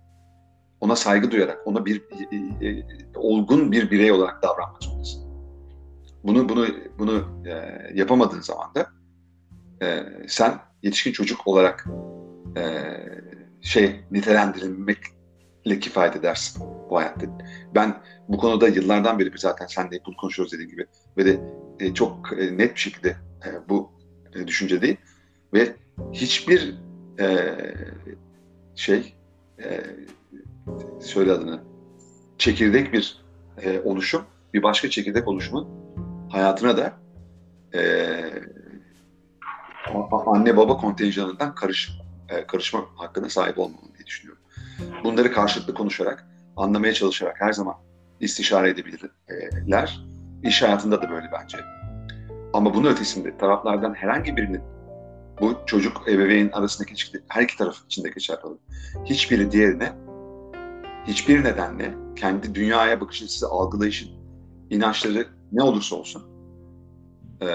ona 0.80 0.96
saygı 0.96 1.30
duyarak, 1.30 1.66
ona 1.66 1.86
bir 1.86 2.02
e, 2.32 2.36
e, 2.66 2.84
olgun 3.14 3.72
bir 3.72 3.90
birey 3.90 4.12
olarak 4.12 4.42
davranmak 4.42 4.82
zorundasın. 4.82 5.26
Bunu 6.24 6.48
bunu 6.48 6.66
bunu 6.98 7.42
e, 7.46 7.52
yapamadığın 7.94 8.40
zaman 8.40 8.74
da 8.74 8.86
e, 9.82 10.06
sen 10.28 10.58
yetişkin 10.82 11.12
çocuk 11.12 11.46
olarak 11.46 11.86
e, 12.56 12.62
şey 13.60 14.00
nitelendirilmekle 14.10 15.80
kifayet 15.80 16.16
edersin 16.16 16.62
bu 16.90 16.96
hayatta. 16.96 17.26
Ben 17.74 18.02
bu 18.28 18.38
konuda 18.38 18.68
yıllardan 18.68 19.18
beri 19.18 19.38
zaten 19.38 19.66
sen 19.66 19.90
de 19.90 20.00
bunu 20.06 20.16
konuşuyoruz 20.16 20.52
dediğim 20.52 20.70
gibi 20.70 20.86
ve 21.16 21.24
de 21.24 21.40
e, 21.80 21.94
çok 21.94 22.32
e, 22.38 22.58
net 22.58 22.74
bir 22.74 22.80
şekilde 22.80 23.16
e, 23.46 23.68
bu 23.68 23.92
e, 24.34 24.46
düşünce 24.46 24.82
değil 24.82 24.96
ve 25.54 25.76
hiçbir 26.12 26.74
e, 27.20 27.56
şey 28.74 29.14
e, 29.62 29.80
söyle 31.00 31.32
adını 31.32 31.60
çekirdek 32.38 32.92
bir 32.92 33.24
e, 33.62 33.80
oluşum 33.80 34.22
bir 34.54 34.62
başka 34.62 34.90
çekirdek 34.90 35.28
oluşumun 35.28 35.68
hayatına 36.30 36.76
da 36.76 36.92
e, 37.74 37.80
anne 40.26 40.56
baba 40.56 40.76
kontenjanından 40.76 41.54
karış, 41.54 41.98
e, 42.28 42.46
karışma 42.46 42.84
hakkına 42.96 43.30
sahip 43.30 43.58
olmamalı 43.58 43.94
diye 43.96 44.06
düşünüyorum. 44.06 44.42
Bunları 45.04 45.32
karşılıklı 45.32 45.74
konuşarak, 45.74 46.26
anlamaya 46.56 46.92
çalışarak 46.94 47.40
her 47.40 47.52
zaman 47.52 47.74
istişare 48.20 48.70
edebilirler. 48.70 50.00
İş 50.42 50.62
hayatında 50.62 51.02
da 51.02 51.10
böyle 51.10 51.26
bence. 51.32 51.58
Ama 52.56 52.74
bunun 52.74 52.90
ötesinde 52.90 53.38
taraflardan 53.38 53.94
herhangi 53.94 54.36
birinin 54.36 54.60
bu 55.40 55.54
çocuk 55.66 56.08
ebeveyn 56.08 56.48
arasındaki 56.48 56.92
ilişki 56.92 57.18
her 57.28 57.42
iki 57.42 57.56
taraf 57.56 57.84
için 57.84 58.04
de 58.04 58.08
geçerli 58.08 58.40
olur. 58.42 58.58
Hiçbiri 59.04 59.52
diğerine 59.52 59.92
hiçbir 61.06 61.44
nedenle 61.44 61.94
kendi 62.16 62.54
dünyaya 62.54 63.00
bakış 63.00 63.22
açısı, 63.22 63.48
algılayışın, 63.48 64.10
inançları 64.70 65.26
ne 65.52 65.62
olursa 65.62 65.96
olsun 65.96 66.22
e, 67.42 67.48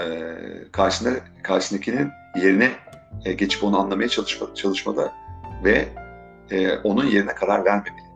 karşısında 0.71 1.11
karşısındakinin 1.43 2.09
yerine 2.35 2.71
e, 3.25 3.33
geçip 3.33 3.63
onu 3.63 3.79
anlamaya 3.79 4.09
çalışma, 4.09 4.55
çalışmada 4.55 5.13
ve 5.63 5.87
e, 6.51 6.77
onun 6.77 7.05
yerine 7.05 7.35
karar 7.35 7.65
vermemeli. 7.65 8.11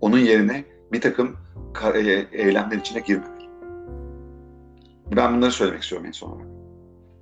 Onun 0.00 0.18
yerine 0.18 0.64
bir 0.92 1.00
takım 1.00 1.36
e, 1.94 2.26
eylemler 2.32 2.76
içine 2.76 3.00
girmemeli. 3.00 3.35
Ben 5.16 5.36
bunları 5.36 5.50
söylemek 5.50 5.82
istiyorum 5.82 6.06
en 6.06 6.12
son 6.12 6.30
olarak. 6.30 6.46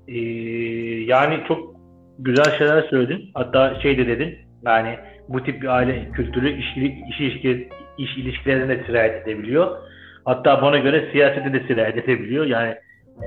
Ee, 0.08 0.20
yani 1.04 1.40
çok 1.48 1.74
güzel 2.18 2.58
şeyler 2.58 2.82
söyledin. 2.82 3.30
Hatta 3.34 3.80
şey 3.80 3.98
de 3.98 4.06
dedin. 4.06 4.38
Yani 4.62 4.98
bu 5.28 5.44
tip 5.44 5.62
bir 5.62 5.68
aile 5.68 6.10
kültürü 6.10 6.50
iş, 6.58 6.76
iş, 7.10 7.20
ilişki, 7.20 7.68
iş 7.98 8.16
ilişkilerine 8.16 8.68
de 8.68 8.84
sirayet 8.86 9.22
edebiliyor. 9.22 9.76
Hatta 10.24 10.62
bana 10.62 10.78
göre 10.78 11.08
siyasete 11.12 11.52
de 11.52 11.66
sirayet 11.66 11.96
edebiliyor. 11.96 12.46
Yani 12.46 12.70
e, 13.22 13.26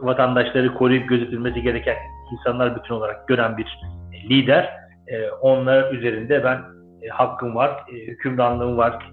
vatandaşları 0.00 0.74
koruyup 0.74 1.08
gözetilmesi 1.08 1.62
gereken 1.62 1.96
insanlar 2.32 2.76
bütün 2.76 2.94
olarak 2.94 3.28
gören 3.28 3.56
bir 3.56 3.78
lider. 4.30 4.70
E, 5.08 5.30
onlar 5.30 5.92
üzerinde 5.92 6.44
ben 6.44 6.58
e, 7.02 7.08
hakkım 7.08 7.54
var, 7.54 7.84
e, 7.92 7.94
hükümranlığım 7.94 8.76
var 8.76 9.10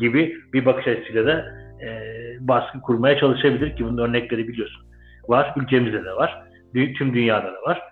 gibi 0.00 0.36
bir 0.52 0.66
bakış 0.66 0.88
açısıyla 0.88 1.26
da 1.26 1.59
e, 1.82 1.88
baskı 2.40 2.80
kurmaya 2.80 3.18
çalışabilir 3.18 3.76
ki 3.76 3.84
bunun 3.84 3.98
örnekleri 3.98 4.48
biliyorsun. 4.48 4.86
Var, 5.28 5.54
ülkemizde 5.56 6.04
de 6.04 6.12
var, 6.12 6.42
tüm 6.74 7.14
dünyada 7.14 7.52
da 7.52 7.62
var. 7.62 7.82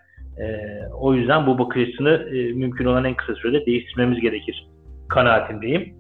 E, 0.41 0.57
o 1.01 1.15
yüzden 1.15 1.47
bu 1.47 1.59
bakış 1.59 1.83
açısını 1.83 2.11
e, 2.11 2.53
mümkün 2.53 2.85
olan 2.85 3.05
en 3.05 3.15
kısa 3.15 3.35
sürede 3.35 3.67
değiştirmemiz 3.67 4.21
gerekir 4.21 4.67
kanaatindeyim. 5.09 5.95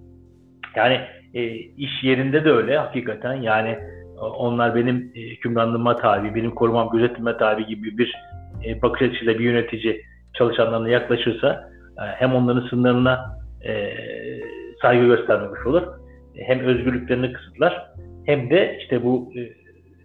Yani 0.76 1.00
e, 1.34 1.44
iş 1.54 2.02
yerinde 2.02 2.44
de 2.44 2.50
öyle 2.50 2.78
hakikaten 2.78 3.34
yani 3.34 3.78
onlar 4.20 4.74
benim 4.74 5.12
e, 5.14 5.20
hükümranlığıma 5.20 5.96
tabi, 5.96 6.34
benim 6.34 6.50
korumam 6.50 6.90
gözetilme 6.90 7.36
tabi 7.36 7.66
gibi 7.66 7.98
bir 7.98 8.14
e, 8.66 8.82
bakış 8.82 9.02
açısıyla 9.02 9.38
bir 9.38 9.44
yönetici 9.44 10.02
çalışanlarına 10.34 10.88
yaklaşırsa 10.88 11.70
e, 11.98 12.02
hem 12.02 12.34
onların 12.34 12.68
sınırlarına 12.68 13.38
e, 13.64 13.94
saygı 14.82 15.06
göstermemiş 15.06 15.66
olur, 15.66 15.82
hem 16.46 16.60
özgürlüklerini 16.60 17.32
kısıtlar, 17.32 17.86
hem 18.26 18.50
de 18.50 18.78
işte 18.80 19.04
bu 19.04 19.32
e, 19.36 19.40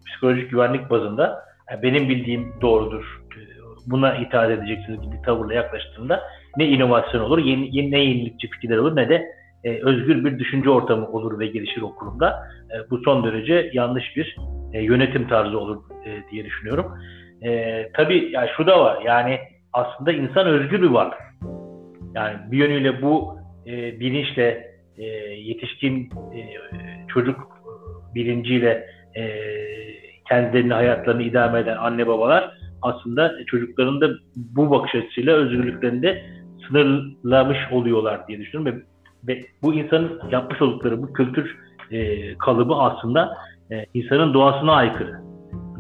psikolojik 0.07 0.51
güvenlik 0.51 0.89
bazında 0.89 1.39
e, 1.73 1.84
benim 1.84 2.09
bildiğim 2.09 2.53
doğrudur, 2.61 3.21
e, 3.38 3.39
buna 3.88 4.15
itaat 4.15 4.51
edeceksiniz 4.51 5.01
gibi 5.01 5.21
tavırla 5.25 5.53
yaklaştığında 5.53 6.23
ne 6.57 6.67
inovasyon 6.67 7.21
olur, 7.21 7.38
yeni, 7.38 7.77
yeni, 7.77 7.91
ne 7.91 7.99
yenilikçi 7.99 8.49
fikirler 8.49 8.77
olur 8.77 8.95
ne 8.95 9.09
de 9.09 9.25
e, 9.63 9.84
özgür 9.84 10.25
bir 10.25 10.39
düşünce 10.39 10.69
ortamı 10.69 11.07
olur 11.07 11.39
ve 11.39 11.47
gelişir 11.47 11.81
o 11.81 11.95
kurumda. 11.95 12.47
E, 12.71 12.89
bu 12.89 12.97
son 12.97 13.23
derece 13.23 13.71
yanlış 13.73 14.15
bir 14.15 14.38
e, 14.73 14.81
yönetim 14.81 15.27
tarzı 15.27 15.59
olur 15.59 15.77
e, 16.05 16.31
diye 16.31 16.45
düşünüyorum. 16.45 16.97
E, 17.45 17.89
tabii 17.93 18.31
ya 18.31 18.47
şu 18.57 18.67
da 18.67 18.79
var 18.79 19.01
yani 19.05 19.39
aslında 19.73 20.11
insan 20.11 20.47
özgür 20.47 20.81
bir 20.81 20.89
varlık. 20.89 21.19
Yani 22.15 22.51
bir 22.51 22.57
yönüyle 22.57 23.01
bu 23.01 23.38
e, 23.67 23.99
bilinçle 23.99 24.72
e, 24.97 25.03
yetişkin 25.33 26.09
e, 26.35 26.41
çocuk 27.07 27.39
bilinciyle 28.15 28.87
e, 29.15 29.23
kendilerini 30.29 30.73
hayatlarını 30.73 31.23
idame 31.23 31.59
eden 31.59 31.77
anne 31.77 32.07
babalar 32.07 32.57
aslında 32.81 33.45
çocukların 33.45 34.01
da 34.01 34.09
bu 34.35 34.71
bakış 34.71 34.95
açısıyla 34.95 35.35
özgürlüklerini 35.35 36.01
de 36.01 36.23
sınırlamış 36.67 37.57
oluyorlar 37.71 38.27
diye 38.27 38.39
düşünüyorum 38.39 38.83
ve, 39.27 39.33
ve 39.33 39.45
bu 39.61 39.73
insanın 39.73 40.21
yapmış 40.31 40.61
oldukları 40.61 41.01
bu 41.01 41.13
kültür 41.13 41.57
e, 41.91 42.33
kalıbı 42.37 42.75
aslında 42.75 43.37
e, 43.71 43.85
insanın 43.93 44.33
doğasına 44.33 44.73
aykırı 44.73 45.19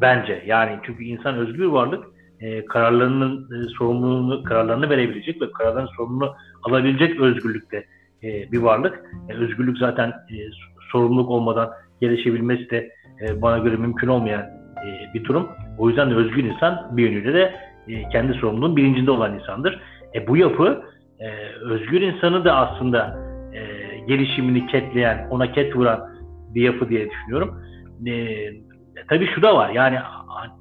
bence. 0.01 0.43
Yani 0.45 0.79
çünkü 0.85 1.03
insan 1.03 1.35
özgür 1.35 1.65
varlık 1.65 2.05
e, 2.39 2.65
kararlarının 2.65 3.49
e, 3.51 3.63
sorumluluğunu 3.77 4.43
kararlarını 4.43 4.89
verebilecek 4.89 5.41
ve 5.41 5.51
kararların 5.51 5.89
sorumluluğunu 5.97 6.35
alabilecek 6.63 7.19
özgürlükte 7.19 7.85
e, 8.23 8.51
bir 8.51 8.57
varlık. 8.57 9.05
E, 9.29 9.33
özgürlük 9.33 9.77
zaten 9.77 10.09
e, 10.09 10.37
sorumluluk 10.91 11.29
olmadan 11.29 11.69
gelişebilmesi 12.01 12.69
de 12.69 12.89
e, 13.21 13.41
bana 13.41 13.57
göre 13.57 13.75
mümkün 13.75 14.07
olmayan 14.07 14.41
e, 14.85 15.13
bir 15.13 15.23
durum. 15.23 15.49
O 15.77 15.89
yüzden 15.89 16.11
de 16.11 16.15
özgür 16.15 16.43
insan 16.43 16.97
bir 16.97 17.03
yönüyle 17.03 17.33
de 17.33 17.53
e, 17.87 18.09
kendi 18.09 18.33
sorumluluğun 18.33 18.77
bilincinde 18.77 19.11
olan 19.11 19.35
insandır. 19.35 19.81
E, 20.15 20.27
bu 20.27 20.37
yapı 20.37 20.83
e, 21.19 21.29
özgür 21.61 22.01
insanı 22.01 22.45
da 22.45 22.55
aslında 22.55 23.19
e, 23.53 23.61
gelişimini 24.07 24.67
ketleyen, 24.67 25.27
ona 25.29 25.51
ket 25.51 25.75
vuran 25.75 26.09
bir 26.55 26.61
yapı 26.61 26.89
diye 26.89 27.09
düşünüyorum. 27.09 27.61
E, 28.07 28.37
tabii 29.09 29.27
şu 29.35 29.41
da 29.41 29.55
var 29.55 29.69
yani 29.69 29.99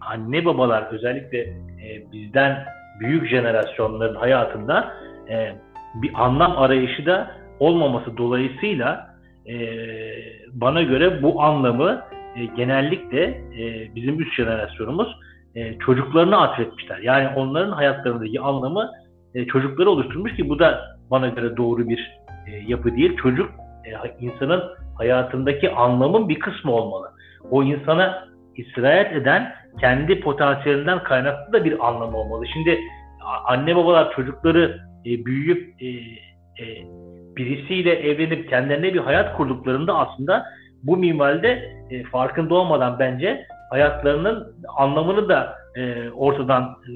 anne 0.01 0.45
babalar 0.45 0.83
özellikle 0.83 1.39
e, 1.39 2.13
bizden 2.13 2.65
büyük 3.01 3.29
jenerasyonların 3.29 4.15
hayatında 4.15 4.93
e, 5.29 5.53
bir 5.95 6.11
anlam 6.15 6.59
arayışı 6.59 7.07
da 7.07 7.42
olmaması 7.63 8.17
dolayısıyla 8.17 9.07
e, 9.47 9.55
bana 10.53 10.83
göre 10.83 11.23
bu 11.23 11.43
anlamı 11.43 12.03
e, 12.37 12.45
genellikle 12.45 13.23
e, 13.59 13.95
bizim 13.95 14.21
üst 14.21 14.35
jenerasyonumuz 14.37 15.17
e, 15.55 15.79
çocuklarına 15.79 16.39
atfetmişler. 16.39 16.99
Yani 16.99 17.29
onların 17.37 17.73
hayatlarındaki 17.73 18.41
anlamı 18.41 18.91
e, 19.35 19.47
çocukları 19.47 19.91
oluşturmuş 19.91 20.37
ki 20.37 20.49
bu 20.49 20.59
da 20.59 20.81
bana 21.11 21.29
göre 21.29 21.57
doğru 21.57 21.89
bir 21.89 22.19
e, 22.47 22.57
yapı 22.67 22.97
değil. 22.97 23.17
Çocuk 23.17 23.51
e, 23.85 23.91
insanın 24.21 24.63
hayatındaki 24.99 25.71
anlamın 25.71 26.29
bir 26.29 26.39
kısmı 26.39 26.73
olmalı. 26.73 27.11
O 27.51 27.63
insana 27.63 28.29
istirahat 28.57 29.13
eden 29.13 29.53
kendi 29.81 30.21
potansiyelinden 30.21 31.03
kaynaklı 31.03 31.53
da 31.53 31.65
bir 31.65 31.89
anlamı 31.89 32.17
olmalı. 32.17 32.47
Şimdi 32.53 32.79
anne 33.47 33.77
babalar 33.77 34.13
çocukları 34.13 34.81
e, 35.07 35.25
büyüyüp 35.25 35.83
e, 35.83 35.87
e, 36.65 36.67
birisiyle 37.37 37.93
evlenip 37.93 38.49
kendilerine 38.49 38.95
bir 38.95 38.99
hayat 38.99 39.37
kurduklarında 39.37 39.99
aslında 39.99 40.47
bu 40.83 40.97
minvalde 40.97 41.73
e, 41.91 42.03
farkında 42.05 42.55
olmadan 42.55 42.99
bence 42.99 43.47
hayatlarının 43.71 44.57
anlamını 44.77 45.29
da 45.29 45.57
e, 45.77 46.11
ortadan 46.11 46.63
e, 46.63 46.93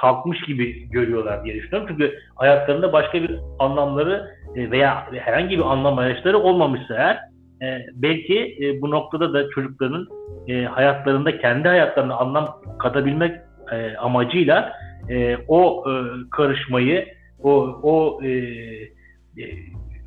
kalkmış 0.00 0.40
gibi 0.40 0.88
görüyorlar 0.90 1.44
diye 1.44 1.54
düşünüyorum. 1.54 1.88
Çünkü 1.88 2.18
hayatlarında 2.36 2.92
başka 2.92 3.22
bir 3.22 3.38
anlamları 3.58 4.30
e, 4.56 4.70
veya 4.70 5.12
herhangi 5.12 5.58
bir 5.58 5.72
anlam 5.72 5.98
arayışları 5.98 6.38
olmamışsa 6.38 6.94
eğer 6.94 7.18
e, 7.62 7.86
belki 7.94 8.56
e, 8.60 8.80
bu 8.80 8.90
noktada 8.90 9.32
da 9.34 9.50
çocukların 9.50 10.06
e, 10.48 10.64
hayatlarında 10.64 11.38
kendi 11.38 11.68
hayatlarına 11.68 12.16
anlam 12.16 12.48
katabilmek 12.78 13.36
e, 13.72 13.96
amacıyla 13.96 14.72
e, 15.08 15.36
o 15.48 15.84
e, 15.90 15.92
karışmayı, 16.30 17.06
o, 17.42 17.50
o 17.82 18.24
e, 18.24 18.28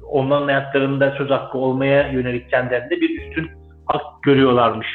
onların 0.10 0.46
hayatlarında 0.46 1.16
söz 1.18 1.30
hakkı 1.30 1.58
olmaya 1.58 2.12
yönelik 2.12 2.50
kendilerinde 2.50 3.02
bir 3.02 3.22
üstün 3.22 3.50
hak 3.86 4.24
görüyorlarmış 4.24 4.88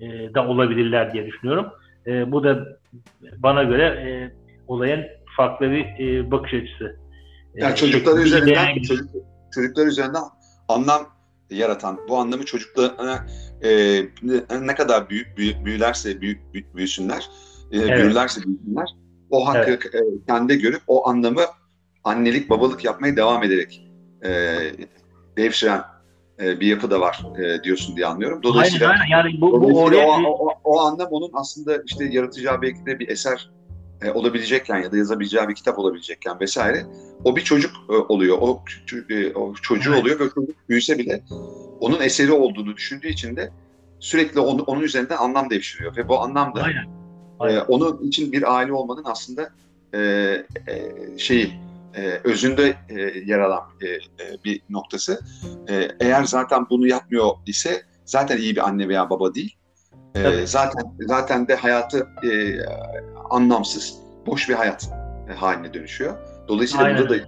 e, 0.00 0.34
da 0.34 0.48
olabilirler 0.48 1.12
diye 1.12 1.26
düşünüyorum. 1.26 1.66
E, 2.06 2.32
bu 2.32 2.44
da 2.44 2.66
bana 3.36 3.62
göre 3.62 3.84
e, 3.84 4.10
olayın 4.68 5.06
farklı 5.36 5.70
bir 5.70 5.84
e, 5.84 6.30
bakış 6.30 6.54
açısı. 6.54 6.96
Yani 7.54 7.76
çocuklar 7.76 8.18
üzerinden 8.18 8.82
çocuk, 8.82 9.10
çocuklar 9.54 9.86
üzerinden 9.86 10.22
anlam 10.68 11.02
yaratan, 11.50 11.98
bu 12.08 12.16
anlamı 12.16 12.44
çocuklarına 12.44 13.26
e, 13.64 14.00
ne 14.60 14.74
kadar 14.74 15.10
büyük, 15.10 15.36
büyük 15.36 15.64
büyülerse 15.64 16.20
büyük, 16.20 16.52
büyük 16.52 16.76
büyüsünler, 16.76 17.30
e, 17.72 17.78
evet. 17.78 17.98
büyürlerse 17.98 18.40
büyüsünler, 18.46 18.88
o 19.30 19.48
hakkı 19.48 19.70
evet. 19.70 19.94
e, 19.94 19.98
kendi 20.26 20.58
görüp 20.58 20.82
o 20.86 21.08
anlamı 21.08 21.42
annelik, 22.04 22.50
babalık 22.50 22.84
yapmaya 22.84 23.16
devam 23.16 23.42
ederek 23.42 23.88
e, 24.24 24.30
devşiren 25.36 25.82
e, 26.40 26.60
bir 26.60 26.66
yapı 26.66 26.90
da 26.90 27.00
var 27.00 27.22
e, 27.38 27.62
diyorsun 27.64 27.96
diye 27.96 28.06
anlıyorum. 28.06 28.42
Dolayısıyla, 28.42 28.88
aynen, 28.88 29.00
aynen. 29.00 29.10
Yani 29.10 29.40
bu, 29.40 29.62
bu 29.62 29.82
oraya... 29.82 30.08
o, 30.08 30.22
o, 30.22 30.54
o 30.64 30.80
anlam 30.80 31.08
onun 31.10 31.30
aslında 31.32 31.82
işte 31.86 32.04
yaratacağı 32.04 32.62
belki 32.62 32.86
de 32.86 32.98
bir 32.98 33.08
eser 33.08 33.50
e, 34.02 34.10
olabilecekken 34.10 34.82
ya 34.82 34.92
da 34.92 34.96
yazabileceği 34.96 35.48
bir 35.48 35.54
kitap 35.54 35.78
olabilecekken 35.78 36.40
vesaire 36.40 36.86
o 37.24 37.36
bir 37.36 37.40
çocuk 37.40 37.72
e, 37.88 37.92
oluyor. 37.92 38.38
O, 38.40 38.62
e, 39.10 39.34
o 39.34 39.54
çocuğu 39.54 39.96
oluyor 39.96 40.20
ve 40.20 40.28
çocuk 40.28 40.68
büyüse 40.68 40.98
bile 40.98 41.22
onun 41.80 42.00
eseri 42.00 42.32
olduğunu 42.32 42.76
düşündüğü 42.76 43.08
için 43.08 43.36
de 43.36 43.50
sürekli 44.00 44.40
onu, 44.40 44.62
onun 44.62 44.80
üzerinden 44.80 45.16
anlam 45.16 45.50
devşiriyor 45.50 45.96
ve 45.96 46.08
bu 46.08 46.20
anlam 46.20 46.54
da 46.54 46.62
Aynen. 46.62 46.86
Aynen. 47.38 47.56
E, 47.56 47.62
onun 47.62 48.08
için 48.08 48.32
bir 48.32 48.56
aile 48.56 48.72
olmanın 48.72 49.04
aslında 49.04 49.50
e, 49.94 49.98
e, 50.68 50.92
şeyi 51.18 51.52
e, 51.94 52.20
özünde 52.24 52.76
e, 52.88 53.00
yer 53.26 53.38
alan 53.38 53.62
e, 53.80 53.88
e, 53.88 53.98
bir 54.44 54.62
noktası. 54.70 55.20
E, 55.68 55.88
eğer 56.00 56.24
zaten 56.24 56.66
bunu 56.70 56.86
yapmıyor 56.86 57.30
ise 57.46 57.82
zaten 58.04 58.38
iyi 58.38 58.56
bir 58.56 58.68
anne 58.68 58.88
veya 58.88 59.10
baba 59.10 59.34
değil. 59.34 59.56
E, 60.14 60.46
zaten 60.46 60.82
zaten 61.00 61.48
de 61.48 61.54
hayatı 61.54 62.08
e, 62.24 62.60
anlamsız, 63.30 63.94
boş 64.26 64.48
bir 64.48 64.54
hayat 64.54 64.90
e, 65.30 65.32
haline 65.32 65.74
dönüşüyor. 65.74 66.16
Dolayısıyla 66.48 66.84
Aynen. 66.84 66.98
burada 66.98 67.18
da 67.18 67.24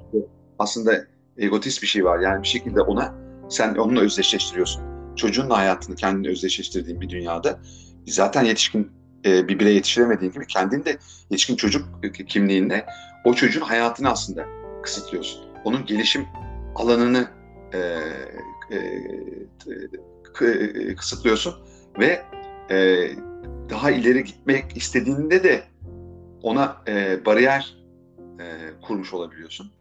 aslında 0.58 1.04
egotist 1.38 1.82
bir 1.82 1.86
şey 1.86 2.04
var. 2.04 2.18
Yani 2.18 2.42
bir 2.42 2.48
şekilde 2.48 2.80
ona 2.80 3.14
sen 3.48 3.74
onunla 3.74 4.00
özdeşleştiriyorsun. 4.00 4.82
Çocuğunla 5.16 5.58
hayatını 5.58 5.96
kendini 5.96 6.28
özdeşleştirdiğin 6.28 7.00
bir 7.00 7.08
dünyada 7.08 7.58
zaten 8.06 8.44
yetişkin 8.44 8.92
e, 9.24 9.48
bir 9.48 9.58
birey 9.58 9.74
yetiştiremediğin 9.74 10.32
gibi 10.32 10.46
kendini 10.46 10.84
de 10.84 10.98
yetişkin 11.30 11.56
çocuk 11.56 11.88
kimliğinde 12.28 12.86
o 13.24 13.34
çocuğun 13.34 13.60
hayatını 13.60 14.10
aslında 14.10 14.46
kısıtlıyorsun. 14.82 15.44
Onun 15.64 15.86
gelişim 15.86 16.26
alanını 16.74 17.28
e, 17.72 17.78
e, 18.70 18.76
e, 20.40 20.94
kısıtlıyorsun 20.94 21.54
ve 21.98 22.22
e, 22.70 23.08
daha 23.70 23.90
ileri 23.90 24.24
gitmek 24.24 24.76
istediğinde 24.76 25.44
de 25.44 25.62
ona 26.42 26.76
e, 26.88 27.24
bariyer 27.26 27.76
e, 28.40 28.44
kurmuş 28.82 29.14
olabiliyorsun. 29.14 29.72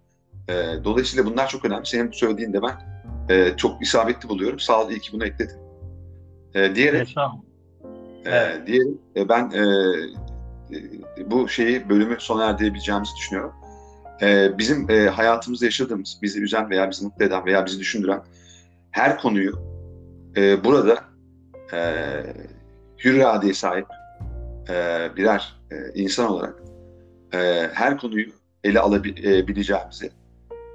E, 0.50 0.54
dolayısıyla 0.84 1.26
bunlar 1.26 1.48
çok 1.48 1.66
önemli. 1.66 1.86
Senin 1.86 2.12
bu 2.12 2.14
söylediğinde 2.14 2.62
ben 2.62 3.04
e, 3.30 3.58
çok 3.58 3.82
isabetli 3.82 4.30
buluyorum. 4.30 4.60
Sağ 4.60 4.84
ol 4.84 4.90
iyi 4.90 5.00
ki 5.00 5.14
bunu 5.14 5.26
ekledin. 5.26 5.58
E, 6.54 6.76
diyerek 6.76 7.14
evet, 7.16 7.30
e, 8.26 8.68
diyerek 8.68 8.98
e, 9.16 9.30
ben 9.30 9.52
e, 9.52 9.62
e, 11.20 11.32
bu 11.32 11.50
şeyi 11.50 11.90
bölümü 11.90 12.16
sona 12.20 12.46
erdirebileceğimizi 12.46 13.12
düşünüyorum. 13.18 13.54
E, 14.22 14.58
bizim 14.58 14.90
e, 14.90 15.08
hayatımızda 15.08 15.66
yaşadığımız, 15.66 16.20
bizi 16.22 16.42
üzen 16.42 16.70
veya 16.70 16.92
bizi 16.92 17.06
mutlu 17.06 17.26
eden 17.26 17.46
veya 17.46 17.66
bizi 17.66 17.80
düşündüren 17.80 18.22
her 18.92 19.18
konuyu 19.18 19.60
e, 20.36 20.64
burada 20.64 21.04
e, 21.74 21.80
hür 23.04 23.14
iradeye 23.14 23.54
sahip 23.54 23.88
e, 24.70 25.10
birer 25.16 25.56
e, 25.72 25.76
insan 26.02 26.32
olarak 26.32 26.64
e, 27.34 27.70
her 27.74 27.98
konuyu 27.98 28.26
ele 28.64 28.80
alabileceğimizi 28.80 30.12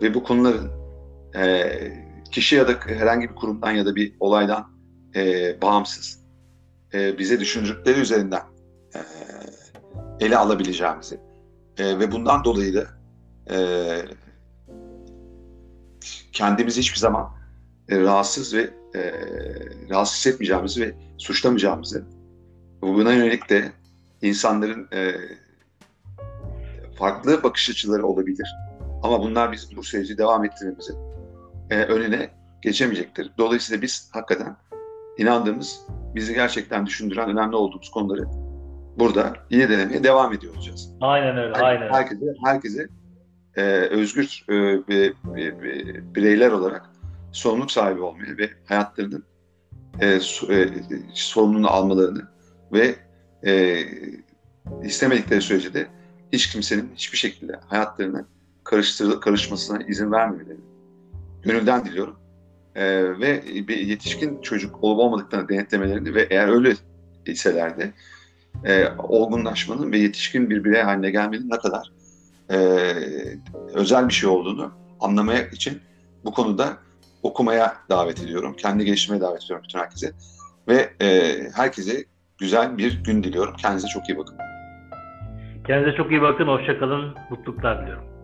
ve 0.03 0.15
bu 0.15 0.25
konuların 0.25 0.71
e, 1.37 1.73
kişi 2.33 2.57
ya 2.57 2.69
da 2.69 2.73
herhangi 2.87 3.31
bir 3.31 3.35
kurumdan 3.35 3.71
ya 3.71 3.87
da 3.87 3.95
bir 3.95 4.15
olaydan 4.21 4.67
e, 5.15 5.63
bağımsız 5.63 6.28
e, 6.95 7.19
bize 7.19 7.41
düşündükleri 7.41 8.01
üzerinden 8.01 8.43
e, 8.95 9.01
ele 10.21 10.37
alabileceğimizi 10.37 11.21
e, 11.79 11.99
ve 11.99 12.13
bundan 12.13 12.45
dolayı 12.45 12.75
da 12.75 12.87
e, 13.51 13.59
kendimizi 16.33 16.81
hiçbir 16.81 16.99
zaman 16.99 17.31
e, 17.89 18.01
rahatsız 18.01 18.55
ve 18.55 18.71
e, 18.95 19.13
rahatsız 19.91 20.17
hissetmeyeceğimizi 20.17 20.81
ve 20.81 20.95
suçlamayacağımızı 21.19 22.05
buna 22.83 23.13
yönelik 23.13 23.51
de 23.51 23.73
insanların 24.23 24.89
e, 24.93 25.15
farklı 26.99 27.43
bakış 27.43 27.71
açıları 27.71 28.07
olabilir. 28.07 28.49
Ama 29.03 29.23
bunlar 29.23 29.53
bizim 29.53 29.77
bu 29.77 29.83
süreci 29.83 30.19
devam 30.19 30.45
ettirmemizi 30.45 30.93
e, 31.71 31.83
önüne 31.83 32.31
geçemeyecektir. 32.63 33.31
Dolayısıyla 33.39 33.83
biz 33.83 34.11
hakikaten 34.13 34.57
inandığımız, 35.19 35.81
bizi 36.19 36.35
gerçekten 36.35 36.87
düşündüren 36.87 37.31
önemli 37.31 37.57
olduğumuz 37.57 37.91
konuları 37.91 38.25
burada 38.99 39.33
yine 39.51 39.69
denemeye 39.69 40.05
devam 40.05 40.33
ediyor 40.33 40.55
olacağız. 40.57 40.91
Aynen 41.01 41.37
öyle, 41.37 41.55
Her- 41.55 41.63
aynen. 41.63 41.89
Herkese, 41.93 42.25
herkese 42.45 42.89
e, 43.57 43.63
özgür 43.71 44.45
e, 44.49 44.55
ve 44.89 45.13
bireyler 46.15 46.51
olarak 46.51 46.91
sorumluluk 47.33 47.71
sahibi 47.71 48.01
olmaya 48.01 48.39
ve 48.39 48.51
hayatlarının 48.65 49.25
e, 50.01 50.07
e, 50.07 50.21
sorumluluğunu 51.15 51.71
almalarını 51.71 52.23
ve 52.73 52.95
e, 53.47 53.85
istemedikleri 54.83 55.43
sürece 55.43 55.75
de 55.75 55.87
hiç 56.33 56.51
kimsenin 56.51 56.91
hiçbir 56.95 57.19
şekilde 57.19 57.61
hayatlarına 57.67 58.25
karıştır, 58.65 59.21
karışmasına 59.21 59.83
izin 59.83 60.13
vermemelerini 60.13 60.65
gönülden 61.43 61.85
diliyorum. 61.85 62.17
E, 62.75 62.85
ve 63.21 63.43
bir 63.69 63.77
yetişkin 63.77 64.41
çocuk 64.41 64.85
olup 64.85 64.99
olmadıklarını 64.99 65.49
denetlemelerini 65.49 66.15
ve 66.15 66.27
eğer 66.31 66.49
öyle 66.49 66.75
iseler 67.27 67.79
de 67.79 67.93
e, 68.65 68.89
olgunlaşmanın 68.99 69.93
ve 69.93 69.99
yetişkin 69.99 70.51
bir 70.51 70.65
birey 70.65 70.83
haline 70.83 71.11
gelmenin 71.11 71.51
ne 71.51 71.59
kadar 71.59 71.93
e, 72.51 72.57
özel 73.75 74.09
bir 74.09 74.13
şey 74.13 74.31
olduğunu 74.31 74.73
anlamaya 75.01 75.43
için 75.43 75.81
bu 76.25 76.33
konuda 76.33 76.77
okumaya 77.23 77.77
davet 77.91 78.23
ediyorum. 78.23 78.57
Kendi 78.57 78.85
geliştirmeye 78.85 79.21
davet 79.21 79.45
ediyorum 79.45 79.65
bütün 79.65 79.79
herkese. 79.79 80.13
Ve 80.69 80.91
e, 81.03 81.37
herkese 81.55 82.05
güzel 82.39 82.79
bir 82.79 83.05
gün 83.05 83.23
diliyorum. 83.23 83.55
Kendinize 83.57 83.89
çok 83.89 84.09
iyi 84.09 84.19
bakın. 84.19 84.37
Kendinize 85.67 85.97
çok 85.97 86.11
iyi 86.11 86.23
bakın, 86.23 86.47
hoşça 86.47 86.79
kalın, 86.79 87.15
mutluluklar 87.31 87.83
diliyorum. 87.83 88.18